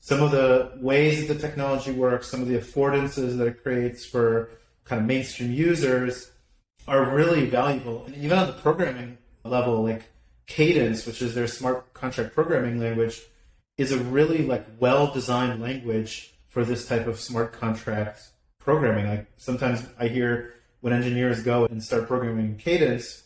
Some 0.00 0.22
of 0.22 0.30
the 0.30 0.72
ways 0.80 1.26
that 1.26 1.34
the 1.34 1.40
technology 1.40 1.90
works, 1.90 2.28
some 2.28 2.40
of 2.40 2.48
the 2.48 2.58
affordances 2.58 3.36
that 3.36 3.46
it 3.46 3.62
creates 3.62 4.06
for 4.06 4.50
kind 4.84 5.02
of 5.02 5.06
mainstream 5.06 5.52
users 5.52 6.30
are 6.86 7.14
really 7.14 7.46
valuable. 7.46 8.04
And 8.06 8.16
even 8.16 8.38
on 8.38 8.46
the 8.46 8.54
programming 8.54 9.18
level, 9.44 9.82
like 9.82 10.10
Cadence, 10.46 11.04
which 11.04 11.20
is 11.20 11.34
their 11.34 11.46
smart 11.46 11.92
contract 11.92 12.34
programming 12.34 12.80
language, 12.80 13.20
is 13.76 13.92
a 13.92 13.98
really 13.98 14.46
like 14.46 14.66
well 14.78 15.12
designed 15.12 15.60
language 15.60 16.34
for 16.48 16.64
this 16.64 16.86
type 16.86 17.06
of 17.06 17.20
smart 17.20 17.52
contract 17.52 18.30
programming. 18.58 19.06
Like 19.06 19.26
sometimes 19.36 19.84
I 19.98 20.08
hear 20.08 20.54
when 20.80 20.92
engineers 20.92 21.42
go 21.42 21.66
and 21.66 21.82
start 21.82 22.06
programming 22.06 22.56
Cadence 22.56 23.24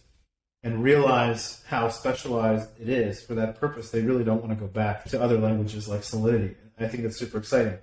and 0.62 0.82
realize 0.82 1.62
how 1.66 1.88
specialized 1.88 2.68
it 2.80 2.88
is 2.88 3.22
for 3.22 3.34
that 3.34 3.58
purpose, 3.58 3.90
they 3.90 4.02
really 4.02 4.24
don't 4.24 4.40
want 4.40 4.50
to 4.50 4.56
go 4.56 4.68
back 4.68 5.04
to 5.06 5.20
other 5.20 5.38
languages 5.38 5.88
like 5.88 6.04
Solidity. 6.04 6.54
I 6.78 6.88
think 6.88 7.02
that's 7.02 7.16
super 7.18 7.38
exciting. 7.38 7.78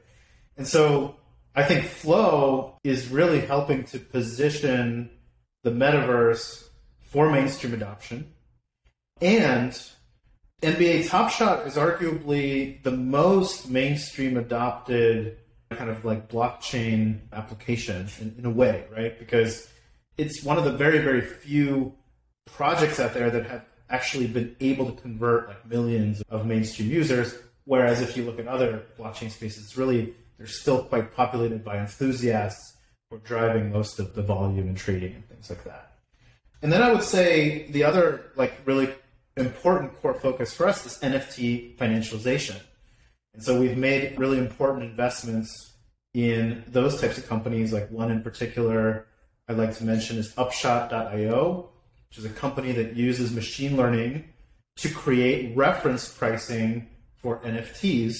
And 0.57 0.67
so 0.67 1.15
I 1.55 1.63
think 1.63 1.85
Flow 1.85 2.77
is 2.83 3.09
really 3.09 3.41
helping 3.41 3.83
to 3.85 3.99
position 3.99 5.09
the 5.63 5.71
metaverse 5.71 6.69
for 7.01 7.29
mainstream 7.29 7.73
adoption. 7.73 8.33
And 9.21 9.77
NBA 10.61 11.09
Top 11.09 11.31
Shot 11.31 11.67
is 11.67 11.75
arguably 11.75 12.81
the 12.83 12.91
most 12.91 13.69
mainstream 13.69 14.37
adopted 14.37 15.37
kind 15.71 15.89
of 15.89 16.03
like 16.05 16.29
blockchain 16.29 17.19
application 17.31 18.07
in, 18.19 18.35
in 18.39 18.45
a 18.45 18.49
way, 18.49 18.85
right? 18.91 19.17
Because 19.19 19.69
it's 20.17 20.43
one 20.43 20.57
of 20.57 20.65
the 20.65 20.71
very, 20.71 20.99
very 20.99 21.21
few 21.21 21.93
projects 22.53 22.99
out 22.99 23.13
there 23.13 23.29
that 23.29 23.45
have 23.47 23.65
actually 23.89 24.27
been 24.27 24.55
able 24.59 24.91
to 24.91 25.01
convert 25.01 25.47
like 25.47 25.65
millions 25.65 26.21
of 26.29 26.45
mainstream 26.45 26.89
users. 26.89 27.35
Whereas 27.65 28.01
if 28.01 28.17
you 28.17 28.23
look 28.23 28.39
at 28.39 28.47
other 28.47 28.83
blockchain 28.97 29.31
spaces, 29.31 29.63
it's 29.63 29.77
really 29.77 30.13
they're 30.37 30.47
still 30.47 30.83
quite 30.83 31.13
populated 31.13 31.63
by 31.63 31.77
enthusiasts 31.77 32.77
who 33.09 33.17
are 33.17 33.19
driving 33.19 33.71
most 33.71 33.99
of 33.99 34.15
the 34.15 34.21
volume 34.21 34.67
and 34.67 34.77
trading 34.77 35.13
and 35.13 35.27
things 35.27 35.49
like 35.49 35.63
that. 35.65 35.97
And 36.61 36.71
then 36.71 36.81
I 36.81 36.91
would 36.91 37.03
say 37.03 37.67
the 37.71 37.83
other 37.83 38.31
like 38.35 38.53
really 38.65 38.89
important 39.37 39.99
core 40.01 40.13
focus 40.13 40.53
for 40.53 40.67
us 40.67 40.85
is 40.85 40.97
NFT 40.99 41.77
financialization. 41.77 42.59
And 43.33 43.43
so 43.43 43.59
we've 43.59 43.77
made 43.77 44.17
really 44.17 44.37
important 44.37 44.83
investments 44.83 45.73
in 46.13 46.63
those 46.67 46.99
types 46.99 47.17
of 47.17 47.27
companies. 47.27 47.71
Like 47.71 47.89
one 47.89 48.11
in 48.11 48.21
particular 48.21 49.07
I'd 49.47 49.57
like 49.57 49.75
to 49.77 49.83
mention 49.83 50.17
is 50.17 50.31
Upshot.io, 50.37 51.69
which 52.09 52.17
is 52.17 52.25
a 52.25 52.29
company 52.29 52.71
that 52.71 52.95
uses 52.95 53.31
machine 53.31 53.77
learning 53.77 54.25
to 54.77 54.89
create 54.89 55.55
reference 55.55 56.09
pricing 56.09 56.87
for 57.17 57.39
NFTs. 57.39 58.15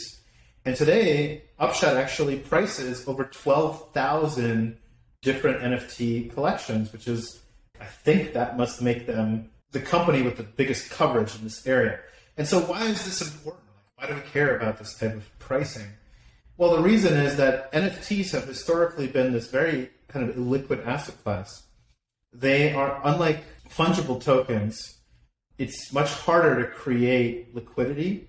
And 0.66 0.76
today, 0.76 1.44
Upshot 1.58 1.96
actually 1.96 2.38
prices 2.38 3.08
over 3.08 3.26
12,000 3.26 4.78
different 5.22 5.62
NFT 5.62 6.34
collections, 6.34 6.92
which 6.92 7.08
is, 7.08 7.42
I 7.80 7.86
think 7.86 8.34
that 8.34 8.58
must 8.58 8.82
make 8.82 9.08
them 9.08 9.50
the 9.72 9.80
company 9.80 10.22
with 10.22 10.38
the 10.38 10.44
biggest 10.44 10.92
coverage 10.92 11.36
in 11.36 11.44
this 11.44 11.66
area. 11.66 12.00
And 12.38 12.48
so, 12.48 12.60
why 12.62 12.86
is 12.86 13.04
this 13.06 13.22
important? 13.22 13.64
Why 13.96 14.08
do 14.08 14.16
we 14.16 14.22
care 14.22 14.56
about 14.56 14.78
this 14.78 14.98
type 14.98 15.16
of 15.16 15.40
pricing? 15.40 15.88
Well, 16.58 16.76
the 16.76 16.82
reason 16.82 17.14
is 17.14 17.38
that 17.38 17.72
NFTs 17.74 18.32
have 18.32 18.46
historically 18.46 19.08
been 19.08 19.34
this 19.34 19.50
very 19.50 19.90
kind 20.08 20.30
of 20.30 20.36
illiquid 20.36 20.86
asset 20.86 21.22
class. 21.24 21.64
They 22.34 22.74
are, 22.74 23.00
unlike 23.04 23.44
fungible 23.70 24.22
tokens, 24.22 25.00
it's 25.58 25.94
much 25.94 26.12
harder 26.12 26.64
to 26.64 26.72
create 26.72 27.54
liquidity. 27.54 28.28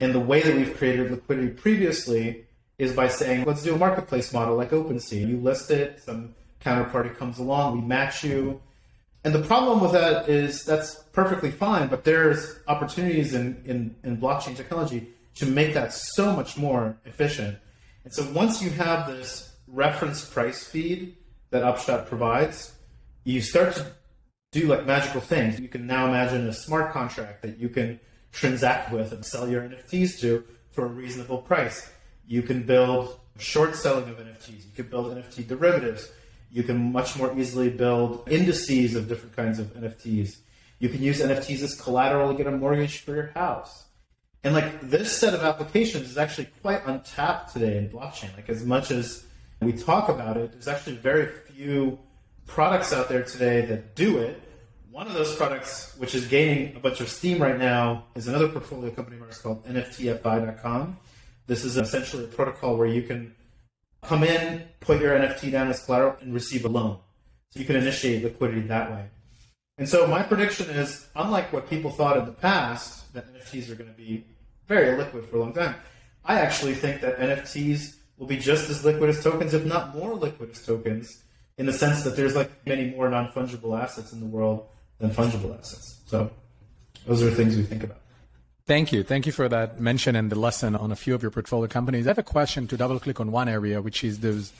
And 0.00 0.14
the 0.14 0.20
way 0.20 0.42
that 0.42 0.54
we've 0.54 0.76
created 0.76 1.10
liquidity 1.10 1.48
previously 1.48 2.46
is 2.78 2.92
by 2.92 3.08
saying, 3.08 3.44
let's 3.44 3.62
do 3.62 3.74
a 3.74 3.78
marketplace 3.78 4.32
model 4.32 4.56
like 4.56 4.70
OpenSea. 4.70 5.26
You 5.26 5.38
list 5.38 5.70
it, 5.70 6.00
some 6.00 6.34
counterparty 6.64 7.16
comes 7.16 7.38
along, 7.38 7.80
we 7.80 7.86
match 7.86 8.22
you. 8.22 8.60
And 9.24 9.34
the 9.34 9.42
problem 9.42 9.80
with 9.80 9.92
that 9.92 10.28
is 10.28 10.64
that's 10.64 10.94
perfectly 11.12 11.50
fine, 11.50 11.88
but 11.88 12.04
there's 12.04 12.60
opportunities 12.68 13.34
in, 13.34 13.60
in, 13.64 13.96
in 14.04 14.16
blockchain 14.16 14.56
technology 14.56 15.08
to 15.34 15.46
make 15.46 15.74
that 15.74 15.92
so 15.92 16.32
much 16.32 16.56
more 16.56 16.96
efficient. 17.04 17.58
And 18.04 18.12
so 18.12 18.24
once 18.32 18.62
you 18.62 18.70
have 18.70 19.08
this 19.08 19.56
reference 19.66 20.24
price 20.24 20.64
feed 20.64 21.16
that 21.50 21.62
Upshot 21.62 22.06
provides, 22.06 22.72
you 23.24 23.40
start 23.40 23.74
to 23.74 23.86
do 24.50 24.66
like 24.66 24.86
magical 24.86 25.20
things. 25.20 25.60
You 25.60 25.68
can 25.68 25.86
now 25.86 26.06
imagine 26.06 26.46
a 26.46 26.52
smart 26.52 26.92
contract 26.92 27.42
that 27.42 27.58
you 27.58 27.68
can 27.68 28.00
transact 28.32 28.92
with 28.92 29.12
and 29.12 29.24
sell 29.24 29.48
your 29.48 29.62
NFTs 29.62 30.20
to 30.20 30.44
for 30.72 30.86
a 30.86 30.88
reasonable 30.88 31.38
price. 31.38 31.90
You 32.26 32.42
can 32.42 32.62
build 32.62 33.18
short 33.38 33.74
selling 33.74 34.08
of 34.08 34.16
NFTs. 34.16 34.64
You 34.64 34.72
can 34.74 34.88
build 34.88 35.14
NFT 35.14 35.46
derivatives. 35.46 36.10
You 36.50 36.62
can 36.62 36.92
much 36.92 37.16
more 37.16 37.36
easily 37.38 37.68
build 37.68 38.26
indices 38.30 38.94
of 38.94 39.08
different 39.08 39.36
kinds 39.36 39.58
of 39.58 39.66
NFTs. 39.74 40.38
You 40.78 40.88
can 40.88 41.02
use 41.02 41.20
NFTs 41.20 41.62
as 41.62 41.74
collateral 41.78 42.30
to 42.30 42.36
get 42.36 42.46
a 42.46 42.50
mortgage 42.50 43.00
for 43.00 43.14
your 43.14 43.32
house. 43.34 43.84
And 44.44 44.54
like 44.54 44.80
this 44.80 45.12
set 45.12 45.34
of 45.34 45.42
applications 45.42 46.08
is 46.08 46.16
actually 46.16 46.48
quite 46.62 46.86
untapped 46.86 47.52
today 47.52 47.76
in 47.76 47.90
blockchain. 47.90 48.34
Like 48.36 48.48
as 48.48 48.64
much 48.64 48.90
as 48.90 49.26
we 49.60 49.72
talk 49.72 50.08
about 50.08 50.36
it, 50.36 50.52
there's 50.52 50.68
actually 50.68 50.96
very 50.96 51.26
few 51.52 51.98
products 52.48 52.92
out 52.92 53.08
there 53.08 53.22
today 53.22 53.60
that 53.66 53.94
do 53.94 54.18
it. 54.18 54.42
One 54.90 55.06
of 55.06 55.12
those 55.12 55.36
products, 55.36 55.94
which 55.98 56.14
is 56.16 56.26
gaining 56.26 56.74
a 56.74 56.80
bunch 56.80 57.00
of 57.00 57.08
steam 57.08 57.40
right 57.40 57.56
now, 57.56 58.06
is 58.16 58.26
another 58.26 58.48
portfolio 58.48 58.90
company 58.90 59.16
of 59.16 59.22
ours 59.22 59.38
called 59.38 59.64
NFTFI.com. 59.66 60.98
This 61.46 61.64
is 61.64 61.76
essentially 61.76 62.24
a 62.24 62.26
protocol 62.26 62.76
where 62.76 62.88
you 62.88 63.02
can 63.02 63.34
come 64.02 64.24
in, 64.24 64.64
put 64.80 65.00
your 65.00 65.16
NFT 65.16 65.52
down 65.52 65.68
as 65.68 65.84
collateral, 65.84 66.16
and 66.20 66.34
receive 66.34 66.64
a 66.64 66.68
loan. 66.68 66.98
So 67.50 67.60
you 67.60 67.66
can 67.66 67.76
initiate 67.76 68.24
liquidity 68.24 68.62
that 68.62 68.90
way. 68.90 69.04
And 69.76 69.88
so 69.88 70.06
my 70.08 70.22
prediction 70.22 70.68
is, 70.70 71.06
unlike 71.14 71.52
what 71.52 71.70
people 71.70 71.90
thought 71.90 72.16
in 72.16 72.24
the 72.24 72.32
past, 72.32 73.12
that 73.14 73.32
NFTs 73.32 73.70
are 73.70 73.76
going 73.76 73.90
to 73.90 73.96
be 73.96 74.26
very 74.66 74.96
liquid 74.96 75.26
for 75.26 75.36
a 75.36 75.40
long 75.40 75.52
time, 75.52 75.76
I 76.24 76.40
actually 76.40 76.74
think 76.74 77.02
that 77.02 77.18
NFTs 77.18 77.96
will 78.16 78.26
be 78.26 78.36
just 78.36 78.68
as 78.68 78.84
liquid 78.84 79.10
as 79.10 79.22
tokens, 79.22 79.54
if 79.54 79.64
not 79.64 79.94
more 79.94 80.14
liquid 80.14 80.50
as 80.50 80.66
tokens, 80.66 81.22
in 81.58 81.66
the 81.66 81.72
sense 81.72 82.04
that 82.04 82.16
there's 82.16 82.34
like 82.34 82.50
many 82.66 82.90
more 82.90 83.08
non 83.10 83.28
fungible 83.28 83.78
assets 83.78 84.12
in 84.12 84.20
the 84.20 84.26
world 84.26 84.66
than 84.98 85.10
fungible 85.10 85.58
assets. 85.58 86.00
So 86.06 86.30
those 87.06 87.22
are 87.22 87.30
things 87.30 87.56
we 87.56 87.64
think 87.64 87.82
about. 87.82 87.98
Thank 88.66 88.92
you. 88.92 89.02
Thank 89.02 89.26
you 89.26 89.32
for 89.32 89.48
that 89.48 89.80
mention 89.80 90.14
and 90.14 90.30
the 90.30 90.38
lesson 90.38 90.76
on 90.76 90.92
a 90.92 90.96
few 90.96 91.14
of 91.14 91.22
your 91.22 91.30
portfolio 91.30 91.66
companies. 91.68 92.06
I 92.06 92.10
have 92.10 92.18
a 92.18 92.22
question 92.22 92.66
to 92.68 92.76
double 92.76 93.00
click 93.00 93.18
on 93.18 93.32
one 93.32 93.48
area, 93.48 93.80
which 93.80 94.04
is 94.04 94.20
those 94.20 94.52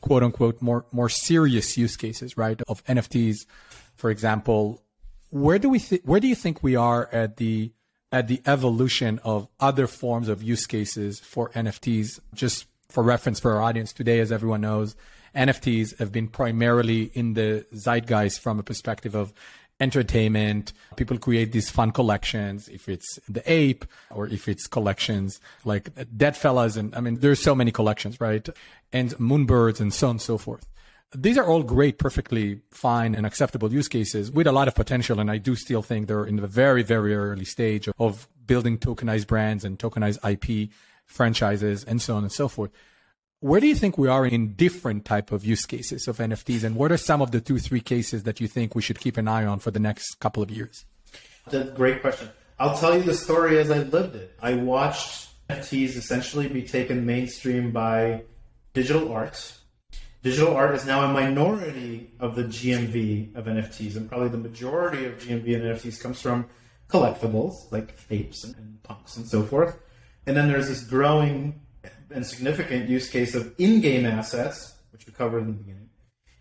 quote 0.00 0.22
unquote 0.22 0.60
more 0.60 0.84
more 0.90 1.08
serious 1.08 1.76
use 1.78 1.96
cases, 1.96 2.36
right? 2.36 2.60
Of 2.68 2.84
NFTs, 2.84 3.46
for 3.94 4.10
example. 4.10 4.82
Where 5.30 5.58
do 5.58 5.68
we 5.68 5.78
th- 5.78 6.02
where 6.04 6.18
do 6.18 6.28
you 6.28 6.34
think 6.34 6.62
we 6.62 6.76
are 6.76 7.08
at 7.12 7.36
the 7.36 7.72
at 8.10 8.26
the 8.26 8.42
evolution 8.46 9.20
of 9.22 9.48
other 9.60 9.86
forms 9.86 10.28
of 10.28 10.42
use 10.42 10.66
cases 10.66 11.20
for 11.20 11.50
NFTs? 11.50 12.20
Just 12.34 12.66
for 12.92 13.02
reference 13.02 13.40
for 13.40 13.52
our 13.54 13.62
audience 13.62 13.92
today, 13.92 14.20
as 14.20 14.30
everyone 14.30 14.60
knows, 14.60 14.94
NFTs 15.34 15.98
have 15.98 16.12
been 16.12 16.28
primarily 16.28 17.10
in 17.14 17.34
the 17.34 17.64
zeitgeist 17.74 18.38
from 18.38 18.58
a 18.58 18.62
perspective 18.62 19.14
of 19.14 19.32
entertainment. 19.80 20.72
People 20.96 21.18
create 21.18 21.52
these 21.52 21.70
fun 21.70 21.90
collections, 21.90 22.68
if 22.68 22.88
it's 22.88 23.18
the 23.28 23.42
ape 23.50 23.84
or 24.10 24.28
if 24.28 24.46
it's 24.46 24.66
collections 24.66 25.40
like 25.64 25.94
Deadfellaz. 25.94 26.76
And 26.76 26.94
I 26.94 27.00
mean, 27.00 27.16
there's 27.16 27.40
so 27.40 27.54
many 27.54 27.72
collections, 27.72 28.20
right? 28.20 28.46
And 28.92 29.10
moonbirds 29.16 29.80
and 29.80 29.92
so 29.92 30.08
on 30.08 30.10
and 30.12 30.22
so 30.22 30.36
forth. 30.36 30.66
These 31.14 31.36
are 31.36 31.44
all 31.44 31.62
great, 31.62 31.98
perfectly 31.98 32.60
fine 32.70 33.14
and 33.14 33.26
acceptable 33.26 33.72
use 33.72 33.88
cases 33.88 34.30
with 34.30 34.46
a 34.46 34.52
lot 34.52 34.68
of 34.68 34.74
potential. 34.74 35.18
And 35.18 35.30
I 35.30 35.38
do 35.38 35.56
still 35.56 35.82
think 35.82 36.08
they're 36.08 36.24
in 36.24 36.36
the 36.36 36.46
very, 36.46 36.82
very 36.82 37.14
early 37.14 37.44
stage 37.44 37.88
of 37.98 38.28
building 38.46 38.78
tokenized 38.78 39.26
brands 39.26 39.64
and 39.64 39.78
tokenized 39.78 40.18
IP 40.28 40.70
franchises 41.12 41.84
and 41.84 42.00
so 42.00 42.16
on 42.16 42.22
and 42.22 42.32
so 42.32 42.48
forth. 42.48 42.70
Where 43.40 43.60
do 43.60 43.66
you 43.66 43.74
think 43.74 43.98
we 43.98 44.08
are 44.08 44.24
in 44.24 44.54
different 44.54 45.04
type 45.04 45.32
of 45.32 45.44
use 45.44 45.66
cases 45.66 46.06
of 46.06 46.18
NFTs, 46.18 46.62
and 46.62 46.76
what 46.76 46.92
are 46.92 46.96
some 46.96 47.20
of 47.20 47.32
the 47.32 47.40
two, 47.40 47.58
three 47.58 47.80
cases 47.80 48.22
that 48.22 48.40
you 48.40 48.46
think 48.46 48.74
we 48.74 48.82
should 48.82 49.00
keep 49.00 49.16
an 49.16 49.26
eye 49.26 49.44
on 49.44 49.58
for 49.58 49.72
the 49.72 49.80
next 49.80 50.20
couple 50.20 50.42
of 50.42 50.50
years? 50.50 50.84
That's 51.50 51.68
a 51.68 51.72
great 51.72 52.00
question. 52.00 52.28
I'll 52.60 52.78
tell 52.78 52.96
you 52.96 53.02
the 53.02 53.14
story 53.14 53.58
as 53.58 53.70
I 53.70 53.78
lived 53.78 54.14
it. 54.14 54.36
I 54.40 54.54
watched 54.54 55.28
NFTs 55.50 55.96
essentially 55.96 56.46
be 56.46 56.62
taken 56.62 57.04
mainstream 57.04 57.72
by 57.72 58.22
digital 58.74 59.10
art. 59.12 59.54
Digital 60.22 60.54
art 60.54 60.76
is 60.76 60.86
now 60.86 61.02
a 61.02 61.12
minority 61.12 62.12
of 62.20 62.36
the 62.36 62.44
GMV 62.44 63.34
of 63.34 63.46
NFTs, 63.46 63.96
and 63.96 64.08
probably 64.08 64.28
the 64.28 64.38
majority 64.38 65.04
of 65.04 65.18
GMV 65.18 65.56
and 65.56 65.64
NFTs 65.64 66.00
comes 66.00 66.20
from 66.22 66.46
collectibles 66.88 67.72
like 67.72 67.96
apes 68.10 68.44
and, 68.44 68.54
and 68.56 68.82
punks 68.84 69.16
and 69.16 69.26
so 69.26 69.42
forth. 69.42 69.76
And 70.26 70.36
then 70.36 70.48
there's 70.48 70.68
this 70.68 70.84
growing 70.84 71.60
and 72.10 72.26
significant 72.26 72.88
use 72.88 73.08
case 73.08 73.34
of 73.34 73.54
in-game 73.58 74.06
assets, 74.06 74.74
which 74.92 75.06
we 75.06 75.12
covered 75.12 75.40
in 75.40 75.46
the 75.46 75.52
beginning. 75.52 75.88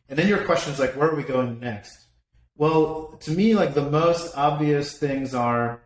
And 0.09 0.19
then 0.19 0.27
your 0.27 0.43
question 0.43 0.73
is 0.73 0.79
like, 0.79 0.95
where 0.95 1.09
are 1.09 1.15
we 1.15 1.23
going 1.23 1.59
next? 1.59 2.07
Well, 2.57 3.17
to 3.21 3.31
me, 3.31 3.55
like 3.55 3.73
the 3.73 3.89
most 3.89 4.37
obvious 4.37 4.97
things 4.97 5.33
are 5.33 5.81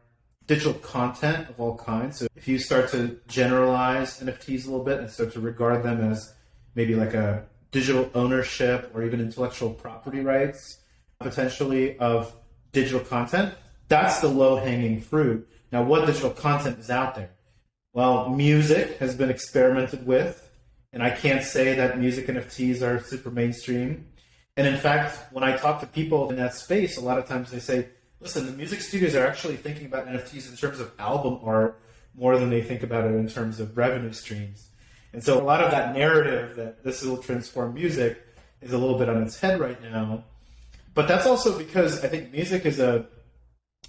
digital 0.47 0.73
content 0.73 1.49
of 1.49 1.59
all 1.59 1.77
kinds. 1.77 2.19
So 2.19 2.27
if 2.35 2.47
you 2.47 2.57
start 2.57 2.89
to 2.91 3.19
generalize 3.27 4.19
NFTs 4.19 4.65
a 4.65 4.71
little 4.71 4.83
bit 4.83 4.99
and 4.99 5.09
start 5.09 5.33
to 5.33 5.39
regard 5.39 5.83
them 5.83 6.01
as 6.11 6.33
maybe 6.73 6.95
like 6.95 7.13
a 7.13 7.45
digital 7.71 8.09
ownership 8.13 8.91
or 8.93 9.03
even 9.03 9.19
intellectual 9.21 9.69
property 9.69 10.21
rights 10.21 10.79
potentially 11.19 11.97
of 11.99 12.35
digital 12.71 12.99
content, 12.99 13.53
that's 13.87 14.19
the 14.19 14.27
low 14.27 14.57
hanging 14.57 14.99
fruit. 14.99 15.47
Now, 15.71 15.83
what 15.83 16.05
digital 16.05 16.31
content 16.31 16.79
is 16.79 16.89
out 16.89 17.15
there? 17.15 17.31
Well, 17.95 18.27
music 18.27 18.97
has 18.97 19.15
been 19.15 19.29
experimented 19.29 20.05
with, 20.05 20.51
and 20.91 21.01
I 21.01 21.11
can't 21.11 21.41
say 21.41 21.75
that 21.75 21.97
music 21.97 22.27
NFTs 22.27 22.81
are 22.81 23.01
super 23.01 23.31
mainstream. 23.31 24.07
And 24.57 24.67
in 24.67 24.75
fact, 24.75 25.31
when 25.31 25.45
I 25.45 25.55
talk 25.55 25.79
to 25.79 25.87
people 25.87 26.29
in 26.29 26.35
that 26.35 26.55
space, 26.55 26.97
a 26.97 27.01
lot 27.01 27.19
of 27.19 27.25
times 27.25 27.51
they 27.51 27.59
say, 27.59 27.87
listen, 28.19 28.47
the 28.47 28.51
music 28.51 28.81
studios 28.81 29.15
are 29.15 29.25
actually 29.25 29.55
thinking 29.55 29.85
about 29.85 30.07
NFTs 30.07 30.51
in 30.51 30.57
terms 30.57 30.81
of 30.81 30.91
album 30.99 31.39
art 31.41 31.79
more 32.13 32.37
than 32.37 32.49
they 32.49 32.61
think 32.61 32.83
about 32.83 33.05
it 33.05 33.15
in 33.15 33.29
terms 33.29 33.61
of 33.61 33.77
revenue 33.77 34.11
streams. 34.11 34.67
And 35.13 35.23
so 35.23 35.41
a 35.41 35.45
lot 35.45 35.63
of 35.63 35.71
that 35.71 35.95
narrative 35.95 36.57
that 36.57 36.83
this 36.83 37.01
will 37.01 37.19
transform 37.19 37.75
music 37.75 38.21
is 38.59 38.73
a 38.73 38.77
little 38.77 38.99
bit 38.99 39.07
on 39.07 39.23
its 39.23 39.39
head 39.39 39.61
right 39.61 39.81
now. 39.81 40.25
But 40.93 41.07
that's 41.07 41.25
also 41.25 41.57
because 41.57 42.03
I 42.03 42.09
think 42.09 42.33
music 42.33 42.65
is 42.65 42.81
a 42.81 43.05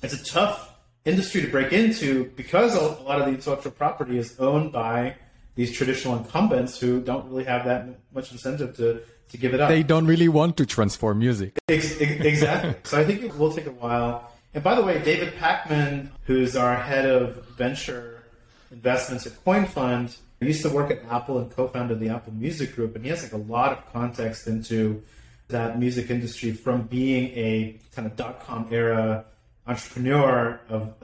it's 0.01 0.15
a 0.15 0.25
tough 0.25 0.76
industry 1.07 1.41
to 1.41 1.49
break 1.49 1.73
into 1.73 2.31
because 2.37 2.75
a 2.75 2.81
lot 3.05 3.21
of 3.21 3.27
the 3.27 3.33
intellectual 3.33 3.73
property 3.73 4.19
is 4.19 4.39
owned 4.39 4.73
by 4.73 5.15
these 5.55 5.73
traditional 5.73 6.19
incumbents 6.19 6.79
who 6.79 7.01
don't 7.01 7.27
really 7.31 7.45
have 7.45 7.65
that 7.65 7.89
much 8.13 8.31
incentive 8.33 8.77
to, 8.77 9.01
to 9.31 9.39
give 9.39 9.55
it 9.55 9.61
up. 9.61 9.69
They 9.71 9.83
don't 9.83 10.07
really 10.07 10.29
want 10.29 10.57
to 10.59 10.67
transform 10.67 11.21
music. 11.21 11.57
Ex- 11.69 11.97
exactly. 12.01 12.75
so 12.85 13.01
I 13.01 13.05
think 13.05 13.23
it 13.23 13.39
will 13.39 13.53
take 13.53 13.67
a 13.67 13.71
while. 13.71 14.31
And 14.53 14.63
by 14.63 14.75
the 14.75 14.83
way, 14.83 15.03
David 15.03 15.35
Pakman, 15.35 16.09
who's 16.25 16.57
our 16.57 16.77
head 16.77 17.07
of 17.07 17.47
venture 17.57 18.23
investments 18.71 19.27
at 19.27 19.33
CoinFund, 19.45 20.17
used 20.41 20.63
to 20.63 20.69
work 20.69 20.91
at 20.91 21.03
Apple 21.11 21.39
and 21.39 21.51
co-founded 21.51 22.01
the 22.01 22.11
Apple 22.11 22.33
Music 22.35 22.75
Group, 22.75 22.95
and 22.95 23.05
he 23.05 23.11
has 23.11 23.23
like 23.23 23.33
a 23.33 23.39
lot 23.39 23.73
of 23.73 23.93
context 23.93 24.47
into 24.47 25.03
that 25.49 25.79
music 25.79 26.11
industry 26.11 26.53
from 26.53 26.83
being 26.83 27.29
a 27.37 27.79
kind 27.95 28.07
of 28.07 28.17
dot 28.17 28.45
com 28.45 28.67
era 28.71 29.25
entrepreneur 29.67 30.61
of 30.69 30.95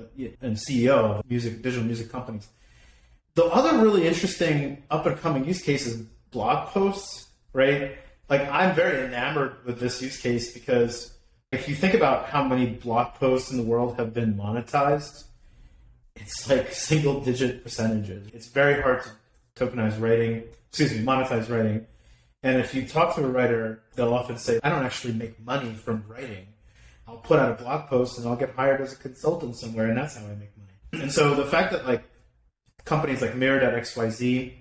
and 0.40 0.56
CEO 0.56 1.18
of 1.18 1.30
music 1.30 1.62
digital 1.62 1.84
music 1.84 2.10
companies. 2.10 2.48
The 3.34 3.44
other 3.44 3.78
really 3.82 4.06
interesting 4.06 4.82
up 4.90 5.06
and 5.06 5.18
coming 5.18 5.44
use 5.44 5.62
case 5.62 5.86
is 5.86 6.02
blog 6.30 6.68
posts, 6.68 7.28
right? 7.52 7.96
Like 8.28 8.48
I'm 8.48 8.74
very 8.74 9.04
enamored 9.06 9.64
with 9.64 9.80
this 9.80 10.00
use 10.02 10.20
case 10.20 10.52
because 10.52 11.14
if 11.50 11.68
you 11.68 11.74
think 11.74 11.94
about 11.94 12.26
how 12.26 12.44
many 12.44 12.66
blog 12.66 13.14
posts 13.14 13.50
in 13.50 13.56
the 13.56 13.62
world 13.62 13.96
have 13.96 14.14
been 14.14 14.34
monetized, 14.34 15.24
it's 16.16 16.48
like 16.48 16.72
single 16.72 17.20
digit 17.20 17.62
percentages. 17.62 18.28
It's 18.32 18.48
very 18.48 18.80
hard 18.80 19.02
to 19.02 19.10
tokenize 19.66 20.00
writing, 20.00 20.44
excuse 20.68 20.92
me, 20.92 21.04
monetize 21.04 21.50
writing. 21.50 21.86
And 22.42 22.58
if 22.60 22.74
you 22.74 22.86
talk 22.86 23.14
to 23.16 23.24
a 23.24 23.28
writer, 23.28 23.82
they'll 23.94 24.14
often 24.14 24.36
say, 24.36 24.60
I 24.62 24.68
don't 24.68 24.84
actually 24.84 25.14
make 25.14 25.40
money 25.44 25.74
from 25.74 26.04
writing. 26.08 26.46
I'll 27.06 27.18
put 27.18 27.38
out 27.38 27.50
a 27.50 27.62
blog 27.62 27.88
post 27.88 28.18
and 28.18 28.26
I'll 28.28 28.36
get 28.36 28.54
hired 28.54 28.80
as 28.80 28.92
a 28.92 28.96
consultant 28.96 29.56
somewhere, 29.56 29.88
and 29.88 29.96
that's 29.96 30.16
how 30.16 30.24
I 30.24 30.34
make 30.34 30.50
money. 30.56 31.02
And 31.02 31.12
so 31.12 31.34
the 31.34 31.46
fact 31.46 31.72
that 31.72 31.86
like 31.86 32.04
companies 32.84 33.22
like 33.22 33.34
Mirror.xyz, 33.34 34.52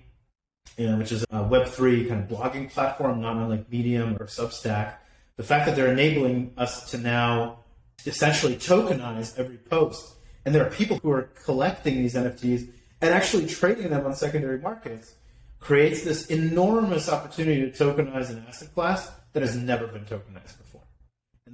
you 0.76 0.86
know, 0.86 0.98
which 0.98 1.12
is 1.12 1.22
a 1.24 1.44
Web3 1.44 2.08
kind 2.08 2.22
of 2.22 2.28
blogging 2.28 2.70
platform, 2.70 3.20
not 3.20 3.36
unlike 3.36 3.70
Medium 3.70 4.16
or 4.16 4.26
Substack, 4.26 4.94
the 5.36 5.42
fact 5.42 5.66
that 5.66 5.76
they're 5.76 5.92
enabling 5.92 6.52
us 6.56 6.90
to 6.90 6.98
now 6.98 7.58
essentially 8.06 8.56
tokenize 8.56 9.38
every 9.38 9.58
post, 9.58 10.14
and 10.44 10.54
there 10.54 10.66
are 10.66 10.70
people 10.70 10.98
who 11.02 11.10
are 11.10 11.30
collecting 11.44 11.96
these 11.96 12.14
NFTs 12.14 12.68
and 13.00 13.12
actually 13.12 13.46
trading 13.46 13.90
them 13.90 14.06
on 14.06 14.14
secondary 14.14 14.58
markets, 14.58 15.14
creates 15.58 16.02
this 16.04 16.26
enormous 16.26 17.08
opportunity 17.08 17.70
to 17.70 17.84
tokenize 17.84 18.30
an 18.30 18.44
asset 18.48 18.72
class 18.74 19.10
that 19.32 19.42
has 19.42 19.56
never 19.56 19.86
been 19.86 20.04
tokenized 20.04 20.61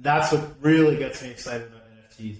that's 0.01 0.31
what 0.31 0.55
really 0.61 0.97
gets 0.97 1.21
me 1.21 1.29
excited 1.29 1.67
about 1.67 1.83
NFTs. 2.09 2.37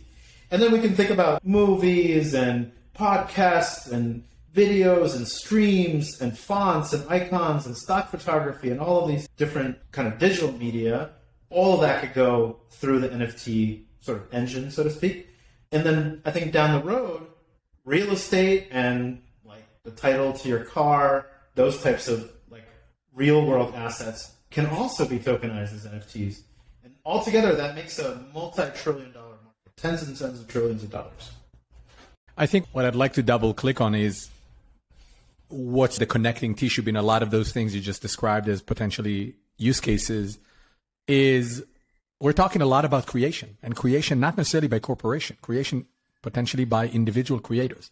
And 0.51 0.61
then 0.61 0.71
we 0.71 0.79
can 0.79 0.95
think 0.95 1.09
about 1.09 1.45
movies 1.45 2.33
and 2.33 2.71
podcasts 2.95 3.91
and 3.91 4.23
videos 4.53 5.15
and 5.15 5.27
streams 5.27 6.19
and 6.21 6.37
fonts 6.37 6.93
and 6.93 7.07
icons 7.09 7.65
and 7.65 7.77
stock 7.77 8.09
photography 8.09 8.69
and 8.71 8.79
all 8.79 9.03
of 9.03 9.07
these 9.07 9.27
different 9.37 9.77
kind 9.91 10.07
of 10.07 10.17
digital 10.17 10.51
media. 10.53 11.11
All 11.49 11.75
of 11.75 11.81
that 11.81 12.01
could 12.01 12.13
go 12.13 12.57
through 12.71 12.99
the 12.99 13.09
NFT 13.09 13.83
sort 14.01 14.17
of 14.17 14.33
engine, 14.33 14.71
so 14.71 14.83
to 14.83 14.89
speak. 14.89 15.27
And 15.71 15.83
then 15.83 16.21
I 16.25 16.31
think 16.31 16.51
down 16.51 16.79
the 16.79 16.85
road, 16.85 17.27
real 17.85 18.11
estate 18.11 18.67
and 18.71 19.21
like 19.45 19.65
the 19.83 19.91
title 19.91 20.33
to 20.33 20.49
your 20.49 20.63
car, 20.63 21.27
those 21.55 21.81
types 21.81 22.07
of 22.07 22.31
like 22.49 22.67
real 23.13 23.45
world 23.45 23.75
assets 23.75 24.33
can 24.49 24.65
also 24.65 25.07
be 25.07 25.19
tokenized 25.19 25.73
as 25.73 25.85
NFTs. 25.85 26.41
Altogether, 27.09 27.55
that 27.55 27.73
makes 27.73 27.97
a 27.97 28.23
multi 28.35 28.69
trillion 28.75 29.11
dollar 29.11 29.29
market, 29.43 29.75
tens 29.75 30.03
and 30.03 30.15
tens 30.15 30.39
of 30.39 30.47
trillions 30.47 30.83
of 30.83 30.91
dollars. 30.91 31.31
I 32.37 32.45
think 32.45 32.67
what 32.71 32.85
I'd 32.85 32.93
like 32.93 33.13
to 33.13 33.23
double 33.23 33.55
click 33.55 33.81
on 33.81 33.95
is 33.95 34.29
what's 35.47 35.97
the 35.97 36.05
connecting 36.05 36.53
tissue 36.53 36.83
between 36.83 36.97
a 36.97 37.01
lot 37.01 37.23
of 37.23 37.31
those 37.31 37.51
things 37.51 37.73
you 37.73 37.81
just 37.81 38.03
described 38.03 38.47
as 38.47 38.61
potentially 38.61 39.33
use 39.57 39.79
cases 39.79 40.37
is 41.07 41.65
we're 42.21 42.31
talking 42.31 42.61
a 42.61 42.67
lot 42.67 42.85
about 42.85 43.07
creation 43.07 43.57
and 43.63 43.75
creation 43.75 44.19
not 44.19 44.37
necessarily 44.37 44.67
by 44.67 44.77
corporation 44.77 45.35
creation 45.41 45.87
potentially 46.21 46.65
by 46.65 46.87
individual 46.87 47.39
creators. 47.39 47.91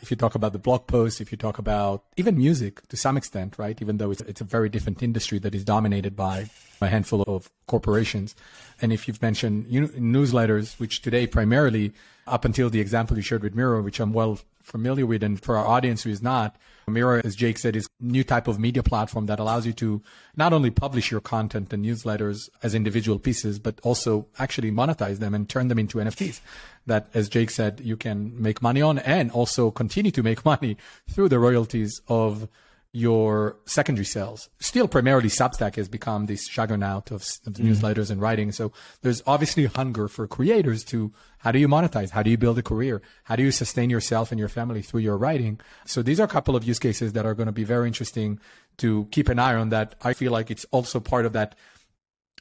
If 0.00 0.10
you 0.10 0.16
talk 0.16 0.34
about 0.34 0.52
the 0.52 0.60
blog 0.60 0.86
posts 0.86 1.20
if 1.20 1.32
you 1.32 1.38
talk 1.38 1.58
about 1.58 2.04
even 2.16 2.38
music 2.38 2.86
to 2.88 2.96
some 2.96 3.16
extent 3.16 3.58
right 3.58 3.76
even 3.82 3.96
though 3.96 4.12
it's, 4.12 4.20
it's 4.22 4.40
a 4.40 4.44
very 4.44 4.68
different 4.68 5.02
industry 5.02 5.40
that 5.40 5.56
is 5.56 5.64
dominated 5.64 6.14
by 6.14 6.50
a 6.80 6.86
handful 6.86 7.22
of 7.22 7.50
corporations. 7.66 8.36
And 8.80 8.92
if 8.92 9.08
you've 9.08 9.20
mentioned 9.20 9.66
newsletters 9.66 10.78
which 10.78 11.02
today 11.02 11.26
primarily 11.26 11.92
up 12.28 12.44
until 12.44 12.70
the 12.70 12.80
example 12.80 13.16
you 13.16 13.22
shared 13.22 13.42
with 13.42 13.56
Mirror, 13.56 13.82
which 13.82 13.98
I'm 13.98 14.12
well 14.12 14.38
familiar 14.68 15.06
with, 15.06 15.22
and 15.22 15.40
for 15.40 15.56
our 15.56 15.66
audience 15.66 16.02
who 16.02 16.10
is 16.10 16.22
not, 16.22 16.56
Mirror, 16.86 17.22
as 17.24 17.34
Jake 17.34 17.58
said, 17.58 17.76
is 17.76 17.88
new 18.00 18.24
type 18.24 18.48
of 18.48 18.58
media 18.58 18.82
platform 18.82 19.26
that 19.26 19.40
allows 19.40 19.66
you 19.66 19.72
to 19.74 20.02
not 20.36 20.52
only 20.52 20.70
publish 20.70 21.10
your 21.10 21.20
content 21.20 21.72
and 21.72 21.84
newsletters 21.84 22.48
as 22.62 22.74
individual 22.74 23.18
pieces, 23.18 23.58
but 23.58 23.80
also 23.82 24.26
actually 24.38 24.70
monetize 24.70 25.18
them 25.18 25.34
and 25.34 25.48
turn 25.48 25.68
them 25.68 25.78
into 25.78 25.98
NFTs. 25.98 26.40
That, 26.86 27.08
as 27.14 27.28
Jake 27.28 27.50
said, 27.50 27.80
you 27.82 27.96
can 27.96 28.40
make 28.40 28.62
money 28.62 28.80
on 28.80 28.98
and 28.98 29.30
also 29.30 29.70
continue 29.70 30.10
to 30.12 30.22
make 30.22 30.44
money 30.52 30.76
through 31.08 31.28
the 31.28 31.38
royalties 31.38 32.00
of 32.08 32.48
your 32.92 33.58
secondary 33.66 34.04
sales. 34.04 34.48
Still, 34.60 34.88
primarily 34.88 35.28
Substack 35.28 35.76
has 35.76 35.88
become 35.88 36.26
this 36.26 36.48
juggernaut 36.48 37.10
of, 37.10 37.22
of 37.46 37.54
mm. 37.54 37.66
newsletters 37.66 38.10
and 38.10 38.20
writing. 38.20 38.50
So 38.50 38.72
there's 39.02 39.22
obviously 39.26 39.66
hunger 39.66 40.08
for 40.08 40.26
creators 40.26 40.84
to 40.84 41.12
how 41.38 41.52
do 41.52 41.58
you 41.58 41.68
monetize? 41.68 42.10
How 42.10 42.22
do 42.22 42.30
you 42.30 42.38
build 42.38 42.58
a 42.58 42.62
career? 42.62 43.02
How 43.24 43.36
do 43.36 43.42
you 43.42 43.50
sustain 43.50 43.90
yourself 43.90 44.32
and 44.32 44.38
your 44.38 44.48
family 44.48 44.82
through 44.82 45.00
your 45.00 45.18
writing? 45.18 45.60
So 45.84 46.02
these 46.02 46.18
are 46.18 46.24
a 46.24 46.28
couple 46.28 46.56
of 46.56 46.64
use 46.64 46.78
cases 46.78 47.12
that 47.12 47.26
are 47.26 47.34
going 47.34 47.46
to 47.46 47.52
be 47.52 47.64
very 47.64 47.86
interesting 47.86 48.40
to 48.78 49.06
keep 49.10 49.28
an 49.28 49.38
eye 49.38 49.54
on. 49.54 49.68
That 49.68 49.94
I 50.02 50.14
feel 50.14 50.32
like 50.32 50.50
it's 50.50 50.64
also 50.70 50.98
part 50.98 51.26
of 51.26 51.34
that 51.34 51.54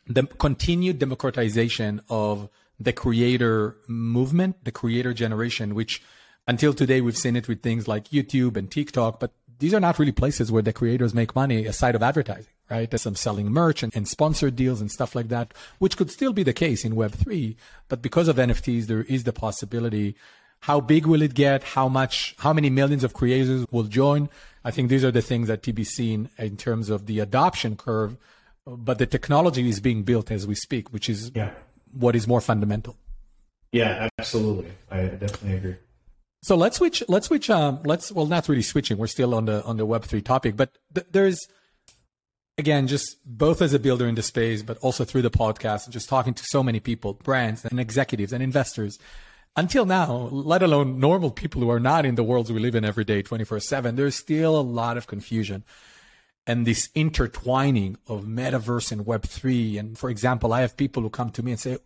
the 0.07 0.23
continued 0.23 0.99
democratization 0.99 2.01
of 2.10 2.49
the 2.79 2.93
creator 2.93 3.75
movement, 3.88 4.63
the 4.63 4.71
creator 4.71 5.13
generation, 5.13 5.75
which 5.75 6.01
until 6.47 6.73
today 6.73 7.01
we've 7.01 7.17
seen 7.17 7.36
it 7.36 7.47
with 7.47 7.62
things 7.62 7.88
like 7.88 8.10
YouTube 8.10 8.55
and 8.55 8.71
TikTok, 8.71 9.19
but 9.19 9.33
these 9.59 9.73
are 9.73 9.79
not 9.79 9.97
really 9.99 10.11
places 10.11 10.51
where 10.51 10.61
the 10.61 10.73
creators 10.73 11.13
make 11.13 11.35
money 11.35 11.65
aside 11.65 11.95
of 11.95 12.03
advertising, 12.03 12.51
right? 12.69 12.89
There's 12.89 13.01
some 13.01 13.15
selling 13.15 13.49
merch 13.51 13.83
and, 13.83 13.95
and 13.95 14.07
sponsored 14.07 14.55
deals 14.55 14.81
and 14.81 14.91
stuff 14.91 15.15
like 15.15 15.29
that, 15.29 15.53
which 15.79 15.97
could 15.97 16.11
still 16.11 16.33
be 16.33 16.43
the 16.43 16.53
case 16.53 16.85
in 16.85 16.93
Web3. 16.93 17.55
But 17.87 18.01
because 18.01 18.27
of 18.27 18.37
NFTs, 18.37 18.85
there 18.85 19.03
is 19.03 19.23
the 19.23 19.33
possibility. 19.33 20.15
How 20.61 20.79
big 20.79 21.05
will 21.05 21.21
it 21.21 21.33
get? 21.33 21.63
How 21.63 21.87
much, 21.87 22.35
how 22.39 22.53
many 22.53 22.69
millions 22.69 23.03
of 23.03 23.13
creators 23.13 23.65
will 23.71 23.83
join? 23.83 24.29
I 24.63 24.71
think 24.71 24.89
these 24.89 25.03
are 25.03 25.11
the 25.11 25.21
things 25.21 25.47
that 25.47 25.63
TB 25.63 25.85
seen 25.85 26.29
in 26.37 26.57
terms 26.57 26.89
of 26.89 27.05
the 27.05 27.19
adoption 27.19 27.75
curve. 27.75 28.17
But 28.65 28.97
the 28.97 29.05
technology 29.05 29.69
is 29.69 29.79
being 29.79 30.03
built 30.03 30.29
as 30.29 30.45
we 30.45 30.55
speak, 30.55 30.91
which 30.91 31.09
is 31.09 31.31
yeah. 31.33 31.51
what 31.93 32.15
is 32.15 32.27
more 32.27 32.41
fundamental. 32.41 32.97
Yeah, 33.71 34.09
absolutely. 34.19 34.71
I 34.91 35.03
definitely 35.03 35.53
agree. 35.53 35.75
So 36.47 36.55
let's 36.55 36.77
switch. 36.77 37.03
Let's 37.10 37.27
switch. 37.27 37.49
Um, 37.49 37.81
let's 37.83 38.10
well, 38.10 38.25
not 38.25 38.47
really 38.47 38.62
switching. 38.62 38.97
We're 38.97 39.07
still 39.07 39.36
on 39.36 39.43
the 39.43 39.62
on 39.65 39.75
the 39.75 39.86
Web 39.86 40.05
three 40.05 40.21
topic, 40.21 40.55
but 40.55 40.77
th- 40.95 41.07
there's 41.12 41.45
again 42.57 42.88
just 42.88 43.17
both 43.25 43.62
as 43.62 43.73
a 43.73 43.79
builder 43.79 44.07
in 44.07 44.15
the 44.15 44.23
space, 44.23 44.63
but 44.63 44.77
also 44.77 45.03
through 45.03 45.23
the 45.23 45.29
podcast 45.29 45.83
and 45.83 45.91
just 45.91 46.07
talking 46.07 46.33
to 46.33 46.45
so 46.45 46.63
many 46.63 46.79
people, 46.79 47.15
brands 47.15 47.65
and 47.65 47.81
executives 47.81 48.31
and 48.31 48.41
investors. 48.41 48.97
Until 49.57 49.86
now, 49.86 50.29
let 50.31 50.63
alone 50.63 51.01
normal 51.01 51.31
people 51.31 51.60
who 51.60 51.69
are 51.69 51.81
not 51.81 52.05
in 52.05 52.15
the 52.15 52.23
worlds 52.23 52.49
we 52.49 52.62
live 52.62 52.75
in 52.75 52.86
every 52.86 53.03
day, 53.03 53.21
twenty 53.21 53.43
four 53.43 53.60
seven, 53.60 53.97
there's 53.97 54.15
still 54.15 54.57
a 54.57 54.62
lot 54.62 54.95
of 54.95 55.05
confusion 55.05 55.65
and 56.45 56.65
this 56.65 56.88
intertwining 56.95 57.97
of 58.07 58.23
metaverse 58.23 58.93
and 58.93 59.05
Web 59.05 59.23
three. 59.23 59.77
And 59.77 59.97
for 59.97 60.10
example, 60.10 60.53
I 60.53 60.62
have 60.62 60.77
people 60.77 61.03
who 61.03 61.10
come 61.10 61.29
to 61.31 61.43
me 61.43 61.51
and 61.51 61.60
say, 61.60 61.77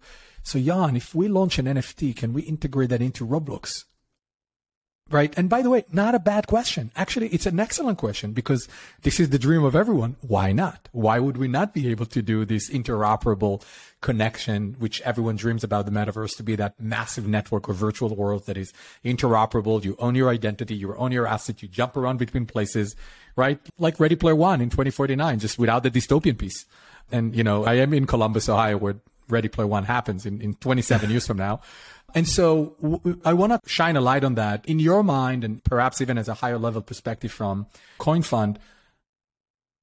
"So 0.43 0.59
Jan, 0.59 0.95
if 0.95 1.15
we 1.15 1.27
launch 1.27 1.57
an 1.57 1.65
NFT, 1.65 2.15
can 2.15 2.31
we 2.31 2.43
integrate 2.43 2.91
that 2.91 3.01
into 3.01 3.25
Roblox?" 3.25 3.85
Right. 5.11 5.33
And 5.37 5.49
by 5.49 5.61
the 5.61 5.69
way, 5.69 5.83
not 5.91 6.15
a 6.15 6.19
bad 6.19 6.47
question. 6.47 6.91
Actually, 6.95 7.27
it's 7.29 7.45
an 7.45 7.59
excellent 7.59 7.97
question 7.97 8.31
because 8.31 8.67
this 9.01 9.19
is 9.19 9.29
the 9.29 9.37
dream 9.37 9.63
of 9.63 9.75
everyone. 9.75 10.15
Why 10.21 10.53
not? 10.53 10.87
Why 10.93 11.19
would 11.19 11.35
we 11.35 11.49
not 11.49 11.73
be 11.73 11.89
able 11.89 12.05
to 12.07 12.21
do 12.21 12.45
this 12.45 12.69
interoperable 12.69 13.61
connection, 14.01 14.75
which 14.79 14.99
everyone 15.01 15.35
dreams 15.35 15.63
about 15.63 15.85
the 15.85 15.91
metaverse 15.91 16.35
to 16.35 16.43
be 16.43 16.55
that 16.55 16.79
massive 16.79 17.27
network 17.27 17.67
of 17.67 17.75
virtual 17.75 18.15
worlds 18.15 18.47
that 18.47 18.57
is 18.57 18.73
interoperable. 19.05 19.83
You 19.83 19.95
own 19.99 20.15
your 20.15 20.29
identity. 20.29 20.75
You 20.75 20.95
own 20.95 21.11
your 21.11 21.27
asset. 21.27 21.61
You 21.61 21.67
jump 21.67 21.95
around 21.95 22.17
between 22.17 22.45
places, 22.45 22.95
right? 23.35 23.59
Like 23.77 23.99
Ready 23.99 24.15
Player 24.15 24.35
One 24.35 24.59
in 24.59 24.69
2049, 24.69 25.39
just 25.39 25.59
without 25.59 25.83
the 25.83 25.91
dystopian 25.91 26.37
piece. 26.37 26.65
And, 27.11 27.35
you 27.35 27.43
know, 27.43 27.65
I 27.65 27.75
am 27.75 27.93
in 27.93 28.07
Columbus, 28.07 28.49
Ohio, 28.49 28.77
where 28.77 28.95
Ready 29.29 29.47
Player 29.47 29.67
One 29.67 29.83
happens 29.83 30.25
in, 30.25 30.41
in 30.41 30.55
27 30.55 31.09
years 31.09 31.27
from 31.27 31.37
now. 31.37 31.61
And 32.13 32.27
so 32.27 32.75
w- 32.81 33.19
I 33.23 33.33
want 33.33 33.51
to 33.53 33.69
shine 33.69 33.95
a 33.95 34.01
light 34.01 34.23
on 34.23 34.35
that 34.35 34.65
in 34.65 34.79
your 34.79 35.03
mind 35.03 35.43
and 35.43 35.63
perhaps 35.63 36.01
even 36.01 36.17
as 36.17 36.27
a 36.27 36.35
higher 36.35 36.57
level 36.57 36.81
perspective 36.81 37.31
from 37.31 37.67
CoinFund. 37.99 38.57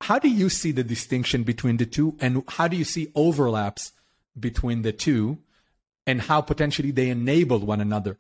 How 0.03 0.19
do 0.19 0.29
you 0.29 0.49
see 0.49 0.71
the 0.71 0.85
distinction 0.85 1.43
between 1.43 1.77
the 1.77 1.87
two 1.87 2.17
and 2.21 2.45
how 2.49 2.69
do 2.69 2.77
you 2.77 2.85
see 2.85 3.11
overlaps 3.15 3.93
between 4.39 4.83
the 4.83 4.93
two 4.93 5.39
and 6.07 6.23
how 6.23 6.41
potentially 6.41 6.91
they 6.91 7.11
enable 7.11 7.59
one 7.59 7.81
another? 7.81 8.19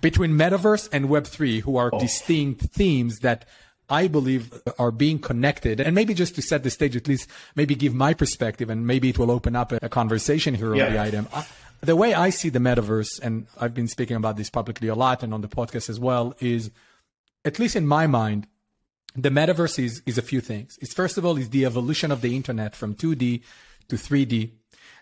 Between 0.00 0.32
metaverse 0.32 0.88
and 0.92 1.06
Web3, 1.06 1.60
who 1.60 1.76
are 1.76 1.90
oh. 1.92 2.00
distinct 2.00 2.62
themes 2.62 3.18
that 3.20 3.46
I 3.88 4.08
believe 4.08 4.62
are 4.78 4.90
being 4.90 5.18
connected. 5.18 5.80
And 5.80 5.94
maybe 5.94 6.14
just 6.14 6.34
to 6.36 6.42
set 6.42 6.62
the 6.62 6.70
stage, 6.70 6.96
at 6.96 7.06
least 7.06 7.28
maybe 7.54 7.74
give 7.74 7.94
my 7.94 8.14
perspective 8.14 8.70
and 8.70 8.86
maybe 8.86 9.10
it 9.10 9.18
will 9.18 9.30
open 9.30 9.54
up 9.54 9.72
a, 9.72 9.88
conversation 9.88 10.54
here 10.54 10.74
yeah. 10.74 10.86
on 10.86 10.92
the 10.92 11.00
item. 11.00 11.28
Uh, 11.32 11.42
the 11.84 11.96
way 11.96 12.14
I 12.14 12.30
see 12.30 12.48
the 12.48 12.58
metaverse, 12.58 13.20
and 13.22 13.46
I've 13.60 13.74
been 13.74 13.88
speaking 13.88 14.16
about 14.16 14.36
this 14.36 14.50
publicly 14.50 14.88
a 14.88 14.94
lot 14.94 15.22
and 15.22 15.32
on 15.34 15.40
the 15.40 15.48
podcast 15.48 15.88
as 15.88 15.98
well, 15.98 16.34
is 16.40 16.70
at 17.44 17.58
least 17.58 17.76
in 17.76 17.86
my 17.86 18.06
mind, 18.06 18.46
the 19.14 19.30
metaverse 19.30 19.82
is, 19.82 20.02
is 20.06 20.18
a 20.18 20.22
few 20.22 20.40
things. 20.40 20.78
It's 20.80 20.92
first 20.92 21.18
of 21.18 21.24
all, 21.24 21.36
is 21.36 21.50
the 21.50 21.64
evolution 21.64 22.10
of 22.10 22.20
the 22.20 22.34
internet 22.34 22.74
from 22.74 22.94
2D 22.94 23.42
to 23.88 23.96
3D. 23.96 24.50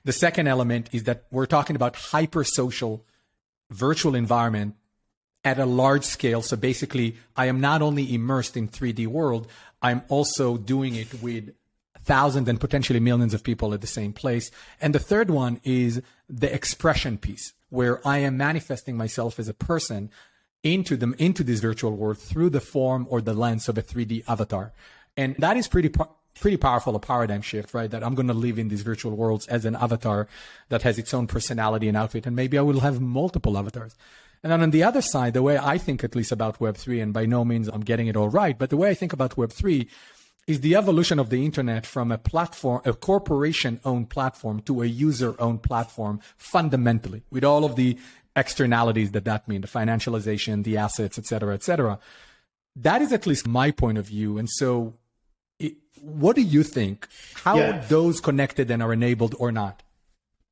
The 0.05 0.13
second 0.13 0.49
element 0.49 0.89
is 0.93 1.05
that 1.05 1.25
we're 1.31 1.47
talking 1.47 1.77
about 1.77 1.97
hyper 1.97 2.45
social 2.45 3.05
virtual 3.71 4.15
environment 4.15 4.75
at 5.45 5.59
a 5.59 5.67
large 5.67 6.05
scale. 6.05 6.43
So 6.43 6.57
basically, 6.57 7.17
I 7.37 7.47
am 7.47 7.61
not 7.61 7.83
only 7.83 8.15
immersed 8.15 8.57
in 8.57 8.69
3D 8.69 9.07
world, 9.07 9.49
I'm 9.81 10.03
also 10.09 10.57
doing 10.57 10.95
it 10.95 11.23
with 11.23 11.55
thousands 12.05 12.49
and 12.49 12.61
potentially 12.61 13.01
millions 13.01 13.35
of 13.35 13.45
people 13.45 13.73
at 13.75 13.81
the 13.81 13.87
same 13.87 14.13
place. 14.13 14.51
And 14.81 14.95
the 14.95 14.99
third 14.99 15.31
one 15.31 15.61
is 15.65 16.03
the 16.29 16.53
expression 16.53 17.19
piece, 17.19 17.53
where 17.71 18.07
I 18.07 18.19
am 18.19 18.37
manifesting 18.37 18.97
myself 18.97 19.39
as 19.39 19.49
a 19.49 19.55
person 19.55 20.11
into 20.63 20.97
them 20.97 21.15
into 21.19 21.43
this 21.43 21.61
virtual 21.61 21.93
world 21.93 22.19
through 22.19 22.51
the 22.51 22.61
form 22.61 23.07
or 23.11 23.21
the 23.21 23.35
lens 23.35 23.69
of 23.69 23.77
a 23.77 23.83
3D 23.83 24.25
avatar. 24.29 24.73
And 25.17 25.35
that 25.39 25.57
is 25.57 25.69
pretty 25.69 25.91
pretty 26.41 26.57
powerful 26.57 26.97
a 26.97 27.01
paradigm 27.01 27.43
shift, 27.43 27.75
right? 27.75 27.91
That 27.91 28.03
I'm 28.03 28.15
going 28.15 28.29
to 28.29 28.35
live 28.35 28.59
in 28.59 28.69
these 28.69 28.83
virtual 28.83 29.15
worlds 29.15 29.47
as 29.49 29.65
an 29.65 29.77
avatar 29.77 30.29
that 30.71 30.83
has 30.83 30.99
its 30.99 31.13
own 31.13 31.27
personality 31.27 31.89
and 31.89 31.97
outfit 31.97 32.27
and 32.27 32.35
maybe 32.35 32.57
I 32.57 32.63
will 32.63 32.81
have 32.81 33.01
multiple 33.01 33.59
avatars. 33.59 33.95
And 34.43 34.51
then 34.51 34.63
on 34.63 34.71
the 34.71 34.83
other 34.83 35.03
side, 35.03 35.35
the 35.35 35.43
way 35.43 35.59
I 35.59 35.79
think 35.79 36.03
at 36.03 36.17
least 36.17 36.33
about 36.33 36.59
Web3 36.59 37.03
and 37.03 37.13
by 37.13 37.27
no 37.27 37.45
means 37.45 37.69
I'm 37.69 37.83
getting 37.83 38.07
it 38.09 38.17
all 38.17 38.29
right, 38.29 38.59
but 38.59 38.71
the 38.71 38.77
way 38.77 38.91
I 38.91 38.95
think 38.95 39.13
about 39.13 39.37
Web3 39.37 39.89
is 40.47 40.61
the 40.61 40.75
evolution 40.75 41.19
of 41.19 41.31
the 41.31 41.45
internet 41.45 41.87
from 41.87 42.11
a 42.11 42.19
platform, 42.19 42.83
a 42.85 42.93
corporation 42.93 43.81
owned 43.85 44.11
platform 44.11 44.61
to 44.63 44.83
a 44.83 44.87
user 44.87 45.35
owned 45.39 45.63
platform 45.63 46.21
fundamentally 46.37 47.23
with 47.31 47.45
all 47.45 47.65
of 47.65 47.77
the 47.77 47.97
externalities 48.35 49.13
that 49.13 49.25
that 49.25 49.47
mean, 49.47 49.61
the 49.61 49.69
financialization, 49.69 50.65
the 50.65 50.77
assets, 50.77 51.19
et 51.19 51.27
cetera, 51.27 51.55
et 51.55 51.63
cetera. 51.63 51.99
That 52.75 53.03
is 53.03 53.13
at 53.13 53.27
least 53.27 53.47
my 53.47 53.71
point 53.71 53.99
of 53.99 54.07
view. 54.07 54.39
And 54.39 54.49
so 54.51 54.95
it, 55.59 55.75
what 56.01 56.35
do 56.35 56.43
you 56.43 56.63
think? 56.63 57.07
How 57.45 57.57
yeah. 57.57 57.71
are 57.71 57.83
those 57.87 58.21
connected 58.21 58.71
and 58.71 58.83
are 58.83 58.93
enabled 58.93 59.37
or 59.39 59.53
not? 59.53 59.83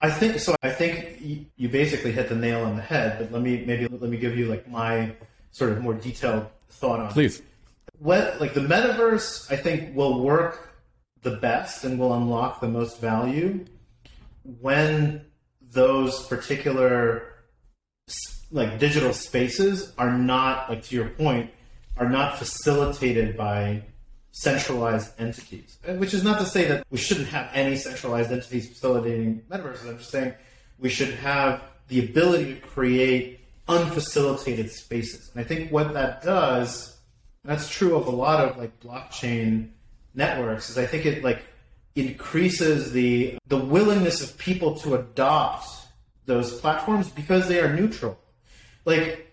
I 0.02 0.10
think 0.10 0.38
so. 0.38 0.54
I 0.62 0.70
think 0.70 1.18
you 1.56 1.68
basically 1.68 2.12
hit 2.12 2.28
the 2.28 2.36
nail 2.36 2.64
on 2.64 2.76
the 2.76 2.82
head. 2.82 3.18
But 3.18 3.32
let 3.32 3.42
me 3.42 3.64
maybe 3.66 3.86
let 3.86 4.10
me 4.10 4.16
give 4.16 4.36
you 4.36 4.46
like 4.46 4.66
my 4.68 5.12
sort 5.50 5.72
of 5.72 5.82
more 5.82 5.92
detailed 5.92 6.46
thought 6.70 7.00
on. 7.00 7.12
Please 7.12 7.42
what 7.98 8.40
like 8.40 8.54
the 8.54 8.60
metaverse 8.60 9.50
I 9.52 9.56
think 9.56 9.94
will 9.94 10.22
work 10.22 10.74
the 11.22 11.36
best 11.36 11.84
and 11.84 11.98
will 11.98 12.14
unlock 12.14 12.60
the 12.60 12.68
most 12.68 13.00
value 13.00 13.66
when 14.42 15.26
those 15.60 16.26
particular 16.26 17.34
like 18.50 18.78
digital 18.78 19.12
spaces 19.12 19.92
are 19.98 20.16
not 20.16 20.68
like 20.68 20.82
to 20.84 20.96
your 20.96 21.10
point 21.10 21.50
are 21.96 22.08
not 22.08 22.38
facilitated 22.38 23.36
by 23.36 23.82
centralized 24.32 25.12
entities. 25.20 25.78
Uh, 25.86 25.94
which 25.94 26.14
is 26.14 26.24
not 26.24 26.38
to 26.38 26.46
say 26.46 26.66
that 26.66 26.86
we 26.90 26.98
shouldn't 26.98 27.28
have 27.28 27.50
any 27.52 27.76
centralized 27.76 28.30
entities 28.32 28.68
facilitating 28.68 29.42
metaverses. 29.50 29.88
I'm 29.88 29.98
just 29.98 30.10
saying 30.10 30.34
we 30.78 30.88
should 30.88 31.14
have 31.14 31.62
the 31.88 32.00
ability 32.00 32.54
to 32.54 32.60
create 32.60 33.40
unfacilitated 33.68 34.70
spaces. 34.70 35.30
And 35.32 35.44
i 35.44 35.46
think 35.46 35.70
what 35.70 35.92
that 35.94 36.22
does 36.22 36.96
that's 37.44 37.68
true 37.68 37.96
of 37.96 38.06
a 38.06 38.10
lot 38.10 38.44
of 38.44 38.56
like 38.58 38.78
blockchain 38.80 39.70
networks 40.14 40.70
is 40.70 40.78
I 40.78 40.86
think 40.86 41.06
it 41.06 41.24
like 41.24 41.42
increases 41.94 42.92
the 42.92 43.38
the 43.46 43.56
willingness 43.56 44.22
of 44.22 44.36
people 44.38 44.76
to 44.78 44.94
adopt 44.94 45.68
those 46.26 46.60
platforms 46.60 47.10
because 47.10 47.48
they 47.48 47.60
are 47.60 47.74
neutral. 47.74 48.18
Like 48.84 49.26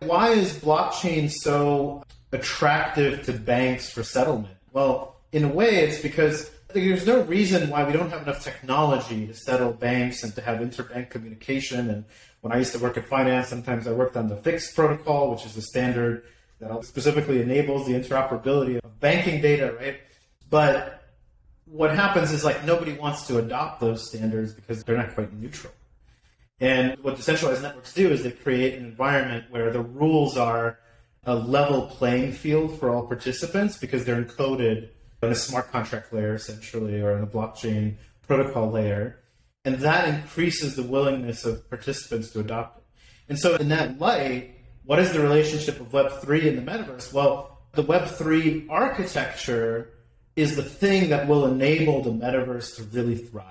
why 0.00 0.30
is 0.30 0.52
blockchain 0.54 1.30
so 1.30 2.02
attractive 2.32 3.24
to 3.24 3.32
banks 3.32 3.90
for 3.90 4.02
settlement? 4.02 4.56
Well, 4.72 5.16
in 5.32 5.44
a 5.44 5.48
way 5.48 5.84
it's 5.84 6.00
because 6.00 6.50
there's 6.72 7.06
no 7.06 7.22
reason 7.22 7.68
why 7.70 7.84
we 7.84 7.92
don't 7.92 8.10
have 8.10 8.22
enough 8.22 8.42
technology 8.42 9.26
to 9.26 9.34
settle 9.34 9.72
banks 9.72 10.22
and 10.22 10.34
to 10.34 10.40
have 10.40 10.58
interbank 10.60 11.10
communication. 11.10 11.90
And 11.90 12.04
when 12.40 12.52
I 12.52 12.58
used 12.58 12.72
to 12.72 12.78
work 12.78 12.96
at 12.96 13.06
finance, 13.06 13.48
sometimes 13.48 13.86
I 13.86 13.92
worked 13.92 14.16
on 14.16 14.28
the 14.28 14.36
FIX 14.36 14.72
protocol, 14.72 15.30
which 15.30 15.44
is 15.44 15.54
the 15.54 15.62
standard 15.62 16.24
that 16.62 16.84
specifically 16.84 17.42
enables 17.42 17.86
the 17.86 17.92
interoperability 17.92 18.78
of 18.82 19.00
banking 19.00 19.42
data, 19.42 19.74
right? 19.78 19.96
But 20.48 21.02
what 21.64 21.94
happens 21.94 22.30
is 22.30 22.44
like 22.44 22.64
nobody 22.64 22.92
wants 22.92 23.26
to 23.26 23.38
adopt 23.38 23.80
those 23.80 24.08
standards 24.08 24.52
because 24.52 24.84
they're 24.84 24.96
not 24.96 25.14
quite 25.14 25.32
neutral. 25.32 25.72
And 26.60 26.96
what 27.02 27.16
decentralized 27.16 27.62
networks 27.62 27.92
do 27.92 28.10
is 28.10 28.22
they 28.22 28.30
create 28.30 28.74
an 28.74 28.84
environment 28.84 29.46
where 29.50 29.72
the 29.72 29.80
rules 29.80 30.36
are 30.36 30.78
a 31.24 31.34
level 31.34 31.82
playing 31.82 32.32
field 32.32 32.78
for 32.78 32.90
all 32.90 33.06
participants 33.06 33.76
because 33.78 34.04
they're 34.04 34.22
encoded 34.22 34.88
in 35.22 35.32
a 35.32 35.34
smart 35.34 35.70
contract 35.72 36.12
layer 36.12 36.34
essentially 36.34 37.00
or 37.00 37.16
in 37.16 37.24
a 37.24 37.26
blockchain 37.26 37.96
protocol 38.26 38.70
layer. 38.70 39.18
And 39.64 39.76
that 39.80 40.08
increases 40.08 40.76
the 40.76 40.82
willingness 40.84 41.44
of 41.44 41.68
participants 41.68 42.30
to 42.30 42.40
adopt 42.40 42.78
it. 42.78 42.84
And 43.28 43.38
so 43.38 43.56
in 43.56 43.68
that 43.70 43.98
light, 43.98 44.61
what 44.84 44.98
is 44.98 45.12
the 45.12 45.20
relationship 45.20 45.80
of 45.80 45.88
Web3 45.90 46.48
and 46.48 46.58
the 46.58 46.70
metaverse? 46.70 47.12
Well, 47.12 47.58
the 47.72 47.82
Web3 47.84 48.66
architecture 48.68 49.90
is 50.36 50.56
the 50.56 50.62
thing 50.62 51.10
that 51.10 51.28
will 51.28 51.46
enable 51.46 52.02
the 52.02 52.10
metaverse 52.10 52.76
to 52.76 52.84
really 52.84 53.16
thrive 53.16 53.46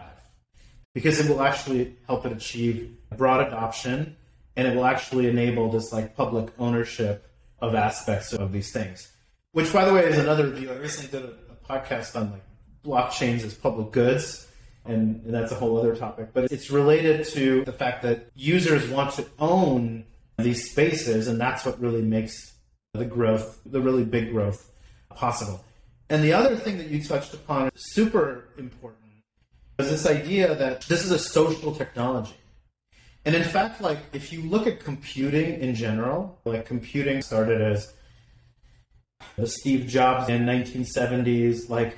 because 0.93 1.19
it 1.19 1.29
will 1.29 1.41
actually 1.41 1.95
help 2.07 2.25
it 2.25 2.31
achieve 2.31 2.95
broad 3.17 3.47
adoption 3.47 4.15
and 4.55 4.67
it 4.67 4.75
will 4.75 4.85
actually 4.85 5.27
enable 5.27 5.71
this 5.71 5.93
like 5.93 6.15
public 6.15 6.49
ownership 6.59 7.29
of 7.61 7.75
aspects 7.75 8.33
of 8.33 8.51
these 8.51 8.71
things. 8.71 9.11
Which, 9.53 9.71
by 9.71 9.85
the 9.85 9.93
way, 9.93 10.05
is 10.05 10.17
another 10.17 10.49
view. 10.49 10.71
I 10.71 10.75
recently 10.75 11.19
did 11.19 11.29
a, 11.29 11.33
a 11.51 11.79
podcast 11.79 12.15
on 12.15 12.31
like 12.31 12.43
blockchains 12.83 13.43
as 13.43 13.53
public 13.53 13.91
goods, 13.91 14.47
and, 14.85 15.23
and 15.23 15.33
that's 15.33 15.51
a 15.51 15.55
whole 15.55 15.77
other 15.77 15.95
topic. 15.95 16.29
But 16.33 16.51
it's 16.51 16.71
related 16.71 17.25
to 17.27 17.63
the 17.65 17.73
fact 17.73 18.01
that 18.03 18.29
users 18.35 18.87
want 18.89 19.13
to 19.13 19.25
own 19.39 20.05
these 20.43 20.71
spaces, 20.71 21.27
and 21.27 21.39
that's 21.39 21.65
what 21.65 21.79
really 21.79 22.01
makes 22.01 22.53
the 22.93 23.05
growth, 23.05 23.59
the 23.65 23.81
really 23.81 24.03
big 24.03 24.31
growth, 24.31 24.69
possible. 25.15 25.63
And 26.09 26.23
the 26.23 26.33
other 26.33 26.55
thing 26.55 26.77
that 26.77 26.87
you 26.87 27.03
touched 27.03 27.33
upon, 27.33 27.69
is 27.73 27.93
super 27.93 28.49
important, 28.57 28.99
is 29.79 29.89
this 29.89 30.05
idea 30.05 30.53
that 30.55 30.81
this 30.81 31.05
is 31.05 31.11
a 31.11 31.19
social 31.19 31.73
technology. 31.73 32.35
And 33.23 33.35
in 33.35 33.43
fact, 33.43 33.81
like 33.81 33.99
if 34.13 34.33
you 34.33 34.41
look 34.41 34.67
at 34.67 34.79
computing 34.79 35.61
in 35.61 35.75
general, 35.75 36.39
like 36.43 36.65
computing 36.65 37.21
started 37.21 37.61
as 37.61 37.93
Steve 39.45 39.87
Jobs 39.87 40.29
in 40.29 40.45
1970s, 40.45 41.69
like 41.69 41.97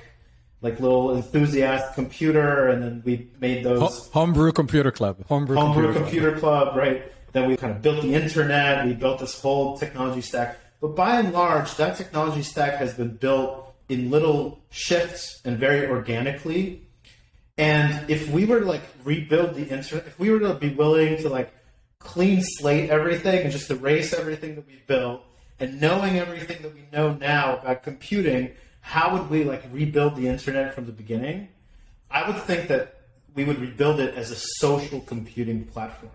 like 0.60 0.80
little 0.80 1.14
enthusiast 1.14 1.94
computer, 1.94 2.68
and 2.68 2.82
then 2.82 3.02
we 3.04 3.30
made 3.40 3.64
those 3.64 4.08
homebrew 4.08 4.52
computer 4.52 4.90
club, 4.90 5.24
homebrew, 5.26 5.56
homebrew 5.56 5.92
computer, 5.92 6.00
computer 6.00 6.38
club. 6.38 6.72
club, 6.72 6.76
right? 6.76 7.12
Then 7.34 7.48
we 7.48 7.56
kind 7.56 7.74
of 7.74 7.82
built 7.82 8.00
the 8.00 8.14
internet, 8.14 8.86
we 8.86 8.94
built 8.94 9.18
this 9.18 9.40
whole 9.40 9.76
technology 9.76 10.20
stack. 10.20 10.56
But 10.80 10.94
by 10.94 11.18
and 11.18 11.32
large, 11.32 11.74
that 11.74 11.96
technology 11.96 12.42
stack 12.42 12.76
has 12.76 12.94
been 12.94 13.16
built 13.16 13.74
in 13.88 14.08
little 14.08 14.60
shifts 14.70 15.40
and 15.44 15.58
very 15.58 15.88
organically. 15.88 16.86
And 17.58 18.08
if 18.08 18.30
we 18.30 18.44
were 18.44 18.60
to 18.60 18.66
like 18.66 18.82
rebuild 19.02 19.56
the 19.56 19.66
internet, 19.66 20.06
if 20.06 20.16
we 20.16 20.30
were 20.30 20.38
to 20.38 20.54
be 20.54 20.74
willing 20.74 21.16
to 21.18 21.28
like 21.28 21.52
clean 21.98 22.40
slate 22.40 22.88
everything 22.88 23.40
and 23.40 23.50
just 23.50 23.68
erase 23.68 24.12
everything 24.12 24.54
that 24.54 24.66
we've 24.68 24.86
built 24.86 25.22
and 25.58 25.80
knowing 25.80 26.20
everything 26.20 26.62
that 26.62 26.72
we 26.72 26.84
know 26.92 27.14
now 27.14 27.56
about 27.58 27.82
computing, 27.82 28.52
how 28.80 29.12
would 29.12 29.28
we 29.28 29.42
like 29.42 29.64
rebuild 29.72 30.14
the 30.14 30.28
internet 30.28 30.72
from 30.72 30.86
the 30.86 30.92
beginning? 30.92 31.48
I 32.12 32.30
would 32.30 32.40
think 32.42 32.68
that 32.68 33.00
we 33.34 33.42
would 33.42 33.60
rebuild 33.60 33.98
it 33.98 34.14
as 34.14 34.30
a 34.30 34.36
social 34.36 35.00
computing 35.00 35.64
platform. 35.64 36.12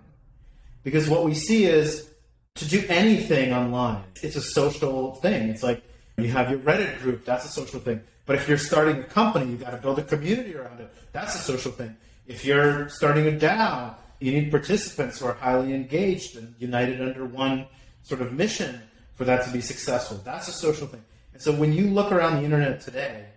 Because 0.89 1.07
what 1.07 1.23
we 1.23 1.35
see 1.35 1.65
is 1.65 2.09
to 2.55 2.67
do 2.67 2.83
anything 2.89 3.53
online, 3.53 4.01
it's 4.23 4.35
a 4.35 4.41
social 4.41 5.13
thing. 5.13 5.49
It's 5.49 5.61
like 5.61 5.83
you 6.17 6.29
have 6.29 6.49
your 6.49 6.57
Reddit 6.61 6.99
group, 7.03 7.25
that's 7.25 7.45
a 7.45 7.47
social 7.47 7.79
thing. 7.79 8.01
But 8.25 8.37
if 8.37 8.49
you're 8.49 8.57
starting 8.57 8.97
a 8.97 9.03
company, 9.03 9.51
you've 9.51 9.61
got 9.61 9.69
to 9.69 9.77
build 9.77 9.99
a 9.99 10.03
community 10.03 10.55
around 10.55 10.79
it. 10.79 10.91
That's 11.11 11.35
a 11.35 11.37
social 11.37 11.71
thing. 11.71 11.95
If 12.25 12.43
you're 12.43 12.89
starting 12.89 13.27
a 13.27 13.37
DAO, 13.37 13.93
you 14.19 14.31
need 14.31 14.49
participants 14.49 15.19
who 15.19 15.27
are 15.27 15.33
highly 15.33 15.75
engaged 15.75 16.35
and 16.37 16.55
united 16.57 16.99
under 17.01 17.23
one 17.23 17.67
sort 18.01 18.21
of 18.21 18.33
mission 18.33 18.81
for 19.13 19.25
that 19.25 19.45
to 19.45 19.51
be 19.51 19.61
successful. 19.61 20.19
That's 20.25 20.47
a 20.47 20.53
social 20.53 20.87
thing. 20.87 21.05
And 21.33 21.41
so 21.41 21.51
when 21.51 21.71
you 21.71 21.85
look 21.85 22.11
around 22.11 22.37
the 22.37 22.45
internet 22.45 22.81
today, 22.81 23.27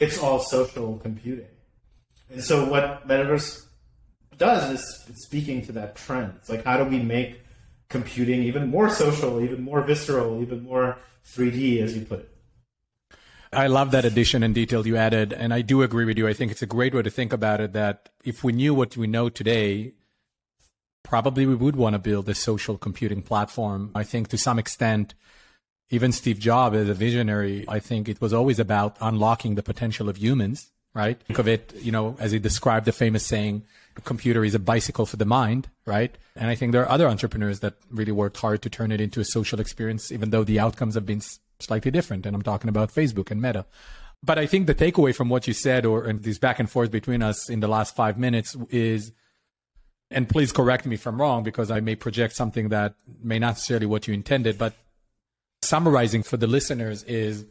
it's 0.00 0.18
all 0.18 0.40
social 0.40 0.98
computing. 0.98 1.54
And 2.32 2.42
so 2.42 2.64
what 2.68 3.06
Metaverse 3.06 3.65
does 4.38 4.70
is 4.70 5.22
speaking 5.24 5.64
to 5.66 5.72
that 5.72 5.96
trend. 5.96 6.34
It's 6.36 6.48
like 6.48 6.64
how 6.64 6.76
do 6.76 6.84
we 6.84 6.98
make 6.98 7.40
computing 7.88 8.42
even 8.42 8.68
more 8.68 8.90
social, 8.90 9.40
even 9.40 9.62
more 9.62 9.80
visceral, 9.82 10.42
even 10.42 10.62
more 10.64 10.98
3D, 11.24 11.82
as 11.82 11.96
you 11.96 12.04
put 12.04 12.20
it. 12.20 12.32
I 13.52 13.68
love 13.68 13.90
that 13.92 14.04
addition 14.04 14.42
and 14.42 14.54
detail 14.54 14.86
you 14.86 14.96
added. 14.96 15.32
And 15.32 15.54
I 15.54 15.62
do 15.62 15.82
agree 15.82 16.04
with 16.04 16.18
you. 16.18 16.26
I 16.28 16.32
think 16.32 16.50
it's 16.50 16.62
a 16.62 16.66
great 16.66 16.94
way 16.94 17.02
to 17.02 17.10
think 17.10 17.32
about 17.32 17.60
it 17.60 17.72
that 17.72 18.10
if 18.24 18.42
we 18.42 18.52
knew 18.52 18.74
what 18.74 18.96
we 18.96 19.06
know 19.06 19.28
today, 19.28 19.92
probably 21.02 21.46
we 21.46 21.54
would 21.54 21.76
want 21.76 21.94
to 21.94 21.98
build 21.98 22.28
a 22.28 22.34
social 22.34 22.76
computing 22.76 23.22
platform. 23.22 23.92
I 23.94 24.02
think 24.02 24.28
to 24.28 24.38
some 24.38 24.58
extent, 24.58 25.14
even 25.88 26.10
Steve 26.10 26.40
Jobs 26.40 26.76
as 26.76 26.88
a 26.88 26.94
visionary, 26.94 27.64
I 27.68 27.78
think 27.78 28.08
it 28.08 28.20
was 28.20 28.32
always 28.32 28.58
about 28.58 28.96
unlocking 29.00 29.54
the 29.54 29.62
potential 29.62 30.08
of 30.08 30.18
humans, 30.18 30.72
right? 30.92 31.20
Think 31.22 31.38
of 31.38 31.46
it, 31.46 31.72
you 31.80 31.92
know, 31.92 32.16
as 32.18 32.32
he 32.32 32.40
described 32.40 32.86
the 32.86 32.92
famous 32.92 33.24
saying, 33.24 33.62
computer 34.04 34.44
is 34.44 34.54
a 34.54 34.58
bicycle 34.58 35.06
for 35.06 35.16
the 35.16 35.24
mind, 35.24 35.68
right? 35.84 36.16
And 36.34 36.50
I 36.50 36.54
think 36.54 36.72
there 36.72 36.82
are 36.82 36.90
other 36.90 37.08
entrepreneurs 37.08 37.60
that 37.60 37.74
really 37.90 38.12
worked 38.12 38.38
hard 38.38 38.62
to 38.62 38.70
turn 38.70 38.92
it 38.92 39.00
into 39.00 39.20
a 39.20 39.24
social 39.24 39.60
experience, 39.60 40.12
even 40.12 40.30
though 40.30 40.44
the 40.44 40.60
outcomes 40.60 40.94
have 40.94 41.06
been 41.06 41.22
slightly 41.60 41.90
different. 41.90 42.26
And 42.26 42.34
I'm 42.34 42.42
talking 42.42 42.68
about 42.68 42.92
Facebook 42.92 43.30
and 43.30 43.40
Meta. 43.40 43.66
But 44.22 44.38
I 44.38 44.46
think 44.46 44.66
the 44.66 44.74
takeaway 44.74 45.14
from 45.14 45.28
what 45.28 45.46
you 45.46 45.52
said 45.52 45.86
or 45.86 46.04
and 46.04 46.22
this 46.22 46.38
back 46.38 46.58
and 46.58 46.70
forth 46.70 46.90
between 46.90 47.22
us 47.22 47.48
in 47.48 47.60
the 47.60 47.68
last 47.68 47.94
five 47.94 48.18
minutes 48.18 48.56
is 48.70 49.12
and 50.10 50.28
please 50.28 50.52
correct 50.52 50.86
me 50.86 50.94
if 50.94 51.06
I'm 51.06 51.20
wrong 51.20 51.42
because 51.42 51.70
I 51.70 51.80
may 51.80 51.96
project 51.96 52.34
something 52.34 52.68
that 52.68 52.94
may 53.22 53.38
not 53.38 53.54
necessarily 53.54 53.86
what 53.86 54.06
you 54.06 54.14
intended, 54.14 54.56
but 54.56 54.74
summarizing 55.62 56.22
for 56.22 56.36
the 56.36 56.46
listeners 56.46 57.02
is 57.04 57.44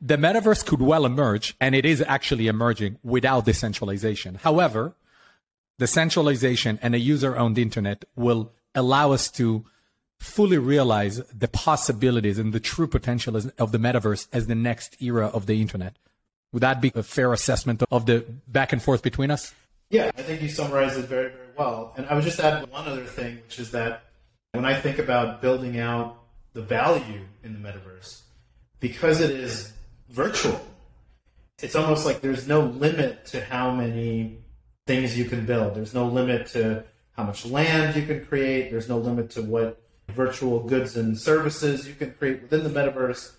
the 0.00 0.16
metaverse 0.16 0.66
could 0.66 0.82
well 0.82 1.06
emerge, 1.06 1.56
and 1.60 1.74
it 1.74 1.86
is 1.86 2.02
actually 2.06 2.46
emerging 2.46 2.98
without 3.02 3.46
decentralization. 3.46 4.34
However, 4.34 4.94
the 5.78 5.86
centralization 5.86 6.78
and 6.82 6.94
a 6.94 6.98
user 6.98 7.36
owned 7.36 7.58
internet 7.58 8.04
will 8.16 8.52
allow 8.74 9.12
us 9.12 9.30
to 9.32 9.64
fully 10.18 10.58
realize 10.58 11.18
the 11.28 11.48
possibilities 11.48 12.38
and 12.38 12.52
the 12.52 12.60
true 12.60 12.86
potential 12.86 13.36
of 13.36 13.72
the 13.72 13.78
metaverse 13.78 14.28
as 14.32 14.46
the 14.46 14.54
next 14.54 15.00
era 15.02 15.26
of 15.26 15.46
the 15.46 15.60
internet. 15.60 15.96
Would 16.52 16.62
that 16.62 16.80
be 16.80 16.92
a 16.94 17.02
fair 17.02 17.32
assessment 17.32 17.82
of 17.90 18.06
the 18.06 18.24
back 18.46 18.72
and 18.72 18.80
forth 18.80 19.02
between 19.02 19.30
us? 19.30 19.52
Yeah, 19.90 20.10
I 20.16 20.22
think 20.22 20.40
you 20.40 20.48
summarized 20.48 20.98
it 20.98 21.06
very, 21.06 21.30
very 21.30 21.48
well. 21.56 21.92
And 21.96 22.06
I 22.06 22.14
would 22.14 22.24
just 22.24 22.40
add 22.40 22.70
one 22.70 22.86
other 22.86 23.04
thing, 23.04 23.40
which 23.44 23.58
is 23.58 23.72
that 23.72 24.04
when 24.52 24.64
I 24.64 24.80
think 24.80 24.98
about 24.98 25.42
building 25.42 25.78
out 25.78 26.16
the 26.52 26.62
value 26.62 27.22
in 27.42 27.52
the 27.52 27.68
metaverse, 27.68 28.22
because 28.80 29.20
it 29.20 29.30
is 29.30 29.72
virtual, 30.08 30.64
it's 31.60 31.74
almost 31.74 32.06
like 32.06 32.20
there's 32.20 32.46
no 32.46 32.60
limit 32.60 33.26
to 33.26 33.44
how 33.44 33.72
many 33.72 34.38
things 34.86 35.16
you 35.16 35.24
can 35.24 35.46
build. 35.46 35.74
There's 35.74 35.94
no 35.94 36.06
limit 36.06 36.46
to 36.48 36.84
how 37.12 37.24
much 37.24 37.46
land 37.46 37.96
you 37.96 38.06
can 38.06 38.24
create. 38.24 38.70
There's 38.70 38.88
no 38.88 38.98
limit 38.98 39.30
to 39.30 39.42
what 39.42 39.80
virtual 40.08 40.60
goods 40.60 40.96
and 40.96 41.18
services 41.18 41.88
you 41.88 41.94
can 41.94 42.12
create 42.12 42.42
within 42.42 42.64
the 42.64 42.70
metaverse. 42.70 43.32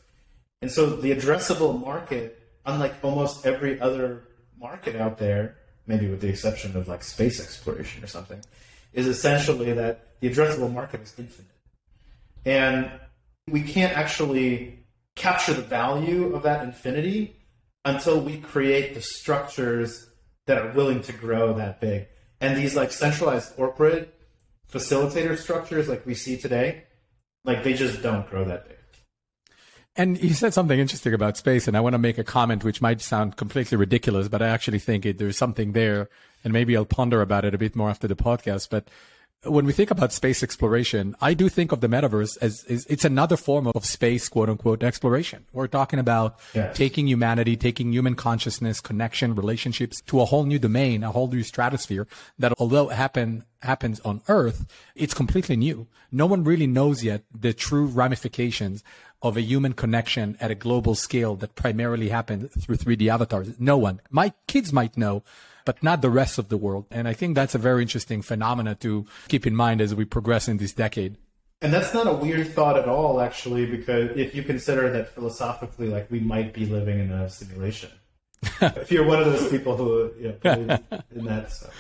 And 0.62 0.72
so 0.72 0.90
the 0.90 1.12
addressable 1.12 1.80
market, 1.80 2.42
unlike 2.66 2.96
almost 3.04 3.46
every 3.46 3.80
other 3.80 4.24
market 4.60 4.96
out 4.96 5.18
there, 5.18 5.58
maybe 5.86 6.08
with 6.08 6.22
the 6.22 6.30
exception 6.30 6.76
of 6.76 6.88
like 6.88 7.04
space 7.04 7.40
exploration 7.40 8.04
or 8.04 8.08
something, 8.08 8.42
is 8.94 9.08
essentially 9.08 9.74
that 9.74 10.20
the 10.22 10.30
addressable 10.30 10.72
market 10.74 11.02
is 11.02 11.14
infinite. 11.18 11.52
And 12.46 12.92
we 13.48 13.62
can't 13.62 13.96
actually 13.96 14.80
capture 15.16 15.54
the 15.54 15.62
value 15.62 16.34
of 16.34 16.44
that 16.44 16.64
infinity 16.64 17.36
until 17.84 18.20
we 18.20 18.38
create 18.38 18.96
the 18.96 19.02
structures 19.02 20.10
that 20.48 20.58
are 20.58 20.72
willing 20.74 21.02
to 21.04 21.14
grow 21.14 21.54
that 21.54 21.82
big. 21.82 22.08
And 22.40 22.58
these 22.58 22.76
like 22.76 22.92
centralized 22.92 23.56
corporate 23.56 24.14
facilitator 24.72 25.38
structures 25.38 25.88
like 25.88 26.06
we 26.06 26.16
see 26.16 26.38
today, 26.38 26.84
like 27.44 27.64
they 27.64 27.74
just 27.74 28.02
don't 28.02 28.28
grow 28.28 28.44
that 28.46 28.68
big. 28.68 28.78
And 29.98 30.22
you 30.22 30.34
said 30.34 30.54
something 30.54 30.78
interesting 30.78 31.14
about 31.14 31.38
space, 31.38 31.70
and 31.70 31.78
I 31.78 31.80
want 31.80 31.94
to 31.94 32.00
make 32.00 32.18
a 32.18 32.24
comment 32.24 32.66
which 32.66 32.82
might 32.82 33.00
sound 33.00 33.38
completely 33.38 33.78
ridiculous, 33.78 34.28
but 34.28 34.42
I 34.42 34.50
actually 34.50 34.80
think 34.80 35.06
it, 35.06 35.20
there's 35.20 35.38
something 35.38 35.72
there, 35.72 36.10
and 36.44 36.52
maybe 36.52 36.76
I'll 36.76 36.84
ponder 36.84 37.22
about 37.22 37.46
it 37.46 37.56
a 37.56 37.58
bit 37.58 37.78
more 37.78 37.90
after 37.90 38.06
the 38.06 38.16
podcast. 38.16 38.70
But 38.70 38.90
when 39.46 39.66
we 39.66 39.74
think 39.74 39.92
about 39.92 40.12
space 40.14 40.44
exploration, 40.44 41.16
I 41.22 41.34
do 41.34 41.50
think 41.50 41.72
of 41.72 41.82
the 41.82 41.88
metaverse 41.88 42.38
as, 42.42 42.64
as 42.66 42.86
it's 42.88 43.06
another 43.06 43.38
form 43.38 43.68
of 43.68 43.86
space, 43.86 44.28
quote 44.30 44.50
unquote, 44.50 44.84
exploration. 44.84 45.46
We're 45.54 45.68
talking 45.68 46.00
about 46.00 46.40
yes. 46.54 46.76
taking 46.76 47.08
humanity, 47.08 47.56
taking 47.56 47.92
human 47.92 48.16
consciousness, 48.16 48.82
connection, 48.82 49.36
relationships 49.36 50.02
to 50.08 50.22
a 50.22 50.26
whole 50.26 50.46
new 50.46 50.60
domain, 50.60 51.04
a 51.04 51.12
whole 51.12 51.28
new 51.28 51.44
stratosphere 51.44 52.08
that 52.40 52.54
although 52.58 52.88
happen, 52.88 53.46
happens 53.62 54.00
on 54.02 54.22
Earth, 54.28 54.66
it's 54.96 55.14
completely 55.14 55.56
new. 55.56 55.88
No 56.12 56.26
one 56.26 56.44
really 56.44 56.68
knows 56.68 57.04
yet 57.04 57.24
the 57.34 57.54
true 57.54 57.86
ramifications 57.86 58.84
of 59.22 59.38
a 59.38 59.42
human 59.42 59.74
connection 59.74 60.38
at 60.40 60.52
a 60.52 60.56
global 60.56 60.96
scale 60.96 61.36
that 61.38 61.56
primarily 61.56 62.10
happened 62.10 62.50
through 62.60 62.78
3D 62.78 63.08
avatars. 63.12 63.60
No 63.60 63.78
one. 63.78 64.02
My 64.10 64.34
kids 64.48 64.72
might 64.72 64.98
know, 64.98 65.24
but 65.66 65.82
not 65.84 66.02
the 66.02 66.10
rest 66.10 66.38
of 66.38 66.50
the 66.50 66.58
world. 66.58 66.86
And 66.92 67.08
I 67.08 67.14
think 67.14 67.36
that's 67.36 67.56
a 67.56 67.58
very 67.58 67.82
interesting 67.82 68.22
phenomena 68.22 68.76
to 68.76 69.06
keep 69.28 69.46
in 69.46 69.56
mind 69.56 69.82
as 69.82 69.94
we 69.94 70.06
progress 70.06 70.48
in 70.48 70.58
this 70.58 70.74
decade. 70.74 71.18
And 71.62 71.74
that's 71.74 71.94
not 71.94 72.06
a 72.06 72.14
weird 72.14 72.54
thought 72.54 72.78
at 72.78 72.88
all, 72.88 73.20
actually, 73.20 73.66
because 73.66 74.12
if 74.16 74.36
you 74.36 74.44
consider 74.44 74.92
that 74.92 75.16
philosophically, 75.16 75.88
like 75.88 76.12
we 76.12 76.20
might 76.20 76.54
be 76.54 76.66
living 76.66 77.00
in 77.00 77.12
a 77.12 77.30
simulation. 77.30 77.90
if 78.62 78.92
you're 78.92 79.06
one 79.06 79.20
of 79.20 79.26
those 79.26 79.50
people 79.50 79.76
who 79.76 80.12
you 80.20 80.28
know, 80.28 80.38
believe 80.56 80.80
in 81.16 81.26
that 81.26 81.52
stuff. 81.52 81.74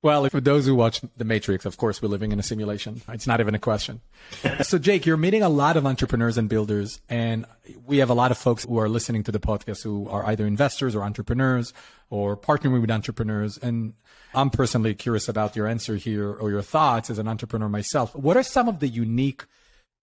Well, 0.00 0.28
for 0.28 0.40
those 0.40 0.64
who 0.64 0.76
watch 0.76 1.00
The 1.16 1.24
Matrix, 1.24 1.66
of 1.66 1.76
course, 1.76 2.00
we're 2.00 2.08
living 2.08 2.30
in 2.30 2.38
a 2.38 2.42
simulation. 2.42 3.02
It's 3.08 3.26
not 3.26 3.40
even 3.40 3.56
a 3.56 3.58
question. 3.58 4.00
so, 4.62 4.78
Jake, 4.78 5.04
you're 5.04 5.16
meeting 5.16 5.42
a 5.42 5.48
lot 5.48 5.76
of 5.76 5.86
entrepreneurs 5.86 6.38
and 6.38 6.48
builders, 6.48 7.00
and 7.08 7.46
we 7.84 7.98
have 7.98 8.08
a 8.08 8.14
lot 8.14 8.30
of 8.30 8.38
folks 8.38 8.64
who 8.64 8.78
are 8.78 8.88
listening 8.88 9.24
to 9.24 9.32
the 9.32 9.40
podcast 9.40 9.82
who 9.82 10.08
are 10.08 10.24
either 10.26 10.46
investors 10.46 10.94
or 10.94 11.02
entrepreneurs 11.02 11.74
or 12.10 12.36
partnering 12.36 12.80
with 12.80 12.92
entrepreneurs. 12.92 13.58
And 13.58 13.94
I'm 14.34 14.50
personally 14.50 14.94
curious 14.94 15.28
about 15.28 15.56
your 15.56 15.66
answer 15.66 15.96
here 15.96 16.32
or 16.32 16.50
your 16.50 16.62
thoughts 16.62 17.10
as 17.10 17.18
an 17.18 17.26
entrepreneur 17.26 17.68
myself. 17.68 18.14
What 18.14 18.36
are 18.36 18.44
some 18.44 18.68
of 18.68 18.78
the 18.78 18.88
unique 18.88 19.46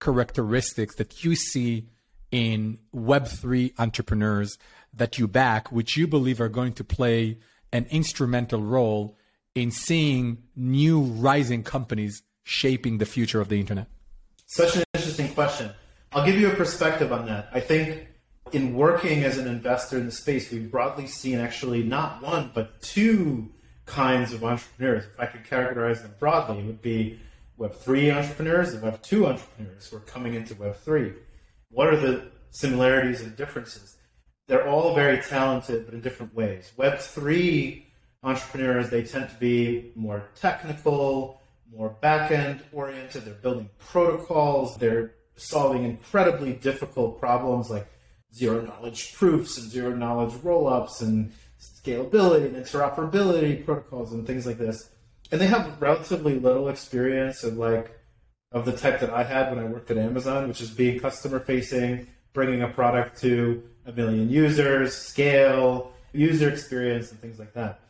characteristics 0.01 0.95
that 0.95 1.23
you 1.23 1.35
see 1.35 1.87
in 2.31 2.79
Web3 2.93 3.71
entrepreneurs 3.79 4.57
that 4.93 5.17
you 5.17 5.29
back, 5.29 5.71
which 5.71 5.95
you 5.95 6.05
believe 6.05 6.41
are 6.41 6.49
going 6.49 6.73
to 6.73 6.83
play 6.83 7.37
an 7.71 7.85
instrumental 7.89 8.61
role 8.61 9.17
in 9.55 9.71
seeing 9.71 10.43
new 10.55 11.01
rising 11.01 11.63
companies 11.63 12.21
shaping 12.43 12.99
the 12.99 13.05
future 13.05 13.41
of 13.41 13.49
the 13.49 13.59
internet? 13.59 13.87
Such 14.45 14.75
an 14.75 14.83
interesting 14.93 15.33
question. 15.33 15.71
I'll 16.11 16.25
give 16.25 16.39
you 16.39 16.51
a 16.51 16.55
perspective 16.55 17.11
on 17.11 17.25
that. 17.25 17.49
I 17.51 17.59
think 17.59 18.07
in 18.51 18.75
working 18.75 19.23
as 19.23 19.37
an 19.37 19.47
investor 19.47 19.97
in 19.97 20.05
the 20.05 20.11
space, 20.11 20.51
we've 20.51 20.69
broadly 20.69 21.07
seen 21.07 21.39
actually 21.39 21.83
not 21.83 22.21
one, 22.21 22.51
but 22.53 22.81
two 22.81 23.49
kinds 23.85 24.33
of 24.33 24.43
entrepreneurs. 24.43 25.05
If 25.05 25.19
I 25.19 25.25
could 25.25 25.45
characterize 25.45 26.01
them 26.01 26.13
broadly, 26.19 26.59
it 26.59 26.65
would 26.65 26.81
be 26.81 27.19
Web3 27.59 28.15
entrepreneurs 28.15 28.73
and 28.73 28.83
Web2 28.83 29.27
entrepreneurs 29.27 29.87
who 29.87 29.97
are 29.97 30.01
coming 30.01 30.35
into 30.35 30.53
Web3. 30.55 31.15
What 31.69 31.87
are 31.87 31.97
the 31.97 32.29
similarities 32.51 33.21
and 33.21 33.35
differences? 33.35 33.97
They're 34.47 34.67
all 34.67 34.93
very 34.93 35.21
talented, 35.21 35.85
but 35.85 35.93
in 35.93 36.01
different 36.01 36.35
ways. 36.35 36.71
Web3 36.77 37.84
entrepreneurs, 38.25 38.89
they 38.89 39.03
tend 39.03 39.29
to 39.29 39.35
be 39.35 39.91
more 39.95 40.29
technical, 40.35 41.41
more 41.71 41.89
back 42.01 42.31
end 42.31 42.63
oriented. 42.71 43.23
They're 43.25 43.33
building 43.35 43.69
protocols. 43.79 44.77
They're 44.77 45.13
solving 45.35 45.83
incredibly 45.83 46.53
difficult 46.53 47.19
problems 47.19 47.69
like 47.69 47.87
zero 48.33 48.61
knowledge 48.61 49.13
proofs 49.13 49.57
and 49.57 49.69
zero 49.69 49.95
knowledge 49.95 50.33
rollups 50.35 51.01
and 51.01 51.31
scalability 51.59 52.45
and 52.45 52.55
interoperability 52.55 53.63
protocols 53.65 54.11
and 54.11 54.25
things 54.25 54.45
like 54.45 54.57
this. 54.57 54.89
And 55.31 55.39
they 55.39 55.47
have 55.47 55.81
relatively 55.81 56.39
little 56.39 56.69
experience 56.69 57.43
of 57.43 57.57
like 57.57 57.91
of 58.51 58.65
the 58.65 58.71
type 58.71 58.99
that 59.01 59.09
I 59.09 59.23
had 59.23 59.49
when 59.53 59.63
I 59.63 59.67
worked 59.67 59.91
at 59.91 59.97
Amazon, 59.97 60.47
which 60.47 60.61
is 60.61 60.69
being 60.69 60.99
customer 60.99 61.39
facing, 61.39 62.07
bringing 62.33 62.61
a 62.61 62.69
product 62.69 63.19
to 63.21 63.63
a 63.85 63.91
million 63.91 64.29
users, 64.29 64.95
scale, 64.95 65.91
user 66.13 66.49
experience, 66.49 67.11
and 67.11 67.19
things 67.19 67.37
like 67.37 67.53
that. 67.53 67.81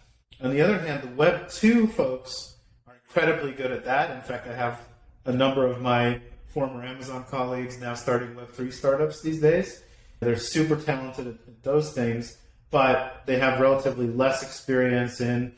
On 0.45 0.51
the 0.51 0.61
other 0.61 0.77
hand, 0.77 1.01
the 1.01 1.15
Web 1.15 1.49
2 1.49 1.87
folks 1.87 2.57
are 2.87 2.93
incredibly 2.93 3.51
good 3.51 3.71
at 3.71 3.83
that. 3.85 4.15
In 4.15 4.21
fact, 4.21 4.47
I 4.47 4.53
have 4.53 4.79
a 5.25 5.33
number 5.33 5.65
of 5.65 5.81
my 5.81 6.21
former 6.45 6.83
Amazon 6.83 7.25
colleagues 7.31 7.81
now 7.81 7.95
starting 7.95 8.35
Web 8.35 8.51
3 8.51 8.69
startups 8.69 9.23
these 9.23 9.41
days. 9.41 9.81
They're 10.19 10.37
super 10.37 10.75
talented 10.75 11.25
at 11.25 11.63
those 11.63 11.93
things, 11.93 12.37
but 12.69 13.23
they 13.25 13.39
have 13.39 13.59
relatively 13.59 14.05
less 14.05 14.43
experience 14.43 15.19
in 15.19 15.55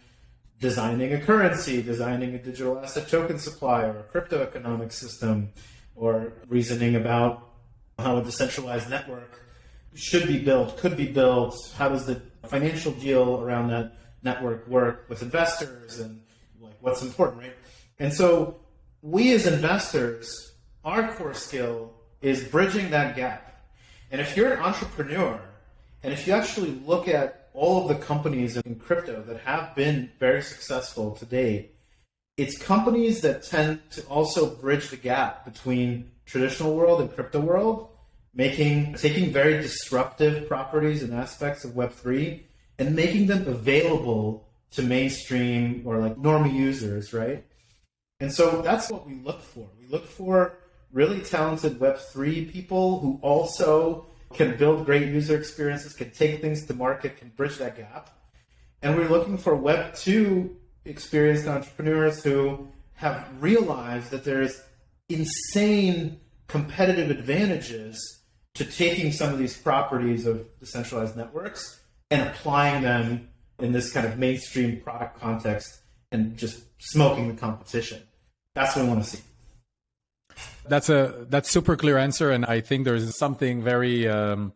designing 0.62 1.12
a 1.12 1.20
currency, 1.20 1.82
designing 1.82 2.36
a 2.36 2.38
digital 2.38 2.80
asset 2.80 3.10
token 3.10 3.40
supply 3.40 3.84
or 3.84 4.00
a 4.00 4.04
crypto 4.04 4.42
economic 4.42 4.94
system, 4.94 5.50
or 5.98 6.32
reasoning 6.48 6.96
about 6.96 7.50
how 8.00 8.20
a 8.20 8.24
decentralized 8.24 8.90
network 8.90 9.42
should 9.96 10.28
be 10.28 10.40
built, 10.40 10.78
could 10.78 10.96
be 10.96 11.08
built, 11.08 11.74
how 11.78 11.90
does 11.90 12.06
the 12.06 12.22
financial 12.46 12.94
deal 12.94 13.42
around 13.42 13.68
that 13.68 13.92
network 14.28 14.68
work 14.68 15.06
with 15.10 15.22
investors 15.22 16.00
and 16.00 16.22
like 16.60 16.78
what's 16.82 17.02
important, 17.02 17.38
right? 17.44 17.56
And 18.00 18.12
so 18.14 18.60
we 19.02 19.34
as 19.34 19.46
investors, 19.46 20.52
our 20.84 21.14
core 21.14 21.34
skill 21.34 21.94
is 22.22 22.44
bridging 22.44 22.90
that 22.92 23.16
gap. 23.16 23.44
And 24.12 24.20
if 24.20 24.36
you're 24.36 24.54
an 24.54 24.60
entrepreneur, 24.60 25.40
and 26.04 26.12
if 26.14 26.28
you 26.28 26.34
actually 26.34 26.72
look 26.86 27.08
at 27.08 27.50
all 27.54 27.76
of 27.82 27.88
the 27.88 28.06
companies 28.06 28.58
in 28.58 28.76
crypto 28.76 29.22
that 29.24 29.40
have 29.42 29.76
been 29.76 30.12
very 30.20 30.42
successful 30.42 31.16
to 31.16 31.26
date, 31.26 31.76
it's 32.38 32.58
companies 32.58 33.22
that 33.22 33.44
tend 33.44 33.80
to 33.92 34.02
also 34.04 34.42
bridge 34.64 34.90
the 34.90 34.98
gap 34.98 35.44
between 35.46 36.12
traditional 36.26 36.76
world 36.76 37.02
and 37.02 37.10
crypto 37.16 37.40
world, 37.40 37.90
making 38.34 38.94
taking 38.94 39.34
very 39.34 39.56
disruptive 39.68 40.48
properties 40.48 41.02
and 41.02 41.14
aspects 41.14 41.66
of 41.66 41.72
Web3 41.72 42.42
and 42.80 42.96
making 42.96 43.28
them 43.28 43.48
available 43.48 44.48
to 44.72 44.84
mainstream 44.84 45.84
or 45.86 46.00
like 46.00 46.18
normal 46.18 46.52
users, 46.52 47.14
right? 47.14 47.46
And 48.20 48.32
so 48.32 48.62
that's 48.62 48.90
what 48.90 49.08
we 49.08 49.16
look 49.16 49.42
for. 49.42 49.68
We 49.80 49.88
look 49.88 50.06
for 50.06 50.58
really 50.92 51.22
talented 51.22 51.80
Web3 51.80 52.52
people 52.52 53.00
who 53.00 53.20
also 53.22 54.08
can 54.34 54.58
build 54.58 54.86
great 54.86 55.08
user 55.08 55.38
experiences, 55.38 55.94
can 55.94 56.12
take 56.12 56.42
things 56.42 56.66
to 56.66 56.74
market, 56.74 57.18
can 57.18 57.30
bridge 57.30 57.58
that 57.58 57.78
gap. 57.78 58.10
And 58.82 58.96
we're 58.96 59.10
looking 59.10 59.38
for 59.38 59.56
Web2 59.58 60.54
experienced 60.86 61.48
entrepreneurs 61.48 62.24
who 62.24 62.68
have 62.96 63.28
realized 63.40 64.12
that 64.12 64.24
there's 64.24 64.62
insane 65.10 66.20
competitive 66.48 67.10
advantages 67.10 68.20
to 68.56 68.66
taking 68.66 69.12
some 69.12 69.32
of 69.32 69.40
these 69.40 69.58
properties 69.58 70.26
of 70.26 70.46
decentralized 70.60 71.16
networks 71.16 71.80
and 72.10 72.22
applying 72.30 72.84
them 72.84 73.30
in 73.60 73.72
this 73.72 73.92
kind 73.92 74.06
of 74.06 74.18
mainstream 74.18 74.82
product 74.82 75.20
context 75.20 75.82
and 76.12 76.38
just 76.38 76.64
smoking 76.80 77.28
the 77.28 77.40
competition. 77.40 78.02
That's 78.54 78.76
what 78.76 78.84
we 78.84 78.90
want 78.90 79.04
to 79.04 79.10
see. 79.10 79.24
That's 80.68 80.90
a 80.90 81.26
that's 81.30 81.50
super 81.50 81.76
clear 81.76 81.98
answer, 81.98 82.32
and 82.32 82.46
I 82.46 82.62
think 82.62 82.86
there 82.86 82.96
is 82.96 83.18
something 83.18 83.64
very 83.64 84.08
um, 84.08 84.54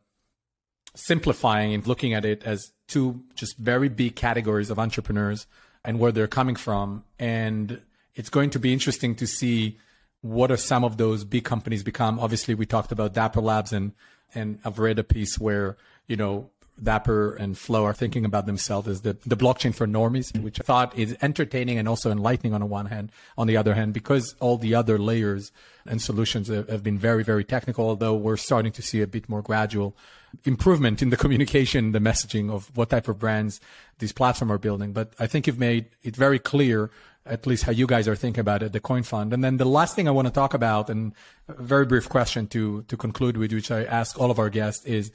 simplifying 0.94 1.72
in 1.72 1.82
looking 1.82 2.14
at 2.14 2.26
it 2.26 2.44
as 2.44 2.72
two 2.88 3.24
just 3.36 3.58
very 3.58 3.90
big 3.90 4.16
categories 4.16 4.70
of 4.70 4.78
entrepreneurs 4.78 5.48
and 5.84 6.00
where 6.00 6.12
they're 6.12 6.28
coming 6.28 6.56
from, 6.56 7.04
and 7.18 7.82
it's 8.14 8.30
going 8.30 8.50
to 8.52 8.60
be 8.60 8.74
interesting 8.74 9.16
to 9.16 9.26
see 9.26 9.80
what 10.22 10.52
are 10.52 10.58
some 10.58 10.84
of 10.84 10.98
those 10.98 11.24
big 11.24 11.44
companies 11.44 11.82
become. 11.82 12.20
Obviously, 12.20 12.54
we 12.54 12.66
talked 12.66 12.92
about 12.92 13.14
Dapper 13.14 13.42
Labs, 13.42 13.72
and 13.72 13.94
and 14.36 14.60
I've 14.66 14.80
read 14.80 15.00
a 15.00 15.04
piece 15.04 15.40
where 15.40 15.78
you 16.08 16.18
know 16.18 16.50
Dapper 16.84 17.36
and 17.36 17.58
Flow 17.58 17.86
are 17.86 17.94
thinking 17.94 18.26
about 18.26 18.46
themselves 18.46 18.88
as 18.88 19.02
the, 19.02 19.18
the 19.26 19.38
blockchain 19.38 19.74
for 19.74 19.86
normies, 19.86 20.38
which 20.42 20.60
I 20.60 20.64
thought 20.64 20.98
is 20.98 21.16
entertaining 21.22 21.78
and 21.78 21.88
also 21.88 22.12
enlightening 22.12 22.54
on 22.54 22.62
the 22.62 22.66
one 22.66 22.88
hand. 22.88 23.12
On 23.38 23.48
the 23.48 23.58
other 23.58 23.76
hand, 23.76 23.94
because 23.94 24.36
all 24.40 24.58
the 24.58 24.74
other 24.74 24.98
layers 24.98 25.52
and 25.86 26.02
solutions 26.02 26.48
have, 26.48 26.70
have 26.70 26.84
been 26.84 26.98
very, 26.98 27.24
very 27.24 27.44
technical, 27.44 27.88
although 27.88 28.16
we're 28.16 28.38
starting 28.38 28.72
to 28.72 28.82
see 28.82 29.02
a 29.02 29.08
bit 29.08 29.30
more 29.30 29.42
gradual 29.42 29.96
improvement 30.44 31.02
in 31.02 31.10
the 31.10 31.18
communication, 31.24 31.92
the 31.92 32.00
messaging 32.00 32.52
of 32.52 32.76
what 32.76 32.90
type 32.90 33.08
of 33.08 33.20
brands 33.20 33.62
these 34.00 34.12
platforms 34.12 34.52
are 34.52 34.58
building. 34.58 34.94
But 34.94 35.14
I 35.20 35.28
think 35.28 35.48
you've 35.48 35.60
made 35.60 35.86
it 36.04 36.16
very 36.16 36.40
clear 36.40 36.90
at 37.26 37.46
least 37.46 37.64
how 37.64 37.72
you 37.72 37.86
guys 37.86 38.08
are 38.08 38.16
thinking 38.16 38.42
about 38.42 38.64
it, 38.64 38.74
the 38.74 38.80
CoinFund. 38.80 39.32
And 39.32 39.44
then 39.44 39.58
the 39.58 39.66
last 39.66 39.96
thing 39.96 40.08
I 40.08 40.12
want 40.12 40.28
to 40.28 40.34
talk 40.34 40.56
about, 40.56 40.90
and 40.90 41.14
a 41.48 41.62
very 41.62 41.86
brief 41.86 42.10
question 42.10 42.48
to 42.48 42.82
to 42.88 42.98
conclude 42.98 43.38
with, 43.38 43.54
which 43.54 43.70
I 43.70 43.84
ask 43.84 44.20
all 44.20 44.32
of 44.32 44.40
our 44.40 44.50
guests, 44.50 44.86
is 44.86 45.12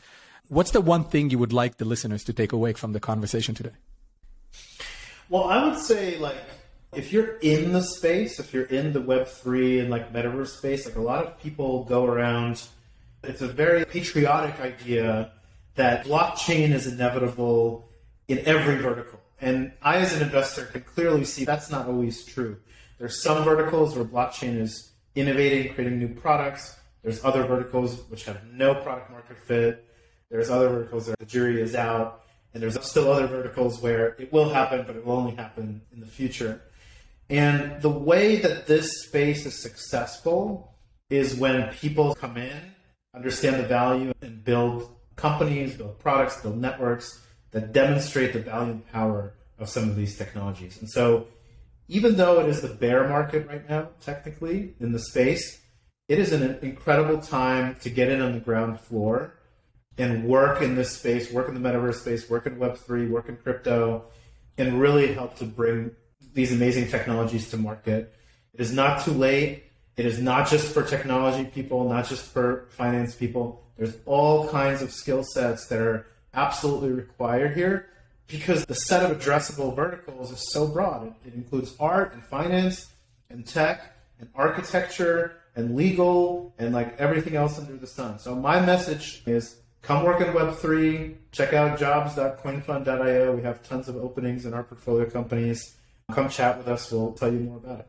What's 0.49 0.71
the 0.71 0.81
one 0.81 1.05
thing 1.05 1.31
you 1.31 1.39
would 1.39 1.53
like 1.53 1.79
the 1.79 1.85
listeners 1.85 2.25
to 2.25 2.33
take 2.33 2.53
away 2.53 2.73
from 2.73 2.93
the 2.93 3.01
conversation 3.01 3.55
today? 3.55 3.73
Well, 5.29 5.45
I 5.45 5.67
would 5.67 5.79
say 5.79 6.19
like 6.19 6.37
if 6.93 7.13
you're 7.13 7.37
in 7.39 7.73
the 7.73 7.83
space, 7.83 8.39
if 8.39 8.55
you're 8.55 8.65
in 8.65 8.93
the 8.93 9.01
Web 9.01 9.27
three 9.27 9.81
and 9.81 9.91
like 9.91 10.13
metaverse 10.13 10.49
space, 10.49 10.87
like 10.87 10.97
a 10.97 11.01
lot 11.01 11.25
of 11.25 11.39
people 11.41 11.85
go 11.85 12.05
around. 12.05 12.63
It's 13.23 13.43
a 13.43 13.49
very 13.49 13.85
patriotic 13.85 14.61
idea 14.61 15.33
that 15.75 16.05
blockchain 16.05 16.71
is 16.71 16.87
inevitable 16.87 17.89
in 18.29 18.39
every 18.47 18.77
vertical. 18.77 19.21
And 19.41 19.73
I, 19.83 19.97
as 19.97 20.15
an 20.15 20.23
investor, 20.23 20.67
can 20.67 20.83
clearly 20.83 21.25
see 21.25 21.45
that's 21.45 21.71
not 21.71 21.87
always 21.87 22.25
true. 22.25 22.59
There's 22.99 23.23
some 23.23 23.45
verticals 23.45 23.95
where 23.95 24.05
blockchain 24.05 24.59
is 24.59 24.93
innovating, 25.15 25.75
creating 25.75 25.99
new 25.99 26.09
products. 26.09 26.77
There's 27.03 27.25
other 27.25 27.45
verticals 27.45 28.01
which 28.09 28.25
have 28.25 28.41
no 28.53 28.75
product 28.75 29.11
market 29.11 29.39
fit. 29.39 29.86
There's 30.31 30.51
other 30.51 30.69
verticals 30.69 31.07
where 31.07 31.17
the 31.19 31.27
jury 31.27 31.61
is 31.61 31.75
out, 31.75 32.25
and 32.53 32.63
there's 32.63 32.81
still 32.85 33.13
other 33.13 33.27
verticals 33.27 33.81
where 33.81 34.17
it 34.19 34.33
will 34.33 34.49
happen, 34.49 34.85
but 34.87 34.97
it 34.97 35.05
will 35.05 35.17
only 35.17 35.35
happen 35.35 35.83
in 35.93 36.01
the 36.01 36.07
future. 36.07 36.63
And 37.29 37.81
the 37.83 37.91
way 37.91 38.37
that 38.37 38.67
this 38.67 39.05
space 39.05 39.47
is 39.47 39.61
successful 39.61 40.75
is 41.11 41.37
when 41.37 41.69
people 41.75 42.15
come 42.15 42.37
in, 42.37 42.75
understand 43.15 43.57
the 43.57 43.69
value, 43.69 44.13
and 44.21 44.45
build 44.45 44.97
companies, 45.17 45.75
build 45.75 45.99
products, 45.99 46.41
build 46.41 46.59
networks 46.59 47.23
that 47.53 47.73
demonstrate 47.73 48.33
the 48.33 48.41
value 48.41 48.73
and 48.73 48.93
power 48.93 49.35
of 49.59 49.69
some 49.69 49.89
of 49.89 49.97
these 49.97 50.17
technologies. 50.17 50.79
And 50.81 50.91
so, 50.91 51.27
even 51.89 52.17
though 52.17 52.41
it 52.41 52.49
is 52.49 52.63
the 52.63 52.69
bear 52.69 53.09
market 53.09 53.47
right 53.47 53.69
now, 53.69 53.91
technically, 54.01 54.75
in 54.81 54.93
the 54.93 54.99
space, 54.99 55.61
it 56.09 56.19
is 56.19 56.33
an 56.33 56.59
incredible 56.63 57.19
time 57.21 57.77
to 57.83 57.91
get 57.91 58.09
in 58.09 58.21
on 58.21 58.33
the 58.33 58.41
ground 58.41 58.81
floor 58.81 59.36
and 59.99 60.25
work 60.25 60.63
in 60.63 60.75
this 60.75 60.97
space, 60.97 61.33
work 61.33 61.49
in 61.49 61.55
the 61.55 61.69
metaverse 61.69 62.01
space, 62.01 62.29
work 62.29 62.47
in 62.47 62.57
Web3, 62.57 63.11
work 63.11 63.29
in 63.29 63.37
crypto, 63.37 64.05
and 64.59 64.81
really 64.81 65.15
help 65.15 65.37
to 65.37 65.45
bring 65.45 65.91
these 66.35 66.53
amazing 66.53 66.89
technologies 66.89 67.51
to 67.51 67.57
market. 67.57 68.15
It 68.53 68.61
is 68.61 68.73
not 68.73 69.05
too 69.05 69.13
late. 69.13 69.65
It 69.97 70.05
is 70.05 70.21
not 70.21 70.49
just 70.49 70.73
for 70.75 70.83
technology 70.83 71.45
people, 71.45 71.89
not 71.89 72.07
just 72.07 72.25
for 72.27 72.67
finance 72.71 73.15
people. 73.15 73.63
There's 73.77 73.97
all 74.05 74.49
kinds 74.49 74.83
of 74.83 74.93
skill 74.93 75.23
sets 75.25 75.67
that 75.69 75.81
are 75.81 76.07
absolutely 76.35 76.91
required 76.91 77.57
here 77.57 77.89
because 78.27 78.67
the 78.67 78.75
set 78.75 79.09
of 79.09 79.19
addressable 79.19 79.75
verticals 79.75 80.31
is 80.31 80.53
so 80.53 80.67
broad. 80.67 81.15
It, 81.25 81.35
includes 81.35 81.75
art 81.79 82.13
and 82.13 82.23
finance 82.25 82.87
and 83.31 83.47
tech 83.47 83.97
and 84.21 84.29
architecture 84.35 85.37
and 85.55 85.77
legal 85.77 86.55
and 86.59 86.75
like 86.75 86.99
everything 86.99 87.37
else 87.37 87.59
under 87.59 87.77
the 87.77 87.87
sun. 87.87 88.19
So 88.19 88.35
my 88.35 88.61
message 88.61 89.23
is 89.27 89.57
come 89.87 90.03
work 90.03 90.21
in 90.21 90.27
Web3. 90.29 91.15
Check 91.31 91.53
out 91.53 91.79
jobs.coinfund.io. 91.79 93.37
We 93.37 93.43
have 93.43 93.63
tons 93.63 93.89
of 93.89 93.97
openings 93.97 94.45
in 94.45 94.53
our 94.53 94.65
portfolio 94.65 95.09
companies. 95.09 95.77
Come 96.13 96.29
chat 96.29 96.59
with 96.59 96.69
us. 96.69 96.91
We'll 96.91 97.13
tell 97.13 97.33
you 97.33 97.41
more 97.41 97.59
about 97.59 97.81
it. 97.81 97.89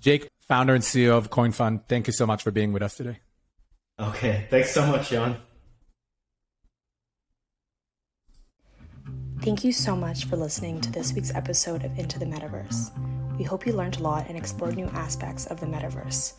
Jake, 0.00 0.28
founder 0.40 0.74
and 0.74 0.82
CEO 0.82 1.18
of 1.18 1.30
CoinFund, 1.30 1.82
thank 1.88 2.06
you 2.06 2.12
so 2.12 2.26
much 2.26 2.42
for 2.42 2.50
being 2.50 2.72
with 2.72 2.82
us 2.82 2.96
today. 2.96 3.18
Okay. 3.98 4.46
Thanks 4.50 4.70
so 4.70 4.86
much, 4.86 5.10
Jan. 5.10 5.36
Thank 9.42 9.64
you 9.64 9.72
so 9.72 9.96
much 9.96 10.26
for 10.26 10.36
listening 10.36 10.80
to 10.82 10.92
this 10.92 11.12
week's 11.12 11.34
episode 11.34 11.84
of 11.84 11.98
Into 11.98 12.18
the 12.18 12.26
Metaverse. 12.26 12.90
We 13.38 13.44
hope 13.44 13.66
you 13.66 13.72
learned 13.72 13.96
a 13.96 14.02
lot 14.02 14.26
and 14.28 14.36
explored 14.36 14.76
new 14.76 14.88
aspects 14.88 15.46
of 15.46 15.60
the 15.60 15.66
metaverse. 15.66 16.28